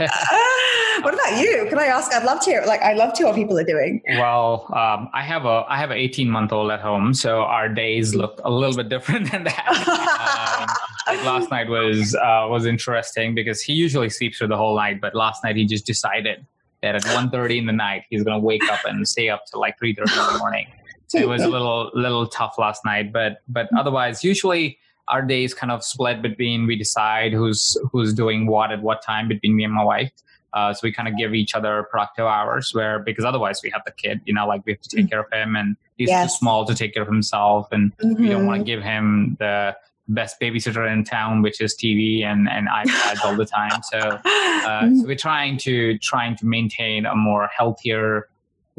what 1.02 1.13
about 1.13 1.39
you? 1.39 1.65
Can 1.69 1.80
I 1.80 1.86
ask? 1.86 2.13
I'd 2.13 2.26
love 2.26 2.41
to 2.41 2.50
hear. 2.50 2.63
Like, 2.65 2.82
I 2.82 2.93
love 2.93 3.13
to 3.13 3.19
hear 3.19 3.28
what 3.28 3.36
people 3.36 3.58
are 3.58 3.63
doing. 3.63 4.02
Well, 4.10 4.65
um, 4.76 5.10
I 5.13 5.24
have 5.24 5.45
a 5.45 5.65
I 5.69 5.78
have 5.78 5.89
an 5.89 5.98
18 5.98 6.30
month 6.30 6.52
old 6.52 6.69
at 6.69 6.82
home, 6.82 7.13
so 7.13 7.41
our 7.43 7.69
days 7.69 8.13
look 8.13 8.41
a 8.43 8.52
little 8.52 8.76
bit 8.76 8.89
different 8.89 9.32
than 9.32 9.45
that. 9.45 10.67
um, 11.08 11.26
last 11.26 11.50
night 11.50 11.69
was 11.69 12.13
uh, 12.15 12.48
was 12.50 12.65
interesting 12.65 13.34
because 13.34 13.62
he 13.62 13.74
usually 13.74 14.10
sleeps 14.10 14.38
through 14.38 14.50
the 14.50 14.58
whole 14.58 14.76
night, 14.76 15.00
but 15.00 15.15
last 15.15 15.45
night 15.45 15.56
he 15.56 15.65
just 15.65 15.86
decided 15.86 16.45
that 16.82 16.96
at 16.96 17.04
1.30 17.04 17.58
in 17.58 17.65
the 17.65 17.74
night 17.74 18.04
he's 18.10 18.24
going 18.24 18.39
to 18.39 18.46
wake 18.46 18.63
up 18.72 18.80
and 18.86 19.08
stay 19.08 19.30
up 19.30 19.44
till 19.50 19.60
like 19.60 19.80
3.30 19.80 20.00
in 20.00 20.34
the 20.34 20.39
morning 20.39 20.68
so 21.08 21.18
it 21.18 21.28
was 21.28 21.42
a 21.42 21.48
little 21.48 21.92
little 21.94 22.28
tough 22.28 22.56
last 22.58 22.84
night 22.86 23.12
but 23.12 23.42
but 23.48 23.70
otherwise 23.78 24.24
usually 24.24 24.78
our 25.08 25.22
days 25.22 25.54
kind 25.54 25.72
of 25.72 25.84
split 25.84 26.22
between 26.22 26.68
we 26.68 26.76
decide 26.76 27.34
who's 27.34 27.78
who's 27.92 28.13
doing 28.13 28.46
what 28.46 28.72
at 28.72 28.82
what 28.82 29.02
time 29.02 29.28
between 29.28 29.56
me 29.56 29.63
and 29.63 29.74
my 29.74 29.84
wife 29.84 30.12
uh, 30.54 30.74
so 30.74 30.80
we 30.82 30.92
kind 30.92 31.08
of 31.08 31.15
give 31.15 31.36
each 31.36 31.54
other 31.54 31.86
productive 31.92 32.26
hours 32.26 32.74
where 32.74 33.00
because 33.00 33.24
otherwise 33.24 33.62
we 33.63 33.70
have 33.70 33.82
the 33.86 33.92
kid 33.92 34.20
you 34.26 34.34
know 34.34 34.48
like 34.48 34.65
we 34.65 34.72
have 34.72 34.82
to 34.82 34.89
take 34.89 35.06
mm-hmm. 35.06 35.10
care 35.10 35.20
of 35.22 35.32
him 35.32 35.56
and 35.56 35.76
he's 35.98 36.10
yes. 36.10 36.34
too 36.34 36.38
small 36.39 36.65
to 36.65 36.74
take 36.74 36.94
care 36.94 37.04
of 37.04 37.10
himself 37.10 37.68
and 37.72 37.96
mm-hmm. 37.98 38.22
we 38.22 38.30
don't 38.30 38.46
want 38.46 38.60
to 38.60 38.63
give 38.63 38.82
him 38.82 39.36
the 39.39 39.76
best 40.10 40.39
babysitter 40.41 40.91
in 40.91 41.04
town, 41.04 41.41
which 41.41 41.62
is 41.62 41.76
TV 41.76 42.24
and, 42.24 42.50
and 42.50 42.67
iPads 42.84 43.24
all 43.24 43.36
the 43.36 43.45
time. 43.45 43.82
So, 43.84 43.98
uh, 43.98 44.89
so 44.95 45.06
we're 45.06 45.15
trying 45.15 45.58
to 45.60 45.98
trying 46.00 46.36
to 46.38 46.45
maintain 46.45 47.06
a 47.06 47.15
more 47.15 47.50
healthier 47.56 48.28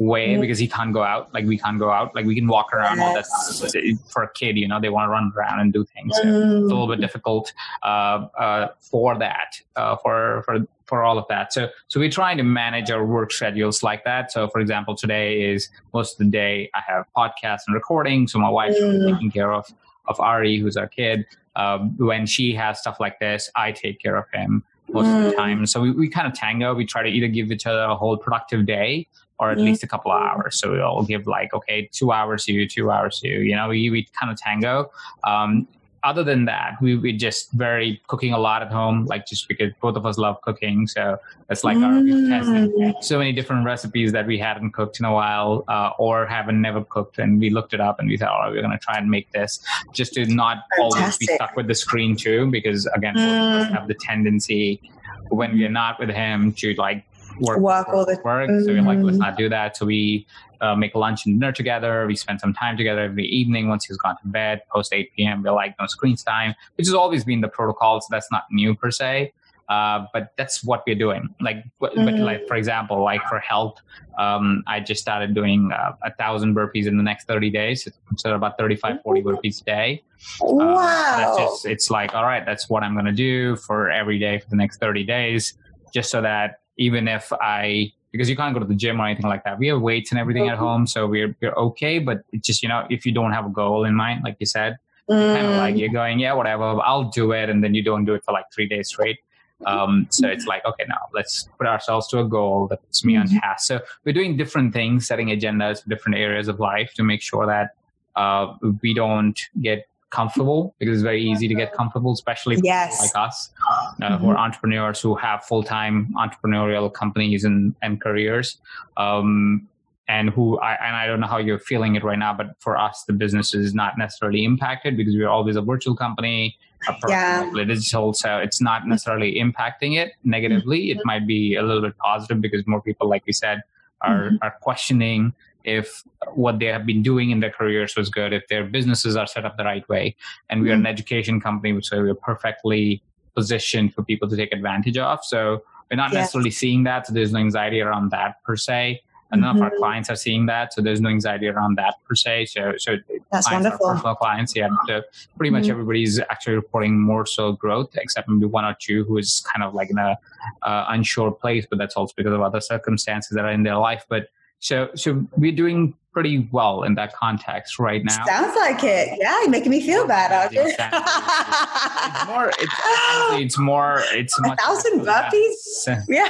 way 0.01 0.29
mm-hmm. 0.29 0.41
because 0.41 0.59
he 0.59 0.67
can't 0.67 0.93
go 0.93 1.03
out. 1.03 1.33
Like 1.33 1.45
we 1.45 1.57
can't 1.57 1.79
go 1.79 1.91
out. 1.91 2.15
Like 2.15 2.25
we 2.25 2.35
can 2.35 2.47
walk 2.47 2.73
around. 2.73 2.97
Yes. 2.97 3.29
All 3.63 3.69
that 3.69 3.99
for 4.09 4.23
a 4.23 4.31
kid, 4.33 4.57
you 4.57 4.67
know, 4.67 4.79
they 4.79 4.89
want 4.89 5.07
to 5.07 5.11
run 5.11 5.31
around 5.35 5.59
and 5.59 5.71
do 5.71 5.85
things. 5.85 6.15
So 6.15 6.23
mm. 6.23 6.63
It's 6.63 6.71
a 6.71 6.75
little 6.75 6.87
bit 6.87 6.99
difficult 6.99 7.53
uh, 7.83 8.27
uh, 8.37 8.67
for 8.79 9.17
that, 9.19 9.61
uh, 9.75 9.95
for 9.97 10.43
for 10.43 10.59
for 10.85 11.03
all 11.03 11.17
of 11.17 11.25
that. 11.29 11.53
So 11.53 11.69
so 11.87 11.99
we're 11.99 12.09
trying 12.09 12.37
to 12.37 12.43
manage 12.43 12.89
our 12.91 13.05
work 13.05 13.31
schedules 13.31 13.83
like 13.83 14.03
that. 14.03 14.31
So 14.31 14.47
for 14.47 14.59
example, 14.59 14.95
today 14.95 15.41
is 15.41 15.69
most 15.93 16.13
of 16.13 16.17
the 16.19 16.31
day 16.31 16.69
I 16.73 16.81
have 16.85 17.05
podcasts 17.15 17.61
and 17.67 17.75
recording. 17.75 18.27
So 18.27 18.39
my 18.39 18.49
wife 18.49 18.75
mm. 18.75 19.13
taking 19.13 19.31
care 19.31 19.53
of 19.53 19.71
of 20.07 20.19
Ari, 20.19 20.57
who's 20.57 20.77
our 20.77 20.87
kid. 20.87 21.25
Um, 21.55 21.95
when 21.97 22.25
she 22.25 22.53
has 22.53 22.79
stuff 22.79 22.99
like 22.99 23.19
this, 23.19 23.49
I 23.55 23.71
take 23.71 23.99
care 23.99 24.15
of 24.15 24.25
him 24.31 24.63
most 24.89 25.07
mm. 25.07 25.17
of 25.17 25.23
the 25.23 25.31
mm. 25.31 25.35
time. 25.35 25.65
So 25.65 25.81
we, 25.81 25.91
we 25.91 26.09
kind 26.09 26.27
of 26.27 26.33
tango. 26.33 26.73
We 26.73 26.85
try 26.85 27.03
to 27.03 27.09
either 27.09 27.27
give 27.27 27.51
each 27.51 27.65
other 27.65 27.81
a 27.81 27.95
whole 27.95 28.17
productive 28.17 28.65
day 28.65 29.07
or 29.39 29.51
at 29.51 29.57
mm. 29.57 29.63
least 29.63 29.83
a 29.83 29.87
couple 29.87 30.11
of 30.11 30.21
hours. 30.21 30.57
So 30.57 30.71
we'll 30.71 31.03
give 31.03 31.27
like, 31.27 31.53
okay, 31.53 31.89
two 31.91 32.11
hours 32.11 32.45
to 32.45 32.53
you, 32.53 32.67
two 32.67 32.91
hours 32.91 33.19
to 33.21 33.27
you. 33.27 33.39
You 33.39 33.55
know, 33.55 33.69
we, 33.69 33.89
we 33.89 34.07
kind 34.17 34.31
of 34.31 34.37
tango. 34.37 34.91
Um, 35.23 35.67
other 36.03 36.23
than 36.23 36.45
that, 36.45 36.75
we 36.81 36.95
we 36.95 37.13
just 37.13 37.51
very 37.51 38.01
cooking 38.07 38.33
a 38.33 38.37
lot 38.39 38.61
at 38.61 38.71
home, 38.71 39.05
like 39.05 39.25
just 39.27 39.47
because 39.47 39.71
both 39.81 39.95
of 39.95 40.05
us 40.05 40.17
love 40.17 40.41
cooking. 40.41 40.87
So 40.87 41.17
it's 41.49 41.63
like 41.63 41.77
our 41.77 42.01
we 42.01 42.95
so 43.01 43.17
many 43.19 43.33
different 43.33 43.65
recipes 43.65 44.11
that 44.11 44.25
we 44.25 44.37
hadn't 44.37 44.71
cooked 44.71 44.99
in 44.99 45.05
a 45.05 45.13
while 45.13 45.63
uh, 45.67 45.91
or 45.97 46.25
haven't 46.25 46.61
never 46.61 46.83
cooked, 46.83 47.19
and 47.19 47.39
we 47.39 47.49
looked 47.49 47.73
it 47.73 47.81
up 47.81 47.99
and 47.99 48.09
we 48.09 48.17
thought, 48.17 48.39
oh, 48.43 48.51
we're 48.51 48.61
going 48.61 48.71
to 48.71 48.79
try 48.79 48.97
and 48.97 49.09
make 49.09 49.31
this 49.31 49.63
just 49.93 50.13
to 50.13 50.25
not 50.25 50.63
Fantastic. 50.77 51.01
always 51.01 51.17
be 51.17 51.25
stuck 51.27 51.55
with 51.55 51.67
the 51.67 51.75
screen 51.75 52.15
too, 52.15 52.49
because 52.49 52.87
again, 52.87 53.15
mm. 53.15 53.67
we 53.67 53.73
have 53.73 53.87
the 53.87 53.95
tendency 53.95 54.81
when 55.29 55.53
we're 55.53 55.69
not 55.69 55.99
with 55.99 56.09
him 56.09 56.51
to 56.53 56.73
like 56.75 57.05
work, 57.39 57.59
work, 57.59 57.89
all 57.89 58.05
the 58.05 58.19
work. 58.23 58.49
Mm-hmm. 58.49 58.65
So 58.65 58.73
we're 58.73 58.81
like, 58.81 58.99
let's 58.99 59.17
mm-hmm. 59.17 59.17
not 59.17 59.37
do 59.37 59.49
that. 59.49 59.77
So 59.77 59.85
we 59.85 60.25
uh, 60.61 60.75
make 60.75 60.95
lunch 60.95 61.25
and 61.25 61.39
dinner 61.39 61.51
together. 61.51 62.05
We 62.07 62.15
spend 62.15 62.39
some 62.39 62.53
time 62.53 62.77
together 62.77 63.01
every 63.01 63.25
evening 63.25 63.67
once 63.67 63.85
he's 63.85 63.97
gone 63.97 64.15
to 64.21 64.27
bed, 64.27 64.61
post 64.71 64.93
8 64.93 65.11
p.m. 65.15 65.43
We're 65.43 65.51
like, 65.51 65.75
no 65.79 65.87
screens 65.87 66.23
time, 66.23 66.55
which 66.75 66.87
has 66.87 66.93
always 66.93 67.23
been 67.23 67.41
the 67.41 67.47
protocol. 67.47 67.99
So 68.01 68.07
that's 68.11 68.31
not 68.31 68.43
new 68.51 68.75
per 68.75 68.91
se. 68.91 69.33
Uh, 69.69 70.05
but 70.11 70.33
that's 70.37 70.65
what 70.65 70.83
we're 70.85 70.95
doing. 70.95 71.33
Like, 71.39 71.57
mm-hmm. 71.81 72.03
but 72.03 72.15
like 72.15 72.45
for 72.45 72.57
example, 72.57 73.01
like 73.01 73.21
for 73.29 73.39
health, 73.39 73.79
um, 74.19 74.63
I 74.67 74.81
just 74.81 75.01
started 75.01 75.33
doing 75.33 75.71
uh, 75.71 75.93
a 76.03 76.13
thousand 76.15 76.55
burpees 76.55 76.87
in 76.87 76.97
the 76.97 77.03
next 77.03 77.25
30 77.25 77.49
days. 77.49 77.87
So 78.17 78.35
about 78.35 78.57
35, 78.57 79.01
40 79.01 79.21
burpees 79.21 79.61
a 79.61 79.63
day. 79.63 80.03
Uh, 80.41 80.47
wow. 80.47 81.15
That's 81.15 81.37
just, 81.37 81.65
it's 81.65 81.89
like, 81.89 82.13
all 82.13 82.23
right, 82.23 82.45
that's 82.45 82.69
what 82.69 82.83
I'm 82.83 82.93
going 82.95 83.05
to 83.05 83.13
do 83.13 83.55
for 83.55 83.89
every 83.89 84.19
day 84.19 84.39
for 84.39 84.49
the 84.49 84.57
next 84.57 84.81
30 84.81 85.05
days, 85.05 85.53
just 85.93 86.11
so 86.11 86.21
that 86.21 86.59
even 86.77 87.07
if 87.07 87.31
I 87.39 87.93
because 88.11 88.29
you 88.29 88.35
can't 88.35 88.53
go 88.53 88.59
to 88.59 88.65
the 88.65 88.75
gym 88.75 88.99
or 88.99 89.05
anything 89.05 89.27
like 89.27 89.43
that. 89.43 89.57
We 89.57 89.67
have 89.67 89.81
weights 89.81 90.11
and 90.11 90.19
everything 90.19 90.49
at 90.49 90.57
home, 90.57 90.87
so 90.87 91.07
we're 91.07 91.35
we're 91.41 91.53
okay. 91.53 91.99
But 91.99 92.23
it's 92.31 92.45
just 92.45 92.63
you 92.63 92.69
know 92.69 92.85
if 92.89 93.05
you 93.05 93.11
don't 93.11 93.31
have 93.31 93.45
a 93.45 93.49
goal 93.49 93.85
in 93.85 93.95
mind, 93.95 94.21
like 94.23 94.37
you 94.39 94.45
said, 94.45 94.77
mm. 95.09 95.35
kind 95.35 95.47
of 95.47 95.57
like 95.57 95.77
you're 95.77 95.89
going, 95.89 96.19
yeah, 96.19 96.33
whatever, 96.33 96.63
I'll 96.63 97.09
do 97.09 97.31
it, 97.31 97.49
and 97.49 97.63
then 97.63 97.73
you 97.73 97.83
don't 97.83 98.05
do 98.05 98.13
it 98.13 98.23
for 98.23 98.31
like 98.31 98.45
three 98.53 98.67
days 98.67 98.89
straight. 98.89 99.19
Um, 99.65 100.07
so 100.09 100.27
it's 100.27 100.47
like, 100.47 100.65
okay, 100.65 100.85
now 100.89 100.97
let's 101.13 101.47
put 101.57 101.67
ourselves 101.67 102.07
to 102.07 102.19
a 102.19 102.25
goal 102.25 102.67
that 102.67 102.83
puts 102.83 103.05
me 103.05 103.13
mm-hmm. 103.13 103.35
on 103.35 103.41
task. 103.41 103.67
So 103.67 103.79
we're 104.05 104.13
doing 104.13 104.35
different 104.35 104.73
things, 104.73 105.07
setting 105.07 105.27
agendas 105.27 105.83
for 105.83 105.89
different 105.89 106.17
areas 106.17 106.47
of 106.47 106.59
life 106.59 106.93
to 106.95 107.03
make 107.03 107.21
sure 107.21 107.45
that 107.45 107.75
uh, 108.15 108.55
we 108.81 108.93
don't 108.93 109.39
get 109.61 109.87
comfortable 110.11 110.75
because 110.77 110.97
it's 110.97 111.03
very 111.03 111.23
easy 111.23 111.47
to 111.47 111.55
get 111.55 111.73
comfortable, 111.73 112.11
especially 112.11 112.59
yes. 112.63 113.01
like 113.01 113.11
us 113.15 113.49
uh, 113.67 113.93
mm-hmm. 114.09 114.23
who 114.23 114.29
are 114.29 114.37
entrepreneurs 114.37 115.01
who 115.01 115.15
have 115.15 115.43
full 115.43 115.63
time 115.63 116.13
entrepreneurial 116.17 116.93
companies 116.93 117.43
and, 117.43 117.73
and 117.81 117.99
careers. 118.01 118.59
Um, 118.97 119.67
and 120.07 120.29
who 120.29 120.59
I, 120.59 120.73
and 120.85 120.95
I 120.95 121.07
don't 121.07 121.21
know 121.21 121.27
how 121.27 121.37
you're 121.37 121.59
feeling 121.59 121.95
it 121.95 122.03
right 122.03 122.19
now, 122.19 122.33
but 122.33 122.47
for 122.59 122.77
us, 122.77 123.05
the 123.07 123.13
business 123.13 123.53
is 123.53 123.73
not 123.73 123.97
necessarily 123.97 124.43
impacted 124.43 124.97
because 124.97 125.15
we're 125.15 125.29
always 125.29 125.55
a 125.55 125.61
virtual 125.61 125.95
company, 125.95 126.57
a 126.89 126.95
yeah. 127.07 127.49
digital, 127.55 128.13
so 128.13 128.37
it's 128.37 128.59
not 128.59 128.85
necessarily 128.85 129.35
impacting 129.35 129.97
it 129.97 130.13
negatively. 130.25 130.89
Mm-hmm. 130.89 130.99
It 130.99 131.05
might 131.05 131.25
be 131.25 131.55
a 131.55 131.63
little 131.63 131.81
bit 131.81 131.97
positive 131.97 132.41
because 132.41 132.67
more 132.67 132.81
people, 132.81 133.07
like 133.07 133.25
we 133.25 133.31
said, 133.31 133.61
are 134.01 134.31
mm-hmm. 134.31 134.35
are 134.41 134.55
questioning 134.61 135.33
if 135.63 136.03
what 136.33 136.59
they 136.59 136.65
have 136.65 136.85
been 136.85 137.01
doing 137.01 137.31
in 137.31 137.39
their 137.39 137.51
careers 137.51 137.95
was 137.95 138.09
good, 138.09 138.33
if 138.33 138.47
their 138.47 138.63
businesses 138.63 139.15
are 139.15 139.27
set 139.27 139.45
up 139.45 139.57
the 139.57 139.63
right 139.63 139.87
way. 139.89 140.15
And 140.49 140.61
we 140.61 140.69
are 140.69 140.73
an 140.73 140.79
mm-hmm. 140.79 140.87
education 140.87 141.39
company, 141.39 141.79
so 141.81 142.01
we're 142.01 142.15
perfectly 142.15 143.01
positioned 143.35 143.93
for 143.93 144.03
people 144.03 144.27
to 144.29 144.35
take 144.35 144.51
advantage 144.51 144.97
of. 144.97 145.23
So 145.23 145.63
we're 145.89 145.97
not 145.97 146.11
yes. 146.11 146.21
necessarily 146.21 146.51
seeing 146.51 146.83
that. 146.83 147.07
So 147.07 147.13
there's 147.13 147.31
no 147.31 147.39
anxiety 147.39 147.81
around 147.81 148.11
that 148.11 148.43
per 148.43 148.55
se. 148.55 149.01
And 149.31 149.39
none 149.39 149.55
mm-hmm. 149.55 149.59
of 149.59 149.63
our 149.63 149.69
mm-hmm. 149.69 149.77
clients 149.77 150.09
are 150.09 150.17
seeing 150.17 150.45
that, 150.47 150.73
so 150.73 150.81
there's 150.81 150.99
no 150.99 151.07
anxiety 151.07 151.47
around 151.47 151.77
that 151.77 151.95
per 152.05 152.15
se. 152.15 152.47
So, 152.47 152.73
so 152.77 152.97
that's 153.31 153.49
wonderful. 153.49 153.87
personal 153.87 154.15
clients, 154.15 154.53
yeah. 154.57 154.67
So 154.87 155.03
pretty 155.37 155.51
much 155.51 155.63
mm-hmm. 155.63 155.71
everybody's 155.71 156.19
actually 156.19 156.55
reporting 156.55 156.99
more 156.99 157.25
so 157.25 157.53
growth, 157.53 157.95
except 157.95 158.27
maybe 158.27 158.45
one 158.45 158.65
or 158.65 158.75
two 158.77 159.05
who 159.05 159.17
is 159.17 159.41
kind 159.53 159.63
of 159.63 159.73
like 159.73 159.89
in 159.89 159.97
a 159.97 160.17
uh, 160.63 160.85
unsure 160.89 161.31
place, 161.31 161.65
but 161.69 161.79
that's 161.79 161.95
also 161.95 162.13
because 162.17 162.33
of 162.33 162.41
other 162.41 162.59
circumstances 162.59 163.33
that 163.33 163.45
are 163.45 163.51
in 163.51 163.63
their 163.63 163.77
life. 163.77 164.05
But 164.09 164.27
so, 164.61 164.89
so 164.93 165.25
we're 165.37 165.51
doing 165.51 165.95
pretty 166.13 166.47
well 166.51 166.83
in 166.83 166.93
that 166.95 167.15
context 167.15 167.79
right 167.79 168.03
now. 168.03 168.23
Sounds 168.25 168.55
like 168.55 168.83
it. 168.83 169.17
Yeah, 169.19 169.41
you're 169.41 169.49
making 169.49 169.71
me 169.71 169.81
feel 169.81 170.05
bad, 170.05 170.31
Arthur. 170.31 170.67
it's 170.67 172.27
more. 172.27 172.51
It's 172.59 172.75
honestly, 172.85 173.43
it's 173.43 173.57
more. 173.57 174.03
It's 174.11 174.39
a 174.39 174.55
thousand 174.55 175.01
burpees. 175.01 176.03
Yeah. 176.07 176.25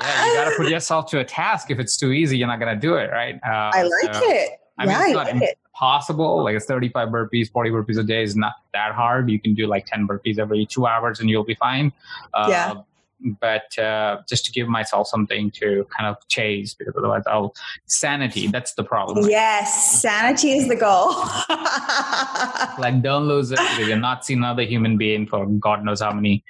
yeah, 0.00 0.26
you 0.26 0.34
got 0.34 0.50
to 0.50 0.54
put 0.56 0.68
yourself 0.68 1.06
to 1.10 1.20
a 1.20 1.24
task. 1.24 1.70
If 1.70 1.78
it's 1.78 1.96
too 1.96 2.10
easy, 2.10 2.38
you're 2.38 2.48
not 2.48 2.58
going 2.58 2.74
to 2.74 2.80
do 2.80 2.96
it, 2.96 3.10
right? 3.12 3.36
Uh, 3.46 3.70
I 3.72 3.82
like 3.82 4.14
so, 4.14 4.20
it. 4.24 4.60
I 4.78 4.86
mean, 4.86 4.90
yeah, 4.90 5.06
it's 5.06 5.14
like 5.14 5.56
impossible. 5.72 6.42
Like 6.42 6.56
it's 6.56 6.66
35 6.66 7.08
burpees, 7.08 7.52
40 7.52 7.70
burpees 7.70 7.98
a 7.98 8.02
day 8.02 8.24
is 8.24 8.34
not 8.34 8.54
that 8.72 8.94
hard. 8.94 9.30
You 9.30 9.38
can 9.38 9.54
do 9.54 9.68
like 9.68 9.86
10 9.86 10.08
burpees 10.08 10.38
every 10.40 10.66
two 10.66 10.86
hours, 10.86 11.20
and 11.20 11.30
you'll 11.30 11.44
be 11.44 11.54
fine. 11.54 11.92
Uh, 12.32 12.46
yeah 12.50 12.74
but 13.40 13.76
uh, 13.78 14.18
just 14.28 14.44
to 14.46 14.52
give 14.52 14.68
myself 14.68 15.08
something 15.08 15.50
to 15.52 15.86
kind 15.96 16.08
of 16.08 16.16
chase 16.28 16.74
because 16.74 16.94
otherwise 16.96 17.22
I'll 17.26 17.54
sanity. 17.86 18.46
That's 18.48 18.74
the 18.74 18.84
problem. 18.84 19.28
Yes, 19.28 20.00
sanity 20.00 20.52
is 20.52 20.68
the 20.68 20.76
goal. 20.76 21.10
like 22.78 23.02
don't 23.02 23.26
lose 23.26 23.50
it 23.50 23.58
because 23.58 23.88
you're 23.88 23.96
not 23.96 24.24
seeing 24.24 24.40
another 24.40 24.62
human 24.62 24.96
being 24.96 25.26
for 25.26 25.46
God 25.46 25.84
knows 25.84 26.00
how 26.00 26.12
many. 26.12 26.44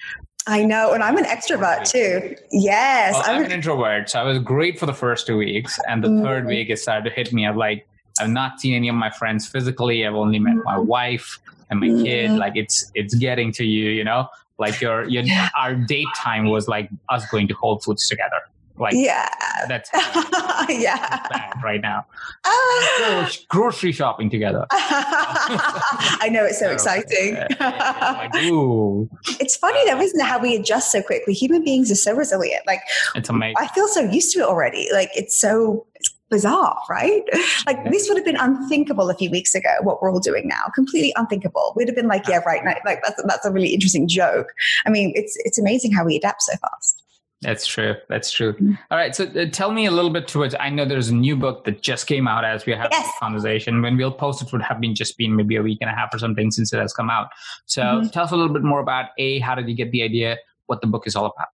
I 0.46 0.62
know, 0.62 0.92
and 0.92 1.02
I'm 1.02 1.16
an 1.16 1.24
extrovert 1.24 1.90
too. 1.90 2.36
Yes, 2.50 3.14
well, 3.14 3.22
I'm, 3.26 3.36
I'm, 3.36 3.44
an 3.46 3.52
introvert, 3.52 4.10
so 4.10 4.20
I 4.20 4.24
was 4.24 4.38
great 4.38 4.78
for 4.78 4.84
the 4.84 4.92
first 4.92 5.26
two 5.26 5.38
weeks, 5.38 5.78
and 5.88 6.04
the 6.04 6.08
mm 6.08 6.22
third 6.22 6.46
week 6.46 6.70
it 6.70 6.78
started 6.78 7.08
to 7.08 7.14
hit 7.14 7.32
me. 7.32 7.46
I'm 7.46 7.56
like, 7.56 7.86
I've 8.20 8.30
not 8.30 8.60
seen 8.60 8.74
any 8.74 8.88
of 8.88 8.94
my 8.94 9.10
friends 9.10 9.46
physically. 9.46 10.06
I've 10.06 10.14
only 10.14 10.38
met 10.38 10.56
my 10.64 10.78
wife 10.78 11.38
and 11.70 11.80
my 11.80 11.88
mm 11.88 12.04
kid. 12.04 12.32
Like 12.32 12.56
it's 12.56 12.90
it's 12.94 13.14
getting 13.14 13.52
to 13.52 13.64
you, 13.64 13.90
you 13.90 14.04
know. 14.04 14.28
Like 14.58 14.80
your 14.80 15.08
your 15.08 15.22
yeah. 15.22 15.48
our 15.58 15.74
date 15.74 16.08
time 16.16 16.46
was 16.46 16.68
like 16.68 16.88
us 17.08 17.26
going 17.30 17.48
to 17.48 17.54
Whole 17.54 17.78
Foods 17.80 18.08
together. 18.08 18.40
Like 18.76 18.94
yeah, 18.96 19.28
that's 19.68 19.88
yeah 20.68 21.26
bad 21.30 21.54
right 21.62 21.80
now. 21.80 22.06
Uh, 22.46 23.28
grocery 23.48 23.92
shopping 23.92 24.28
together. 24.30 24.66
I 24.70 26.28
know 26.30 26.44
it's 26.44 26.58
so 26.58 26.70
exciting. 26.70 27.34
like, 27.58 28.34
ooh. 28.36 29.08
It's 29.40 29.56
funny 29.56 29.84
though, 29.88 30.00
isn't 30.00 30.20
it? 30.20 30.24
How 30.24 30.38
we 30.38 30.54
adjust 30.54 30.92
so 30.92 31.02
quickly. 31.02 31.32
Human 31.32 31.64
beings 31.64 31.90
are 31.90 31.96
so 31.96 32.14
resilient. 32.14 32.66
Like 32.66 32.80
it's 33.14 33.28
amazing. 33.28 33.56
I 33.58 33.68
feel 33.68 33.88
so 33.88 34.02
used 34.02 34.32
to 34.34 34.40
it 34.40 34.44
already. 34.44 34.88
Like 34.92 35.10
it's 35.14 35.38
so 35.38 35.86
bizarre, 36.30 36.80
right? 36.88 37.22
Like 37.66 37.78
yeah. 37.84 37.90
this 37.90 38.08
would 38.08 38.16
have 38.16 38.24
been 38.24 38.36
unthinkable 38.36 39.10
a 39.10 39.14
few 39.14 39.30
weeks 39.30 39.54
ago. 39.54 39.70
What 39.82 40.02
we're 40.02 40.10
all 40.10 40.20
doing 40.20 40.48
now, 40.48 40.70
completely 40.74 41.12
unthinkable. 41.16 41.72
We'd 41.76 41.88
have 41.88 41.96
been 41.96 42.08
like, 42.08 42.26
yeah, 42.28 42.40
right. 42.44 42.62
Like 42.84 43.02
that's 43.04 43.22
that's 43.24 43.46
a 43.46 43.52
really 43.52 43.68
interesting 43.68 44.08
joke. 44.08 44.48
I 44.86 44.90
mean, 44.90 45.12
it's 45.14 45.36
it's 45.44 45.58
amazing 45.58 45.92
how 45.92 46.04
we 46.04 46.16
adapt 46.16 46.42
so 46.42 46.52
fast. 46.56 47.02
That's 47.44 47.66
true. 47.66 47.94
That's 48.08 48.32
true. 48.32 48.54
Mm-hmm. 48.54 48.72
All 48.90 48.96
right. 48.96 49.14
So 49.14 49.24
uh, 49.24 49.46
tell 49.50 49.70
me 49.70 49.84
a 49.84 49.90
little 49.90 50.10
bit 50.10 50.26
towards. 50.26 50.54
I 50.58 50.70
know 50.70 50.86
there's 50.86 51.10
a 51.10 51.14
new 51.14 51.36
book 51.36 51.64
that 51.64 51.82
just 51.82 52.06
came 52.06 52.26
out 52.26 52.42
as 52.42 52.64
we 52.64 52.72
have 52.72 52.88
yes. 52.90 53.04
this 53.04 53.14
conversation. 53.20 53.82
When 53.82 53.98
we'll 53.98 54.12
post 54.12 54.42
it, 54.42 54.50
would 54.50 54.62
have 54.62 54.80
been 54.80 54.94
just 54.94 55.18
been 55.18 55.36
maybe 55.36 55.56
a 55.56 55.62
week 55.62 55.78
and 55.82 55.90
a 55.90 55.92
half 55.92 56.14
or 56.14 56.18
something 56.18 56.50
since 56.50 56.72
it 56.72 56.78
has 56.78 56.94
come 56.94 57.10
out. 57.10 57.28
So 57.66 57.82
mm-hmm. 57.82 58.08
tell 58.08 58.24
us 58.24 58.32
a 58.32 58.36
little 58.36 58.52
bit 58.52 58.62
more 58.62 58.80
about 58.80 59.10
a. 59.18 59.40
How 59.40 59.54
did 59.54 59.68
you 59.68 59.74
get 59.74 59.90
the 59.90 60.02
idea? 60.02 60.38
What 60.66 60.80
the 60.80 60.86
book 60.86 61.06
is 61.06 61.14
all 61.14 61.26
about? 61.26 61.48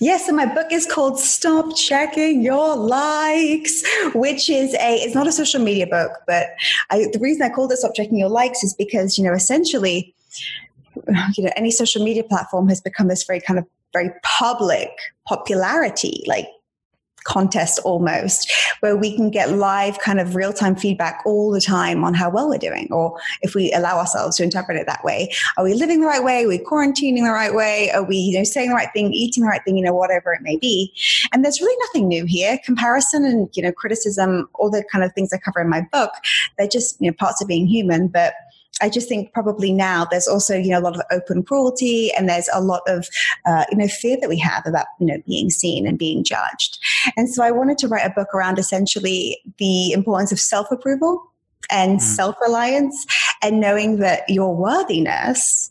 Yes, 0.00 0.28
and 0.28 0.36
my 0.36 0.46
book 0.46 0.72
is 0.72 0.86
called 0.86 1.18
Stop 1.18 1.76
Checking 1.76 2.42
Your 2.42 2.76
Likes, 2.76 3.84
which 4.14 4.48
is 4.50 4.74
a 4.74 4.96
it's 4.96 5.14
not 5.14 5.26
a 5.26 5.32
social 5.32 5.60
media 5.60 5.86
book, 5.86 6.12
but 6.26 6.48
I, 6.90 7.06
the 7.12 7.18
reason 7.20 7.42
I 7.42 7.48
called 7.48 7.72
it 7.72 7.78
Stop 7.78 7.94
Checking 7.94 8.18
Your 8.18 8.28
Likes 8.28 8.64
is 8.64 8.74
because 8.74 9.18
you 9.18 9.24
know 9.24 9.32
essentially, 9.32 10.14
you 11.34 11.44
know, 11.44 11.50
any 11.56 11.70
social 11.70 12.04
media 12.04 12.24
platform 12.24 12.68
has 12.68 12.80
become 12.80 13.08
this 13.08 13.24
very 13.24 13.40
kind 13.40 13.58
of 13.58 13.66
very 13.92 14.10
public 14.22 14.90
popularity, 15.26 16.24
like 16.26 16.48
contest 17.24 17.78
almost, 17.84 18.52
where 18.80 18.96
we 18.96 19.14
can 19.14 19.30
get 19.30 19.52
live 19.52 19.98
kind 19.98 20.20
of 20.20 20.34
real 20.34 20.52
time 20.52 20.76
feedback 20.76 21.22
all 21.24 21.50
the 21.50 21.60
time 21.60 22.04
on 22.04 22.14
how 22.14 22.30
well 22.30 22.48
we're 22.48 22.58
doing, 22.58 22.88
or 22.90 23.18
if 23.42 23.54
we 23.54 23.72
allow 23.72 23.98
ourselves 23.98 24.36
to 24.36 24.42
interpret 24.42 24.76
it 24.76 24.86
that 24.86 25.04
way. 25.04 25.30
Are 25.56 25.64
we 25.64 25.74
living 25.74 26.00
the 26.00 26.06
right 26.06 26.22
way? 26.22 26.44
Are 26.44 26.48
we 26.48 26.58
quarantining 26.58 27.24
the 27.24 27.32
right 27.32 27.54
way? 27.54 27.90
Are 27.90 28.02
we, 28.02 28.16
you 28.16 28.38
know, 28.38 28.44
saying 28.44 28.70
the 28.70 28.74
right 28.74 28.88
thing, 28.92 29.12
eating 29.12 29.44
the 29.44 29.48
right 29.48 29.62
thing, 29.64 29.76
you 29.76 29.84
know, 29.84 29.94
whatever 29.94 30.32
it 30.32 30.42
may 30.42 30.56
be? 30.56 30.92
And 31.32 31.44
there's 31.44 31.60
really 31.60 31.76
nothing 31.86 32.08
new 32.08 32.24
here. 32.24 32.58
Comparison 32.64 33.24
and, 33.24 33.48
you 33.54 33.62
know, 33.62 33.72
criticism, 33.72 34.48
all 34.54 34.70
the 34.70 34.84
kind 34.90 35.04
of 35.04 35.12
things 35.12 35.32
I 35.32 35.38
cover 35.38 35.60
in 35.60 35.68
my 35.68 35.86
book, 35.92 36.10
they're 36.58 36.68
just, 36.68 37.00
you 37.00 37.10
know, 37.10 37.16
parts 37.18 37.40
of 37.40 37.48
being 37.48 37.66
human. 37.66 38.08
But 38.08 38.34
I 38.80 38.88
just 38.88 39.08
think 39.08 39.32
probably 39.32 39.72
now 39.72 40.06
there's 40.10 40.26
also 40.26 40.56
you 40.56 40.70
know 40.70 40.78
a 40.78 40.80
lot 40.80 40.96
of 40.96 41.02
open 41.10 41.42
cruelty 41.42 42.12
and 42.12 42.28
there's 42.28 42.48
a 42.52 42.60
lot 42.60 42.82
of 42.86 43.08
uh, 43.44 43.64
you 43.70 43.78
know 43.78 43.88
fear 43.88 44.16
that 44.20 44.28
we 44.28 44.38
have 44.38 44.66
about 44.66 44.86
you 44.98 45.06
know 45.06 45.22
being 45.26 45.50
seen 45.50 45.86
and 45.86 45.98
being 45.98 46.24
judged. 46.24 46.78
And 47.16 47.28
so 47.28 47.42
I 47.42 47.50
wanted 47.50 47.78
to 47.78 47.88
write 47.88 48.06
a 48.06 48.10
book 48.10 48.34
around 48.34 48.58
essentially 48.58 49.38
the 49.58 49.92
importance 49.92 50.32
of 50.32 50.40
self 50.40 50.70
approval 50.70 51.22
and 51.70 51.98
mm. 51.98 52.02
self 52.02 52.36
reliance 52.40 53.06
and 53.42 53.60
knowing 53.60 53.98
that 53.98 54.28
your 54.28 54.54
worthiness 54.54 55.70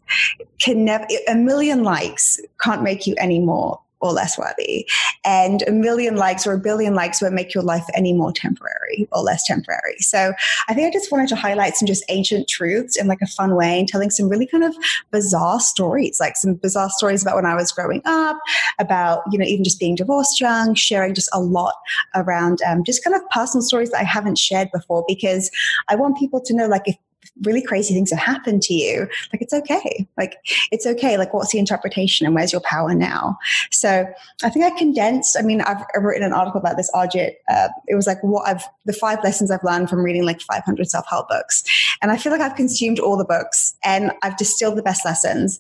can 0.60 0.86
never, 0.86 1.06
a 1.28 1.36
million 1.36 1.84
likes 1.84 2.40
can't 2.62 2.84
make 2.84 3.08
you 3.08 3.16
any 3.18 3.40
more 3.40 3.80
or 4.02 4.12
less 4.12 4.38
worthy. 4.38 4.88
And 5.24 5.62
a 5.68 5.72
million 5.72 6.16
likes 6.16 6.46
or 6.48 6.54
a 6.54 6.60
billion 6.60 6.96
likes 6.96 7.22
won't 7.22 7.34
make 7.34 7.54
your 7.54 7.64
life 7.64 7.86
any 7.94 8.14
more 8.14 8.32
temporary 8.32 9.08
or 9.12 9.22
less 9.22 9.46
temporary. 9.46 9.98
So 10.00 10.34
I 10.68 10.74
think 10.74 10.88
I 10.88 10.92
just 10.92 11.12
wanted 11.12 11.30
to 11.30 11.36
highlight 11.36 11.76
some 11.76 11.88
just 11.88 12.04
ancient 12.10 12.48
truths 12.48 12.98
in 12.98 13.08
like 13.08 13.22
a 13.22 13.28
fun 13.28 13.56
way 13.56 13.80
and 13.80 13.88
telling 13.88 14.10
some 14.10 14.30
really 14.30 14.48
kind 14.48 14.64
of 14.64 14.76
bizarre 15.12 15.60
stories, 15.60 16.20
like 16.20 16.36
some 16.36 16.56
bizarre 16.56 16.90
stories 16.90 17.22
about 17.22 17.36
when 17.36 17.46
I 17.46 17.56
was 17.56 17.72
growing 17.72 18.02
up, 18.06 18.38
about, 18.80 19.24
you 19.32 19.38
know, 19.38 19.46
even 19.46 19.64
just 19.64 19.80
being 19.80 19.96
divorced 19.96 20.42
young, 20.42 20.74
sharing 20.74 21.14
just 21.14 21.30
a 21.34 21.40
lot 21.40 21.76
around 22.16 22.60
um, 22.68 22.84
just 22.84 23.04
kind 23.04 23.16
of 23.16 23.22
personal 23.30 23.62
stories 23.62 23.92
that 23.92 24.02
I 24.02 24.04
haven't 24.04 24.38
shared 24.38 24.70
before 24.74 25.06
because 25.08 25.52
I 25.88 25.96
want 25.96 26.18
people 26.18 26.42
to 26.42 26.56
know 26.56 26.68
like 26.68 26.84
if 26.86 26.96
really 27.44 27.62
crazy 27.62 27.94
things 27.94 28.12
have 28.12 28.20
happened 28.20 28.62
to 28.64 28.74
you, 28.74 29.08
like 29.34 29.42
it's 29.42 29.54
okay. 29.54 30.08
Like 30.18 30.36
it's 30.72 30.86
okay. 30.86 31.18
Like 31.18 31.34
what's 31.34 31.52
the 31.52 31.60
interpretation 31.60 32.26
and 32.26 32.36
where's 32.36 32.52
your 32.52 32.62
power 32.62 32.94
now? 32.94 33.38
So 33.72 34.08
I 34.44 34.50
think 34.50 34.66
I 34.66 34.78
condensed. 34.78 35.38
I 35.38 35.42
mean, 35.42 35.62
I've, 35.62 35.84
written 36.02 36.24
an 36.24 36.34
article 36.34 36.60
about 36.60 36.78
this, 36.78 36.90
Ajit. 36.96 37.34
Uh, 37.50 37.70
it 37.88 37.96
was 37.96 38.08
like 38.08 38.22
what 38.24 38.48
I've 38.48 38.64
the 38.86 38.94
five 38.94 39.20
lessons 39.24 39.52
I've 39.52 39.64
learned 39.64 39.90
from 39.90 40.00
reading 40.00 40.26
like 40.26 40.42
500 40.42 40.90
self 40.90 41.06
help 41.08 41.30
books, 41.30 41.64
and 42.02 42.12
I 42.12 42.18
feel 42.18 42.32
like 42.32 42.42
I've 42.42 42.56
consumed 42.56 43.00
all 43.00 43.18
the 43.18 43.26
books 43.26 43.76
and 43.84 44.12
I've 44.24 44.38
distilled 44.38 44.78
the 44.78 44.84
best 44.84 45.06
lessons 45.06 45.60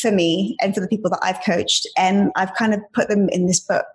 for 0.00 0.10
me 0.10 0.56
and 0.60 0.74
for 0.74 0.80
the 0.80 0.88
people 0.88 1.10
that 1.10 1.20
I've 1.22 1.42
coached, 1.42 1.86
and 1.96 2.30
I've 2.36 2.54
kind 2.54 2.74
of 2.74 2.80
put 2.92 3.08
them 3.08 3.28
in 3.30 3.46
this 3.46 3.60
book 3.60 3.86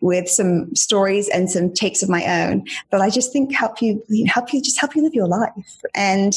with 0.00 0.28
some 0.28 0.74
stories 0.74 1.28
and 1.28 1.50
some 1.50 1.72
takes 1.72 2.02
of 2.02 2.08
my 2.08 2.24
own 2.24 2.64
that 2.90 3.00
I 3.00 3.10
just 3.10 3.32
think 3.32 3.54
help 3.54 3.80
you 3.82 4.02
help 4.26 4.52
you 4.52 4.62
just 4.62 4.80
help 4.80 4.94
you 4.94 5.02
live 5.02 5.14
your 5.14 5.28
life. 5.28 5.52
And 5.94 6.32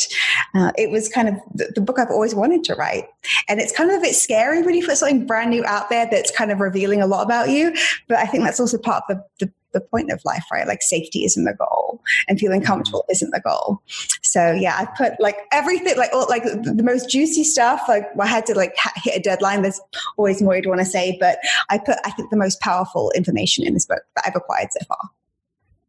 uh, 0.53 0.71
it 0.77 0.89
was 0.89 1.09
kind 1.09 1.29
of 1.29 1.35
the, 1.53 1.71
the, 1.75 1.81
book 1.81 1.99
I've 1.99 2.09
always 2.09 2.33
wanted 2.33 2.63
to 2.65 2.75
write. 2.75 3.05
And 3.49 3.59
it's 3.59 3.75
kind 3.75 3.91
of 3.91 3.97
a 3.97 4.01
bit 4.01 4.15
scary 4.15 4.61
when 4.61 4.73
you 4.73 4.85
put 4.85 4.97
something 4.97 5.25
brand 5.25 5.49
new 5.49 5.65
out 5.65 5.89
there 5.89 6.07
that's 6.09 6.31
kind 6.31 6.51
of 6.51 6.59
revealing 6.59 7.01
a 7.01 7.07
lot 7.07 7.23
about 7.23 7.49
you. 7.49 7.75
But 8.07 8.19
I 8.19 8.25
think 8.25 8.43
that's 8.43 8.59
also 8.59 8.77
part 8.77 9.03
of 9.09 9.17
the, 9.39 9.45
the 9.45 9.53
the 9.73 9.81
point 9.81 10.11
of 10.11 10.21
life, 10.25 10.43
right? 10.51 10.67
Like 10.67 10.81
safety 10.81 11.25
isn't 11.25 11.43
the 11.43 11.53
goal 11.53 12.01
and 12.27 12.39
feeling 12.39 12.61
mm-hmm. 12.61 12.67
comfortable 12.67 13.05
isn't 13.09 13.31
the 13.31 13.41
goal. 13.41 13.81
So 14.21 14.51
yeah, 14.51 14.77
I 14.77 14.85
put 14.97 15.19
like 15.19 15.37
everything, 15.51 15.97
like 15.97 16.11
all, 16.13 16.27
like 16.29 16.43
the 16.43 16.83
most 16.83 17.09
juicy 17.09 17.43
stuff. 17.43 17.81
Like 17.87 18.07
I 18.19 18.27
had 18.27 18.45
to 18.47 18.55
like 18.55 18.75
hit 18.95 19.17
a 19.17 19.19
deadline. 19.19 19.61
There's 19.61 19.81
always 20.17 20.41
more 20.41 20.55
you'd 20.55 20.65
want 20.65 20.79
to 20.79 20.85
say, 20.85 21.17
but 21.19 21.39
I 21.69 21.77
put 21.77 21.97
I 22.05 22.11
think 22.11 22.29
the 22.29 22.37
most 22.37 22.59
powerful 22.61 23.11
information 23.15 23.65
in 23.65 23.73
this 23.73 23.85
book 23.85 24.03
that 24.15 24.25
I've 24.27 24.35
acquired 24.35 24.69
so 24.71 24.85
far. 24.85 25.09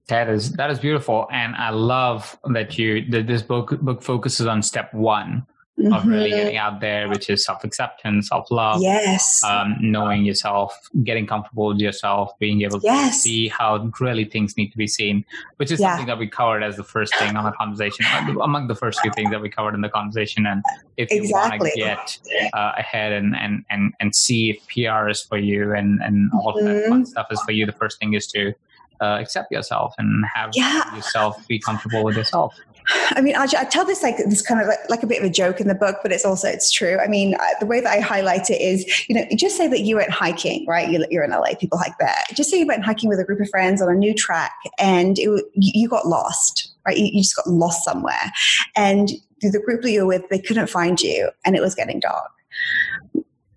That 0.08 0.28
is 0.28 0.52
that 0.52 0.70
is 0.70 0.78
beautiful, 0.78 1.26
and 1.32 1.54
I 1.56 1.70
love 1.70 2.38
that 2.52 2.76
you 2.76 3.08
that 3.10 3.26
this 3.26 3.40
book 3.40 3.80
book 3.80 4.02
focuses 4.02 4.46
on 4.46 4.62
step 4.62 4.92
one, 4.92 5.46
mm-hmm. 5.78 5.92
of 5.92 6.06
really 6.06 6.30
mm-hmm. 6.30 6.38
getting 6.38 6.56
out 6.56 6.80
there, 6.80 7.08
which 7.08 7.28
is 7.28 7.44
self 7.44 7.64
acceptance, 7.64 8.28
self 8.28 8.50
love. 8.50 8.80
Yes. 8.80 9.42
Um, 9.44 9.76
knowing 9.80 10.24
yourself, 10.24 10.88
getting 11.02 11.26
comfortable 11.26 11.68
with 11.68 11.78
yourself, 11.78 12.38
being 12.38 12.62
able 12.62 12.80
yes. 12.82 13.14
to 13.14 13.20
see 13.20 13.48
how 13.48 13.90
really 14.00 14.24
things 14.24 14.56
need 14.56 14.70
to 14.70 14.78
be 14.78 14.86
seen, 14.86 15.24
which 15.56 15.70
is 15.70 15.80
yeah. 15.80 15.90
something 15.90 16.06
that 16.06 16.18
we 16.18 16.28
covered 16.28 16.62
as 16.62 16.76
the 16.76 16.84
first 16.84 17.14
thing 17.16 17.36
on 17.36 17.44
the 17.44 17.52
conversation, 17.52 18.04
among 18.42 18.68
the 18.68 18.74
first 18.74 19.00
few 19.00 19.10
things 19.12 19.30
that 19.30 19.40
we 19.40 19.48
covered 19.48 19.74
in 19.74 19.80
the 19.80 19.88
conversation. 19.88 20.46
And 20.46 20.62
if 20.96 21.10
you 21.10 21.22
exactly. 21.22 21.72
want 21.76 22.08
to 22.08 22.20
get 22.30 22.52
uh, 22.54 22.72
ahead 22.76 23.12
and, 23.12 23.34
and, 23.36 23.64
and, 23.70 23.92
and 24.00 24.14
see 24.14 24.50
if 24.50 24.66
PR 24.68 25.08
is 25.08 25.22
for 25.22 25.38
you 25.38 25.74
and, 25.74 26.00
and 26.02 26.30
all 26.34 26.54
mm-hmm. 26.54 26.66
that 26.66 26.88
fun 26.88 27.06
stuff 27.06 27.26
is 27.30 27.40
for 27.42 27.52
you, 27.52 27.66
the 27.66 27.72
first 27.72 27.98
thing 27.98 28.14
is 28.14 28.26
to 28.28 28.54
uh, 29.00 29.18
accept 29.20 29.50
yourself 29.50 29.94
and 29.98 30.24
have 30.34 30.50
yeah. 30.54 30.94
yourself 30.94 31.46
be 31.48 31.58
comfortable 31.58 32.04
with 32.04 32.16
yourself. 32.16 32.54
I 32.86 33.20
mean, 33.20 33.34
I, 33.34 33.44
I, 33.44 33.64
tell 33.64 33.84
this 33.84 34.02
like 34.02 34.16
this 34.16 34.42
kind 34.42 34.60
of 34.60 34.66
like, 34.66 34.78
like, 34.90 35.02
a 35.02 35.06
bit 35.06 35.18
of 35.18 35.24
a 35.24 35.30
joke 35.30 35.60
in 35.60 35.68
the 35.68 35.74
book, 35.74 35.96
but 36.02 36.12
it's 36.12 36.24
also 36.24 36.48
it's 36.48 36.70
true. 36.70 36.98
I 36.98 37.06
mean, 37.06 37.36
the 37.60 37.66
way 37.66 37.80
that 37.80 37.90
I 37.90 38.00
highlight 38.00 38.50
it 38.50 38.60
is, 38.60 39.08
you 39.08 39.14
know, 39.14 39.24
just 39.34 39.56
say 39.56 39.68
that 39.68 39.80
you 39.80 39.96
went 39.96 40.10
hiking, 40.10 40.66
right? 40.66 40.90
You're, 40.90 41.06
you're 41.10 41.24
in 41.24 41.30
LA, 41.30 41.54
people 41.58 41.78
hike 41.78 41.96
there. 41.98 42.14
Just 42.34 42.50
say 42.50 42.58
you 42.58 42.66
went 42.66 42.84
hiking 42.84 43.08
with 43.08 43.18
a 43.18 43.24
group 43.24 43.40
of 43.40 43.48
friends 43.48 43.80
on 43.80 43.88
a 43.88 43.94
new 43.94 44.14
track, 44.14 44.52
and 44.78 45.18
it, 45.18 45.44
you 45.54 45.88
got 45.88 46.06
lost, 46.06 46.72
right? 46.86 46.96
You, 46.96 47.06
you 47.06 47.22
just 47.22 47.36
got 47.36 47.46
lost 47.46 47.84
somewhere, 47.84 48.32
and 48.76 49.10
the 49.40 49.60
group 49.60 49.82
that 49.82 49.90
you 49.90 50.00
were 50.00 50.06
with, 50.06 50.28
they 50.28 50.38
couldn't 50.38 50.68
find 50.68 51.00
you, 51.00 51.30
and 51.44 51.56
it 51.56 51.62
was 51.62 51.74
getting 51.74 52.00
dark. 52.00 52.30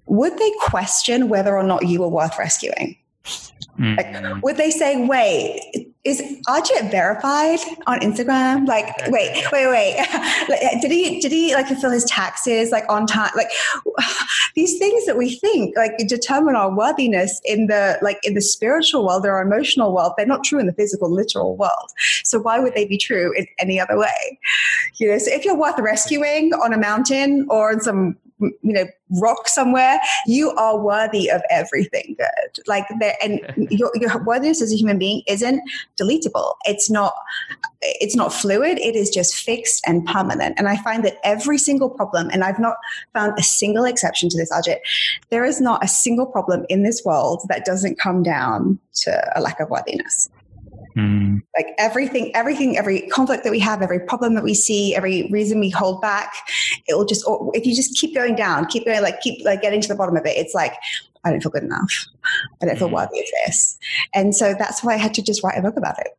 Would 0.05 0.37
they 0.37 0.51
question 0.61 1.27
whether 1.27 1.55
or 1.55 1.63
not 1.63 1.87
you 1.87 1.99
were 1.99 2.07
worth 2.07 2.37
rescuing? 2.39 2.97
Mm-hmm. 3.79 3.95
Like, 3.95 4.43
would 4.43 4.57
they 4.57 4.71
say, 4.71 5.05
wait, 5.05 5.93
is 6.07 6.21
Ajit 6.47 6.89
verified 6.89 7.59
on 7.85 7.99
Instagram? 7.99 8.65
Like, 8.65 8.87
wait, 9.07 9.45
wait, 9.51 9.67
wait. 9.67 10.79
did 10.81 10.91
he 10.91 11.19
did 11.19 11.31
he 11.31 11.53
like 11.53 11.67
fulfill 11.67 11.91
his 11.91 12.05
taxes 12.05 12.71
like 12.71 12.85
on 12.89 13.05
time? 13.05 13.31
Like 13.35 13.49
these 14.55 14.77
things 14.77 15.05
that 15.05 15.17
we 15.17 15.35
think 15.35 15.75
like 15.75 15.97
determine 16.07 16.55
our 16.55 16.73
worthiness 16.73 17.41
in 17.43 17.67
the 17.67 17.99
like 18.01 18.19
in 18.23 18.33
the 18.33 18.41
spiritual 18.41 19.05
world 19.05 19.25
or 19.25 19.41
emotional 19.41 19.93
world. 19.93 20.13
They're 20.17 20.25
not 20.25 20.43
true 20.43 20.59
in 20.59 20.65
the 20.65 20.73
physical, 20.73 21.11
literal 21.11 21.57
world. 21.57 21.91
So 22.23 22.39
why 22.39 22.59
would 22.59 22.73
they 22.73 22.85
be 22.85 22.97
true 22.97 23.33
in 23.37 23.45
any 23.59 23.79
other 23.79 23.97
way? 23.97 24.39
You 24.95 25.11
know, 25.11 25.17
so 25.17 25.31
if 25.31 25.43
you're 25.43 25.57
worth 25.57 25.79
rescuing 25.79 26.53
on 26.53 26.73
a 26.73 26.77
mountain 26.77 27.45
or 27.49 27.71
in 27.71 27.81
some 27.81 28.17
you 28.39 28.57
know 28.61 28.85
rock 29.21 29.47
somewhere 29.47 29.99
you 30.25 30.51
are 30.51 30.77
worthy 30.77 31.29
of 31.29 31.41
everything 31.49 32.15
good. 32.17 32.63
Like 32.67 32.85
there 32.99 33.15
and 33.21 33.39
your, 33.71 33.91
your 33.95 34.23
worthiness 34.23 34.61
as 34.61 34.71
a 34.71 34.75
human 34.75 34.99
being 34.99 35.23
isn't 35.27 35.61
deletable. 35.99 36.53
It's 36.65 36.89
not 36.89 37.13
it's 37.81 38.15
not 38.15 38.33
fluid. 38.33 38.79
It 38.79 38.95
is 38.95 39.09
just 39.09 39.35
fixed 39.35 39.83
and 39.87 40.05
permanent. 40.05 40.55
And 40.57 40.67
i 40.67 40.77
find 40.77 41.03
that 41.03 41.17
every 41.23 41.57
single 41.57 41.89
problem 41.89 42.29
and 42.31 42.43
i've 42.43 42.59
not 42.59 42.77
found 43.13 43.37
a 43.37 43.43
single 43.43 43.85
exception 43.85 44.29
to 44.29 44.37
this 44.37 44.51
Ajit 44.51 44.77
there 45.29 45.43
is 45.43 45.59
not 45.59 45.83
a 45.83 45.87
single 45.87 46.25
problem 46.25 46.65
in 46.69 46.83
this 46.83 47.03
world 47.05 47.45
that 47.49 47.65
doesn't 47.65 47.99
come 47.99 48.23
down 48.23 48.79
to 49.03 49.11
a 49.35 49.41
lack 49.41 49.59
of 49.59 49.69
worthiness 49.69 50.29
Mm. 50.97 51.43
Like 51.55 51.67
everything, 51.77 52.35
everything, 52.35 52.77
every 52.77 53.01
conflict 53.01 53.43
that 53.43 53.51
we 53.51 53.59
have, 53.59 53.81
every 53.83 53.99
problem 53.99 54.33
that 54.33 54.43
we 54.43 54.55
see, 54.55 54.95
every 54.95 55.29
reason 55.31 55.59
we 55.59 55.69
hold 55.69 56.01
back, 56.01 56.33
it 56.87 56.95
will 56.95 57.05
just, 57.05 57.23
if 57.53 57.65
you 57.65 57.75
just 57.75 57.95
keep 57.95 58.15
going 58.15 58.35
down, 58.35 58.65
keep 58.65 58.85
going, 58.85 59.01
like 59.03 59.21
keep 59.21 59.45
like 59.45 59.61
getting 59.61 59.79
to 59.81 59.87
the 59.87 59.95
bottom 59.95 60.17
of 60.17 60.25
it, 60.25 60.35
it's 60.35 60.55
like, 60.55 60.73
I 61.23 61.29
don't 61.29 61.41
feel 61.41 61.51
good 61.51 61.63
enough. 61.63 62.07
I 62.61 62.65
don't 62.65 62.79
feel 62.79 62.89
mm. 62.89 62.93
worthy 62.93 63.19
of 63.19 63.25
this. 63.45 63.77
And 64.15 64.35
so 64.35 64.55
that's 64.57 64.83
why 64.83 64.93
I 64.93 64.97
had 64.97 65.13
to 65.15 65.21
just 65.21 65.43
write 65.43 65.57
a 65.57 65.61
book 65.61 65.77
about 65.77 65.99
it. 65.99 66.17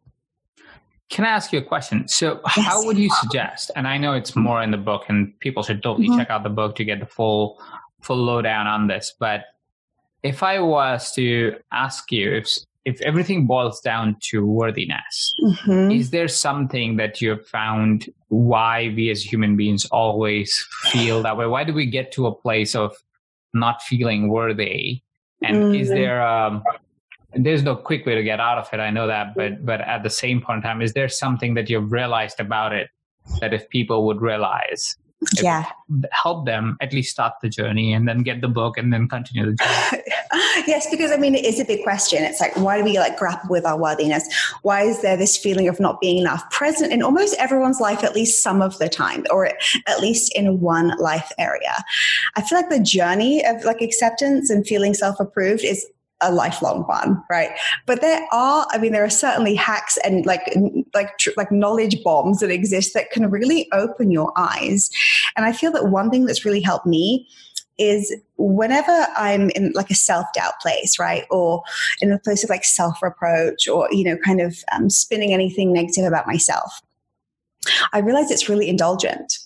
Can 1.10 1.24
I 1.24 1.28
ask 1.28 1.52
you 1.52 1.58
a 1.58 1.62
question? 1.62 2.06
So, 2.06 2.40
yes. 2.56 2.66
how 2.66 2.84
would 2.84 2.98
you 2.98 3.08
suggest? 3.10 3.70
And 3.74 3.88
I 3.88 3.96
know 3.96 4.12
it's 4.12 4.36
more 4.36 4.62
in 4.62 4.70
the 4.70 4.76
book, 4.76 5.04
and 5.08 5.38
people 5.40 5.62
should 5.62 5.82
totally 5.82 6.08
mm-hmm. 6.08 6.18
check 6.18 6.28
out 6.28 6.42
the 6.42 6.50
book 6.50 6.76
to 6.76 6.84
get 6.84 7.00
the 7.00 7.06
full 7.06 7.60
full 8.02 8.18
lowdown 8.18 8.66
on 8.66 8.88
this. 8.88 9.14
But 9.18 9.46
if 10.22 10.42
I 10.42 10.60
was 10.60 11.12
to 11.14 11.56
ask 11.72 12.12
you 12.12 12.34
if 12.34 12.58
if 12.88 13.00
everything 13.02 13.46
boils 13.46 13.80
down 13.80 14.16
to 14.20 14.46
worthiness, 14.46 15.34
mm-hmm. 15.44 15.90
is 15.90 16.10
there 16.10 16.28
something 16.28 16.96
that 16.96 17.20
you 17.20 17.28
have 17.30 17.46
found 17.46 18.08
why 18.28 18.92
we 18.96 19.10
as 19.10 19.22
human 19.22 19.56
beings 19.56 19.84
always 19.86 20.66
feel 20.90 21.22
that 21.22 21.36
way? 21.36 21.46
Why 21.46 21.64
do 21.64 21.74
we 21.74 21.86
get 21.86 22.12
to 22.12 22.26
a 22.26 22.34
place 22.34 22.74
of 22.74 22.96
not 23.52 23.82
feeling 23.82 24.28
worthy? 24.28 25.02
And 25.42 25.56
mm-hmm. 25.56 25.74
is 25.74 25.88
there 25.88 26.26
um, 26.26 26.62
there's 27.34 27.62
no 27.62 27.76
quick 27.76 28.06
way 28.06 28.14
to 28.14 28.22
get 28.22 28.40
out 28.40 28.58
of 28.58 28.68
it. 28.72 28.80
I 28.80 28.90
know 28.90 29.06
that, 29.06 29.34
but 29.34 29.64
but 29.64 29.80
at 29.82 30.02
the 30.02 30.10
same 30.10 30.40
point 30.40 30.58
in 30.58 30.62
time, 30.62 30.80
is 30.80 30.94
there 30.94 31.08
something 31.08 31.54
that 31.54 31.68
you've 31.68 31.92
realized 31.92 32.40
about 32.40 32.72
it 32.72 32.88
that 33.40 33.52
if 33.52 33.68
people 33.68 34.06
would 34.06 34.22
realize, 34.22 34.96
yeah. 35.42 35.64
help 36.12 36.46
them 36.46 36.76
at 36.80 36.92
least 36.92 37.10
start 37.10 37.34
the 37.42 37.48
journey 37.48 37.92
and 37.92 38.06
then 38.06 38.22
get 38.22 38.40
the 38.40 38.48
book 38.48 38.78
and 38.78 38.92
then 38.92 39.08
continue 39.08 39.46
the 39.46 39.54
journey. 39.54 40.02
Yes 40.66 40.90
because 40.90 41.10
i 41.10 41.16
mean 41.16 41.34
it 41.34 41.44
is 41.44 41.58
a 41.58 41.64
big 41.64 41.82
question. 41.82 42.22
It's 42.22 42.40
like 42.40 42.54
why 42.56 42.78
do 42.78 42.84
we 42.84 42.98
like 42.98 43.16
grapple 43.16 43.48
with 43.48 43.64
our 43.64 43.78
worthiness? 43.78 44.28
Why 44.62 44.82
is 44.82 45.00
there 45.02 45.16
this 45.16 45.36
feeling 45.36 45.68
of 45.68 45.80
not 45.80 46.00
being 46.00 46.18
enough 46.18 46.48
present 46.50 46.92
in 46.92 47.02
almost 47.02 47.34
everyone's 47.38 47.80
life 47.80 48.04
at 48.04 48.14
least 48.14 48.42
some 48.42 48.60
of 48.60 48.78
the 48.78 48.88
time 48.88 49.24
or 49.30 49.46
at 49.46 50.00
least 50.00 50.32
in 50.36 50.60
one 50.60 50.96
life 50.98 51.30
area? 51.38 51.74
I 52.36 52.42
feel 52.42 52.58
like 52.58 52.68
the 52.68 52.80
journey 52.80 53.44
of 53.46 53.64
like 53.64 53.80
acceptance 53.80 54.50
and 54.50 54.66
feeling 54.66 54.94
self-approved 54.94 55.64
is 55.64 55.86
a 56.20 56.32
lifelong 56.32 56.82
one, 56.82 57.22
right? 57.30 57.50
But 57.86 58.00
there 58.00 58.26
are, 58.32 58.66
I 58.70 58.78
mean, 58.78 58.92
there 58.92 59.04
are 59.04 59.10
certainly 59.10 59.54
hacks 59.54 59.96
and 60.04 60.26
like 60.26 60.52
like 60.94 61.10
like 61.36 61.52
knowledge 61.52 62.02
bombs 62.02 62.40
that 62.40 62.50
exist 62.50 62.94
that 62.94 63.10
can 63.10 63.30
really 63.30 63.68
open 63.72 64.10
your 64.10 64.32
eyes. 64.36 64.90
And 65.36 65.46
I 65.46 65.52
feel 65.52 65.72
that 65.72 65.86
one 65.86 66.10
thing 66.10 66.26
that's 66.26 66.44
really 66.44 66.60
helped 66.60 66.86
me 66.86 67.28
is 67.78 68.14
whenever 68.36 69.06
I'm 69.16 69.50
in 69.50 69.72
like 69.74 69.90
a 69.90 69.94
self 69.94 70.26
doubt 70.34 70.60
place, 70.60 70.98
right, 70.98 71.24
or 71.30 71.62
in 72.00 72.10
a 72.10 72.18
place 72.18 72.42
of 72.42 72.50
like 72.50 72.64
self 72.64 73.02
reproach, 73.02 73.68
or 73.68 73.88
you 73.92 74.04
know, 74.04 74.16
kind 74.18 74.40
of 74.40 74.56
um, 74.72 74.90
spinning 74.90 75.32
anything 75.32 75.72
negative 75.72 76.04
about 76.04 76.26
myself, 76.26 76.80
I 77.92 78.00
realize 78.00 78.30
it's 78.30 78.48
really 78.48 78.68
indulgent 78.68 79.38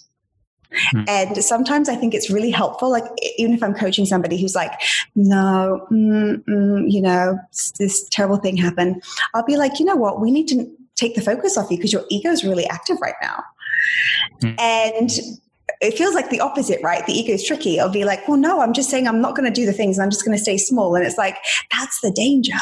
Mm. 0.95 1.09
And 1.09 1.45
sometimes 1.45 1.89
I 1.89 1.97
think 1.97 2.15
it's 2.15 2.31
really 2.31 2.51
helpful, 2.51 2.91
like 2.91 3.05
even 3.39 3.55
if 3.55 3.63
I'm 3.63 3.75
coaching 3.75 4.07
somebody 4.07 4.41
who's 4.41 4.55
like, 4.55 4.73
no, 5.15 5.87
mm, 5.91 6.43
mm, 6.45 6.91
you 6.91 7.01
know, 7.01 7.39
this 7.79 8.09
terrible 8.11 8.37
thing 8.37 8.57
happened, 8.57 9.03
I'll 9.35 9.45
be 9.45 9.57
like, 9.57 9.79
you 9.79 9.85
know 9.85 9.97
what, 9.97 10.21
we 10.21 10.31
need 10.31 10.49
to 10.49 10.71
take 10.95 11.15
the 11.15 11.21
focus 11.21 11.57
off 11.57 11.71
you 11.71 11.77
because 11.77 11.93
your 11.93 12.05
ego 12.11 12.31
is 12.31 12.45
really 12.45 12.67
active 12.67 12.99
right 13.01 13.15
now. 13.21 13.43
Mm. 14.43 14.61
And 14.61 15.11
it 15.81 15.97
feels 15.97 16.15
like 16.15 16.31
the 16.31 16.41
opposite, 16.41 16.81
right? 16.83 17.05
The 17.07 17.13
ego 17.13 17.33
is 17.33 17.45
tricky. 17.45 17.81
I'll 17.81 17.91
be 17.91 18.05
like, 18.05 18.27
well, 18.29 18.37
no, 18.37 18.61
I'm 18.61 18.73
just 18.73 18.91
saying 18.91 19.09
I'm 19.09 19.21
not 19.21 19.35
going 19.35 19.53
to 19.53 19.55
do 19.55 19.67
the 19.67 19.73
things. 19.73 19.99
I'm 19.99 20.11
just 20.11 20.25
going 20.25 20.37
to 20.37 20.43
stay 20.43 20.59
small. 20.59 20.95
And 20.95 21.05
it's 21.05 21.19
like, 21.19 21.37
that's 21.73 22.01
the 22.01 22.11
danger 22.11 22.55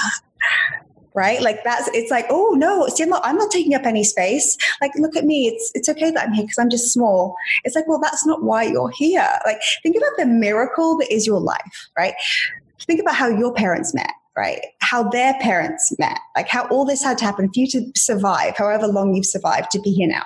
right? 1.15 1.41
Like 1.41 1.63
that's 1.65 1.89
it's 1.89 2.11
like, 2.11 2.27
oh 2.31 2.55
no, 2.57 2.87
see, 2.89 3.03
I'm 3.03 3.11
not, 3.11 3.23
I'm 3.25 3.37
not 3.37 3.51
taking 3.51 3.75
up 3.75 3.85
any 3.85 4.05
space. 4.05 4.57
Like, 4.81 4.93
look 4.97 5.17
at 5.17 5.25
me. 5.25 5.49
It's 5.49 5.71
it's 5.75 5.89
okay 5.89 6.11
that 6.11 6.27
I'm 6.27 6.33
here 6.33 6.45
because 6.45 6.59
I'm 6.59 6.71
just 6.71 6.93
small. 6.93 7.37
It's 7.65 7.75
like, 7.75 7.89
well, 7.89 8.01
that's 8.01 8.27
not 8.27 8.43
why 8.43 8.65
you're 8.65 8.91
here. 8.91 9.29
Like, 9.45 9.61
think 9.83 9.97
about 9.97 10.13
the 10.17 10.27
miracle 10.27 10.99
that 10.99 11.13
is 11.13 11.27
your 11.27 11.41
life, 11.41 11.89
right? 11.99 12.15
Think 12.87 13.01
about 13.01 13.15
how 13.15 13.29
your 13.29 13.53
parents 13.53 13.95
met 13.95 14.13
right? 14.37 14.61
How 14.79 15.03
their 15.03 15.35
parents 15.41 15.93
met, 15.99 16.19
like 16.37 16.49
how 16.49 16.67
all 16.69 16.85
this 16.85 17.03
had 17.03 17.19
to 17.19 17.25
happen 17.25 17.49
for 17.49 17.61
you 17.61 17.67
to 17.69 17.93
survive, 17.95 18.57
however 18.57 18.87
long 18.87 19.15
you've 19.15 19.27
survived 19.27 19.71
to 19.73 19.81
be 19.81 19.91
here 19.91 20.09
now. 20.09 20.25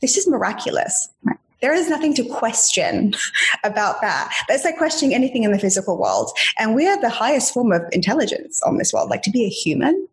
This 0.00 0.16
is 0.16 0.26
miraculous. 0.26 1.08
Right? 1.22 1.36
There 1.62 1.74
is 1.74 1.88
nothing 1.88 2.14
to 2.14 2.24
question 2.24 3.14
about 3.64 4.00
that. 4.00 4.32
That's 4.48 4.64
like 4.64 4.76
questioning 4.76 5.14
anything 5.14 5.44
in 5.44 5.52
the 5.52 5.58
physical 5.58 5.98
world. 5.98 6.30
And 6.58 6.74
we 6.74 6.86
are 6.88 7.00
the 7.00 7.10
highest 7.10 7.54
form 7.54 7.72
of 7.72 7.82
intelligence 7.92 8.62
on 8.62 8.78
this 8.78 8.92
world, 8.92 9.10
like 9.10 9.22
to 9.22 9.30
be 9.30 9.44
a 9.44 9.48
human. 9.48 10.06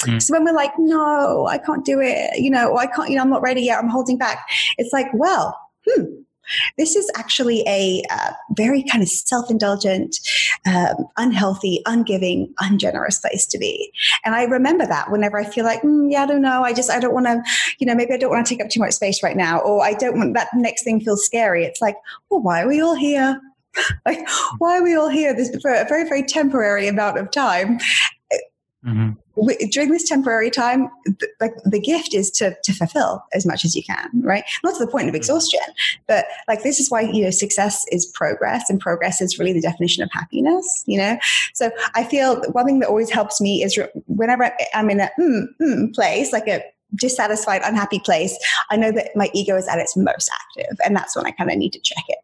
Mm. 0.00 0.20
So 0.20 0.34
when 0.34 0.44
we're 0.44 0.52
like, 0.52 0.72
no, 0.78 1.46
I 1.46 1.58
can't 1.58 1.84
do 1.84 2.00
it, 2.00 2.38
you 2.38 2.50
know, 2.50 2.70
or 2.70 2.80
I 2.80 2.86
can't, 2.86 3.08
you 3.08 3.16
know, 3.16 3.22
I'm 3.22 3.30
not 3.30 3.42
ready 3.42 3.62
yet, 3.62 3.78
I'm 3.78 3.88
holding 3.88 4.18
back. 4.18 4.46
It's 4.76 4.92
like, 4.92 5.06
well, 5.14 5.58
this 6.78 6.96
is 6.96 7.10
actually 7.16 7.62
a 7.66 8.02
uh, 8.10 8.32
very 8.56 8.82
kind 8.82 9.02
of 9.02 9.08
self 9.08 9.50
indulgent, 9.50 10.16
um, 10.66 11.06
unhealthy, 11.16 11.82
ungiving, 11.86 12.48
ungenerous 12.60 13.18
place 13.18 13.46
to 13.46 13.58
be. 13.58 13.92
And 14.24 14.34
I 14.34 14.44
remember 14.44 14.86
that 14.86 15.10
whenever 15.10 15.38
I 15.38 15.44
feel 15.44 15.64
like, 15.64 15.82
mm, 15.82 16.10
yeah, 16.10 16.24
I 16.24 16.26
don't 16.26 16.42
know, 16.42 16.62
I 16.62 16.72
just, 16.72 16.90
I 16.90 17.00
don't 17.00 17.14
want 17.14 17.26
to, 17.26 17.42
you 17.78 17.86
know, 17.86 17.94
maybe 17.94 18.12
I 18.12 18.16
don't 18.16 18.30
want 18.30 18.46
to 18.46 18.54
take 18.54 18.64
up 18.64 18.70
too 18.70 18.80
much 18.80 18.94
space 18.94 19.22
right 19.22 19.36
now, 19.36 19.58
or 19.58 19.84
I 19.84 19.94
don't 19.94 20.18
want 20.18 20.34
that 20.34 20.48
next 20.54 20.84
thing 20.84 21.00
feels 21.00 21.24
scary. 21.24 21.64
It's 21.64 21.80
like, 21.80 21.96
well, 22.30 22.40
why 22.40 22.62
are 22.62 22.68
we 22.68 22.80
all 22.80 22.94
here? 22.94 23.40
like, 24.06 24.26
why 24.58 24.78
are 24.78 24.82
we 24.82 24.94
all 24.94 25.08
here 25.08 25.34
this 25.34 25.54
for 25.60 25.72
a 25.72 25.84
very, 25.88 26.08
very 26.08 26.22
temporary 26.22 26.88
amount 26.88 27.18
of 27.18 27.30
time? 27.30 27.78
Mm-hmm. 28.86 29.10
We, 29.36 29.56
during 29.68 29.90
this 29.90 30.06
temporary 30.06 30.50
time, 30.50 30.88
th- 31.06 31.32
like 31.40 31.54
the 31.64 31.80
gift 31.80 32.14
is 32.14 32.30
to 32.32 32.54
to 32.62 32.72
fulfill 32.72 33.24
as 33.32 33.46
much 33.46 33.64
as 33.64 33.74
you 33.74 33.82
can, 33.82 34.10
right? 34.22 34.44
Not 34.62 34.74
to 34.74 34.84
the 34.84 34.90
point 34.90 35.04
of 35.04 35.08
mm-hmm. 35.08 35.16
exhaustion, 35.16 35.60
but 36.06 36.26
like 36.48 36.62
this 36.62 36.78
is 36.78 36.90
why 36.90 37.00
you 37.00 37.24
know 37.24 37.30
success 37.30 37.84
is 37.90 38.04
progress, 38.06 38.68
and 38.68 38.78
progress 38.78 39.20
is 39.20 39.38
really 39.38 39.54
the 39.54 39.60
definition 39.60 40.02
of 40.02 40.10
happiness. 40.12 40.84
You 40.86 40.98
know, 40.98 41.18
so 41.54 41.70
I 41.94 42.04
feel 42.04 42.42
one 42.52 42.66
thing 42.66 42.80
that 42.80 42.88
always 42.88 43.10
helps 43.10 43.40
me 43.40 43.62
is 43.62 43.78
whenever 44.06 44.52
I'm 44.74 44.90
in 44.90 45.00
a 45.00 45.10
mm, 45.18 45.46
mm 45.60 45.94
place, 45.94 46.32
like 46.32 46.46
a 46.46 46.62
dissatisfied, 46.94 47.62
unhappy 47.64 47.98
place, 48.00 48.38
I 48.70 48.76
know 48.76 48.92
that 48.92 49.16
my 49.16 49.30
ego 49.34 49.56
is 49.56 49.66
at 49.66 49.78
its 49.78 49.96
most 49.96 50.30
active, 50.32 50.76
and 50.84 50.94
that's 50.94 51.16
when 51.16 51.26
I 51.26 51.30
kind 51.30 51.50
of 51.50 51.56
need 51.56 51.72
to 51.72 51.80
check 51.80 52.04
it. 52.08 52.18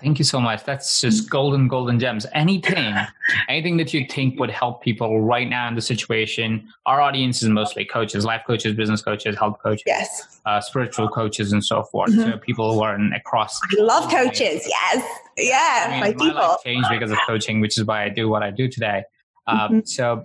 Thank 0.00 0.18
you 0.18 0.24
so 0.24 0.40
much. 0.40 0.64
That's 0.64 1.00
just 1.00 1.28
golden, 1.28 1.68
golden 1.68 2.00
gems. 2.00 2.24
Anything, 2.32 2.94
anything 3.48 3.76
that 3.76 3.92
you 3.92 4.06
think 4.08 4.40
would 4.40 4.50
help 4.50 4.82
people 4.82 5.20
right 5.20 5.48
now 5.48 5.68
in 5.68 5.74
the 5.74 5.82
situation. 5.82 6.66
Our 6.86 7.00
audience 7.00 7.42
is 7.42 7.48
mostly 7.48 7.84
coaches, 7.84 8.24
life 8.24 8.42
coaches, 8.46 8.74
business 8.74 9.02
coaches, 9.02 9.36
health 9.36 9.58
coaches, 9.62 9.84
yes, 9.86 10.40
uh, 10.46 10.60
spiritual 10.60 11.08
coaches, 11.08 11.52
and 11.52 11.64
so 11.64 11.82
forth. 11.82 12.10
Mm-hmm. 12.10 12.30
So 12.30 12.38
people 12.38 12.74
who 12.74 12.80
are 12.80 12.94
in, 12.94 13.12
across. 13.12 13.60
I 13.62 13.82
love 13.82 14.10
coaches. 14.10 14.66
Yes, 14.66 15.20
yeah, 15.36 15.84
I 15.86 15.90
mean, 15.90 16.00
my, 16.00 16.06
my 16.06 16.12
people. 16.12 16.34
life 16.34 16.58
changed 16.64 16.88
because 16.90 17.10
of 17.10 17.18
coaching, 17.26 17.60
which 17.60 17.76
is 17.78 17.84
why 17.84 18.04
I 18.04 18.08
do 18.08 18.28
what 18.28 18.42
I 18.42 18.50
do 18.50 18.68
today. 18.68 19.04
Um, 19.46 19.58
mm-hmm. 19.58 19.80
So 19.84 20.24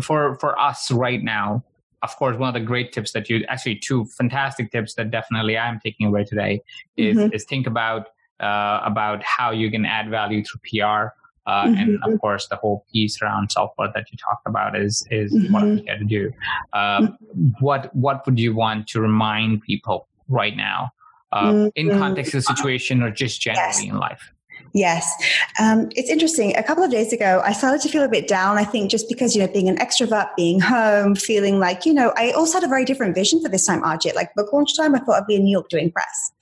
for 0.00 0.36
for 0.36 0.58
us 0.58 0.90
right 0.90 1.22
now, 1.22 1.62
of 2.02 2.16
course, 2.16 2.36
one 2.36 2.48
of 2.48 2.54
the 2.54 2.66
great 2.66 2.92
tips 2.92 3.12
that 3.12 3.30
you 3.30 3.44
actually 3.48 3.76
two 3.76 4.04
fantastic 4.06 4.72
tips 4.72 4.94
that 4.94 5.10
definitely 5.10 5.56
I'm 5.56 5.78
taking 5.78 6.06
away 6.08 6.24
today 6.24 6.62
is 6.96 7.16
mm-hmm. 7.16 7.32
is 7.32 7.44
think 7.44 7.66
about 7.66 8.08
uh, 8.42 8.80
about 8.84 9.22
how 9.22 9.50
you 9.50 9.70
can 9.70 9.84
add 9.84 10.10
value 10.10 10.42
through 10.44 10.60
PR. 10.68 11.14
Uh, 11.44 11.64
mm-hmm. 11.64 11.74
And 11.74 11.98
of 12.04 12.20
course, 12.20 12.46
the 12.46 12.56
whole 12.56 12.84
piece 12.92 13.20
around 13.20 13.50
self 13.50 13.72
worth 13.76 13.92
that 13.94 14.06
you 14.12 14.18
talked 14.18 14.46
about 14.46 14.78
is 14.78 15.06
is 15.10 15.32
mm-hmm. 15.32 15.52
what 15.52 15.62
I'm 15.62 15.78
here 15.78 15.98
to 15.98 16.04
do. 16.04 16.32
Uh, 16.72 17.00
mm-hmm. 17.00 17.48
What 17.60 17.94
what 17.96 18.24
would 18.26 18.38
you 18.38 18.54
want 18.54 18.86
to 18.88 19.00
remind 19.00 19.62
people 19.62 20.08
right 20.28 20.56
now, 20.56 20.92
uh, 21.32 21.68
in 21.74 21.88
mm-hmm. 21.88 21.98
context 21.98 22.34
of 22.34 22.44
the 22.44 22.54
situation, 22.54 23.02
or 23.02 23.10
just 23.10 23.40
generally 23.40 23.66
yes. 23.66 23.82
in 23.82 23.98
life? 23.98 24.32
Yes. 24.74 25.12
Um, 25.60 25.90
it's 25.94 26.08
interesting. 26.08 26.56
A 26.56 26.62
couple 26.62 26.82
of 26.82 26.90
days 26.90 27.12
ago, 27.12 27.42
I 27.44 27.52
started 27.52 27.82
to 27.82 27.88
feel 27.90 28.02
a 28.02 28.08
bit 28.08 28.26
down. 28.26 28.56
I 28.56 28.64
think 28.64 28.90
just 28.90 29.06
because, 29.06 29.36
you 29.36 29.42
know, 29.42 29.52
being 29.52 29.68
an 29.68 29.76
extrovert, 29.76 30.34
being 30.34 30.60
home, 30.60 31.14
feeling 31.14 31.58
like, 31.58 31.84
you 31.84 31.92
know, 31.92 32.12
I 32.16 32.30
also 32.30 32.54
had 32.54 32.64
a 32.64 32.68
very 32.68 32.86
different 32.86 33.14
vision 33.14 33.42
for 33.42 33.50
this 33.50 33.66
time, 33.66 33.82
Ajit. 33.82 34.14
Like 34.14 34.34
book 34.34 34.50
launch 34.50 34.74
time, 34.74 34.94
I 34.94 35.00
thought 35.00 35.20
I'd 35.20 35.26
be 35.26 35.34
in 35.34 35.44
New 35.44 35.50
York 35.52 35.68
doing 35.68 35.90
press. 35.90 36.32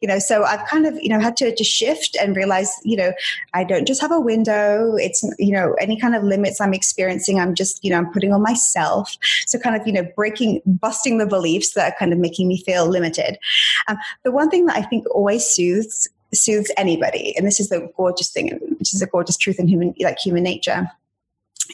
You 0.00 0.06
know, 0.06 0.20
so 0.20 0.44
I've 0.44 0.64
kind 0.68 0.86
of, 0.86 0.94
you 1.02 1.08
know, 1.08 1.18
had 1.18 1.36
to, 1.38 1.54
to 1.54 1.64
shift 1.64 2.16
and 2.20 2.36
realize, 2.36 2.72
you 2.84 2.96
know, 2.96 3.12
I 3.54 3.64
don't 3.64 3.86
just 3.86 4.00
have 4.00 4.12
a 4.12 4.20
window. 4.20 4.94
It's, 4.94 5.24
you 5.38 5.52
know, 5.52 5.74
any 5.80 5.98
kind 5.98 6.14
of 6.14 6.22
limits 6.22 6.60
I'm 6.60 6.74
experiencing, 6.74 7.40
I'm 7.40 7.56
just, 7.56 7.82
you 7.84 7.90
know, 7.90 7.98
I'm 7.98 8.12
putting 8.12 8.32
on 8.32 8.40
myself. 8.40 9.16
So 9.46 9.58
kind 9.58 9.74
of, 9.74 9.84
you 9.84 9.92
know, 9.92 10.06
breaking, 10.14 10.62
busting 10.64 11.18
the 11.18 11.26
beliefs 11.26 11.74
that 11.74 11.92
are 11.92 11.96
kind 11.98 12.12
of 12.12 12.20
making 12.20 12.46
me 12.46 12.62
feel 12.62 12.86
limited. 12.86 13.36
Um, 13.88 13.98
the 14.22 14.30
one 14.30 14.48
thing 14.48 14.66
that 14.66 14.76
I 14.76 14.82
think 14.82 15.06
always 15.12 15.44
soothes 15.44 16.08
soothes 16.34 16.70
anybody. 16.76 17.34
And 17.36 17.46
this 17.46 17.60
is 17.60 17.68
the 17.68 17.90
gorgeous 17.96 18.30
thing, 18.30 18.58
which 18.78 18.94
is 18.94 19.02
a 19.02 19.06
gorgeous 19.06 19.36
truth 19.36 19.58
in 19.58 19.68
human, 19.68 19.94
like 20.00 20.18
human 20.18 20.42
nature 20.42 20.90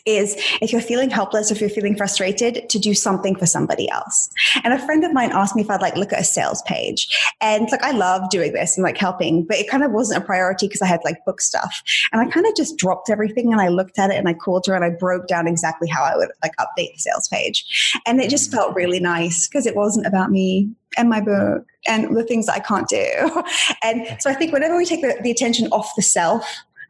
is 0.04 0.34
if 0.60 0.72
you're 0.72 0.80
feeling 0.80 1.10
helpless, 1.10 1.50
if 1.50 1.60
you're 1.60 1.70
feeling 1.70 1.96
frustrated, 1.96 2.68
to 2.68 2.78
do 2.78 2.94
something 2.94 3.36
for 3.36 3.46
somebody 3.46 3.88
else. 3.90 4.28
And 4.64 4.72
a 4.72 4.78
friend 4.78 5.04
of 5.04 5.12
mine 5.12 5.30
asked 5.32 5.56
me 5.56 5.62
if 5.62 5.70
I'd 5.70 5.80
like 5.80 5.96
look 5.96 6.12
at 6.12 6.20
a 6.20 6.24
sales 6.24 6.62
page. 6.62 7.08
And 7.40 7.68
like 7.70 7.82
I 7.82 7.92
love 7.92 8.28
doing 8.30 8.52
this 8.52 8.76
and 8.76 8.84
like 8.84 8.96
helping, 8.96 9.44
but 9.44 9.56
it 9.56 9.68
kind 9.68 9.84
of 9.84 9.92
wasn't 9.92 10.22
a 10.22 10.26
priority 10.26 10.66
because 10.66 10.82
I 10.82 10.86
had 10.86 11.00
like 11.04 11.24
book 11.24 11.40
stuff. 11.40 11.82
And 12.12 12.20
I 12.20 12.30
kind 12.30 12.46
of 12.46 12.54
just 12.56 12.76
dropped 12.76 13.10
everything 13.10 13.52
and 13.52 13.60
I 13.60 13.68
looked 13.68 13.98
at 13.98 14.10
it 14.10 14.16
and 14.16 14.28
I 14.28 14.34
called 14.34 14.66
her 14.66 14.74
and 14.74 14.84
I 14.84 14.90
broke 14.90 15.28
down 15.28 15.46
exactly 15.46 15.88
how 15.88 16.02
I 16.02 16.16
would 16.16 16.30
like 16.42 16.52
update 16.56 16.92
the 16.92 16.98
sales 16.98 17.28
page. 17.28 18.00
And 18.06 18.20
it 18.20 18.30
just 18.30 18.50
mm. 18.50 18.54
felt 18.54 18.74
really 18.74 19.00
nice 19.00 19.48
because 19.48 19.66
it 19.66 19.76
wasn't 19.76 20.06
about 20.06 20.30
me 20.30 20.70
and 20.96 21.08
my 21.08 21.20
book 21.20 21.64
and 21.86 22.16
the 22.16 22.24
things 22.24 22.48
I 22.48 22.58
can't 22.58 22.88
do. 22.88 23.42
And 23.82 24.16
so 24.20 24.30
I 24.30 24.34
think 24.34 24.52
whenever 24.52 24.76
we 24.76 24.84
take 24.84 25.00
the, 25.00 25.18
the 25.22 25.30
attention 25.30 25.68
off 25.68 25.92
the 25.96 26.02
self 26.02 26.44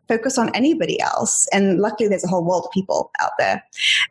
focus 0.08 0.38
on 0.38 0.54
anybody 0.54 1.00
else, 1.00 1.46
and 1.52 1.80
luckily 1.80 2.08
there's 2.08 2.24
a 2.24 2.28
whole 2.28 2.44
world 2.44 2.64
of 2.66 2.72
people 2.72 3.10
out 3.20 3.32
there, 3.38 3.62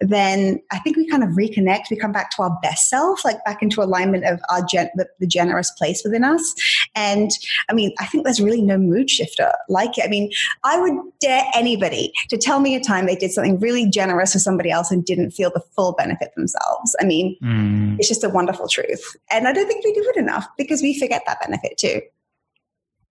then 0.01 0.59
I 0.71 0.79
think 0.79 0.97
we 0.97 1.07
kind 1.07 1.23
of 1.23 1.29
reconnect. 1.29 1.89
We 1.89 1.97
come 1.97 2.11
back 2.11 2.31
to 2.31 2.43
our 2.43 2.57
best 2.61 2.89
self, 2.89 3.23
like 3.23 3.43
back 3.45 3.61
into 3.61 3.81
alignment 3.81 4.25
of 4.25 4.39
our 4.49 4.63
gen- 4.65 4.89
the, 4.95 5.07
the 5.19 5.27
generous 5.27 5.71
place 5.71 6.03
within 6.03 6.23
us. 6.23 6.53
And 6.95 7.31
I 7.69 7.73
mean, 7.73 7.93
I 7.99 8.05
think 8.05 8.23
there's 8.23 8.41
really 8.41 8.61
no 8.61 8.77
mood 8.77 9.09
shifter 9.09 9.51
like 9.69 9.97
it. 9.97 10.05
I 10.05 10.07
mean, 10.07 10.31
I 10.63 10.79
would 10.79 10.93
dare 11.19 11.45
anybody 11.53 12.11
to 12.29 12.37
tell 12.37 12.59
me 12.59 12.75
a 12.75 12.83
time 12.83 13.05
they 13.05 13.15
did 13.15 13.31
something 13.31 13.59
really 13.59 13.89
generous 13.89 14.33
for 14.33 14.39
somebody 14.39 14.71
else 14.71 14.91
and 14.91 15.05
didn't 15.05 15.31
feel 15.31 15.51
the 15.53 15.63
full 15.75 15.93
benefit 15.93 16.33
themselves. 16.35 16.95
I 16.99 17.05
mean, 17.05 17.37
mm. 17.41 17.97
it's 17.99 18.07
just 18.07 18.23
a 18.23 18.29
wonderful 18.29 18.67
truth. 18.67 19.15
And 19.31 19.47
I 19.47 19.53
don't 19.53 19.67
think 19.67 19.83
we 19.83 19.93
do 19.93 20.11
it 20.15 20.17
enough 20.17 20.47
because 20.57 20.81
we 20.81 20.97
forget 20.99 21.23
that 21.25 21.41
benefit 21.41 21.77
too. 21.77 22.01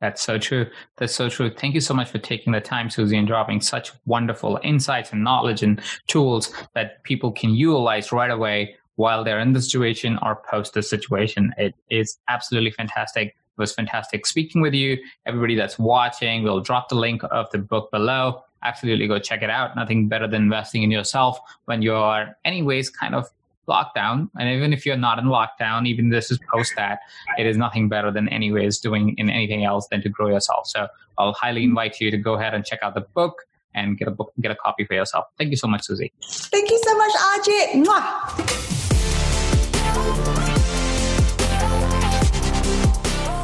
That's 0.05 0.21
so 0.21 0.37
true. 0.37 0.67
That's 0.99 1.15
so 1.15 1.31
true. 1.31 1.51
Thank 1.51 1.75
you 1.75 1.81
so 1.81 1.95
much 1.95 2.11
for 2.11 2.19
taking 2.19 2.53
the 2.53 2.61
time, 2.61 2.91
Susie, 2.91 3.17
and 3.17 3.27
dropping 3.27 3.63
such 3.63 3.91
wonderful 4.05 4.61
insights 4.63 5.13
and 5.13 5.25
knowledge 5.25 5.63
and 5.63 5.81
tools 6.09 6.53
that 6.75 7.03
people 7.05 7.33
can 7.33 7.55
utilize 7.55 8.13
right 8.13 8.31
away 8.31 8.77
while 8.97 9.25
they're 9.25 9.41
in 9.41 9.55
the 9.55 9.63
situation 9.63 10.19
or 10.21 10.43
post 10.47 10.75
the 10.75 10.83
situation. 10.83 11.55
It 11.57 11.75
is 11.89 12.19
absolutely 12.29 12.71
fantastic. 12.73 13.29
It 13.29 13.35
was 13.57 13.73
fantastic 13.73 14.27
speaking 14.27 14.61
with 14.61 14.75
you. 14.75 14.99
Everybody 15.25 15.55
that's 15.55 15.79
watching, 15.79 16.43
we'll 16.43 16.61
drop 16.61 16.91
the 16.91 16.97
link 16.97 17.23
of 17.31 17.51
the 17.51 17.57
book 17.57 17.91
below. 17.91 18.45
Absolutely 18.63 19.07
go 19.07 19.19
check 19.19 19.41
it 19.41 19.49
out. 19.49 19.75
Nothing 19.75 20.07
better 20.07 20.29
than 20.29 20.43
investing 20.43 20.83
in 20.83 20.91
yourself 20.91 21.39
when 21.65 21.81
you're, 21.81 22.37
anyways, 22.45 22.91
kind 22.91 23.15
of 23.15 23.31
lockdown 23.69 24.29
and 24.39 24.49
even 24.49 24.73
if 24.73 24.85
you're 24.85 24.97
not 24.97 25.19
in 25.19 25.27
lockdown 25.27 25.87
even 25.87 26.11
this 26.11 26.31
is 26.31 26.39
post 26.53 26.73
that 26.77 26.99
it 27.39 27.47
is 27.47 27.57
nothing 27.57 27.89
better 27.89 28.11
than 28.11 28.29
anyways 28.29 28.79
doing 28.79 29.15
in 29.19 29.31
anything 29.31 29.65
else 29.65 29.89
than 29.91 30.03
to 30.03 30.09
grow 30.09 30.29
yourself 30.29 30.67
so 30.67 30.87
i'll 31.19 31.33
highly 31.33 31.63
mm-hmm. 31.63 31.71
invite 31.71 32.01
you 32.01 32.11
to 32.11 32.19
go 32.19 32.35
ahead 32.35 32.55
and 32.55 32.65
check 32.65 32.81
out 32.83 32.95
the 32.95 33.07
book 33.15 33.47
and 33.75 33.99
get 33.99 34.09
a 34.09 34.11
book, 34.11 34.33
get 34.41 34.51
a 34.51 34.57
copy 34.57 34.85
for 34.85 34.95
yourself. 34.95 35.27
Thank 35.37 35.51
you 35.51 35.57
so 35.57 35.67
much, 35.67 35.83
Susie. 35.85 36.13
Thank 36.23 36.71
you 36.71 36.81
so 36.85 36.97
much, 36.97 37.13
Ajit. 37.13 37.85
Mwah. 37.85 38.75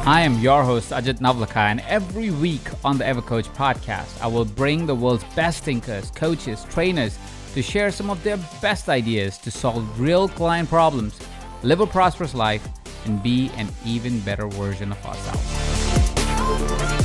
I 0.03 0.21
am 0.21 0.39
your 0.39 0.63
host, 0.63 0.89
Ajit 0.91 1.19
Nawalkha, 1.19 1.57
and 1.57 1.81
every 1.81 2.31
week 2.31 2.67
on 2.83 2.97
the 2.97 3.03
EverCoach 3.03 3.53
podcast, 3.55 4.19
I 4.19 4.27
will 4.27 4.45
bring 4.45 4.87
the 4.87 4.95
world's 4.95 5.23
best 5.35 5.63
thinkers, 5.63 6.09
coaches, 6.11 6.65
trainers 6.71 7.19
to 7.53 7.61
share 7.61 7.91
some 7.91 8.09
of 8.09 8.23
their 8.23 8.37
best 8.61 8.89
ideas 8.89 9.37
to 9.39 9.51
solve 9.51 9.99
real 9.99 10.27
client 10.29 10.69
problems, 10.69 11.19
live 11.63 11.81
a 11.81 11.87
prosperous 11.87 12.33
life, 12.33 12.67
and 13.05 13.21
be 13.21 13.49
an 13.57 13.67
even 13.85 14.19
better 14.21 14.47
version 14.47 14.91
of 14.91 15.05
ourselves. 15.05 17.00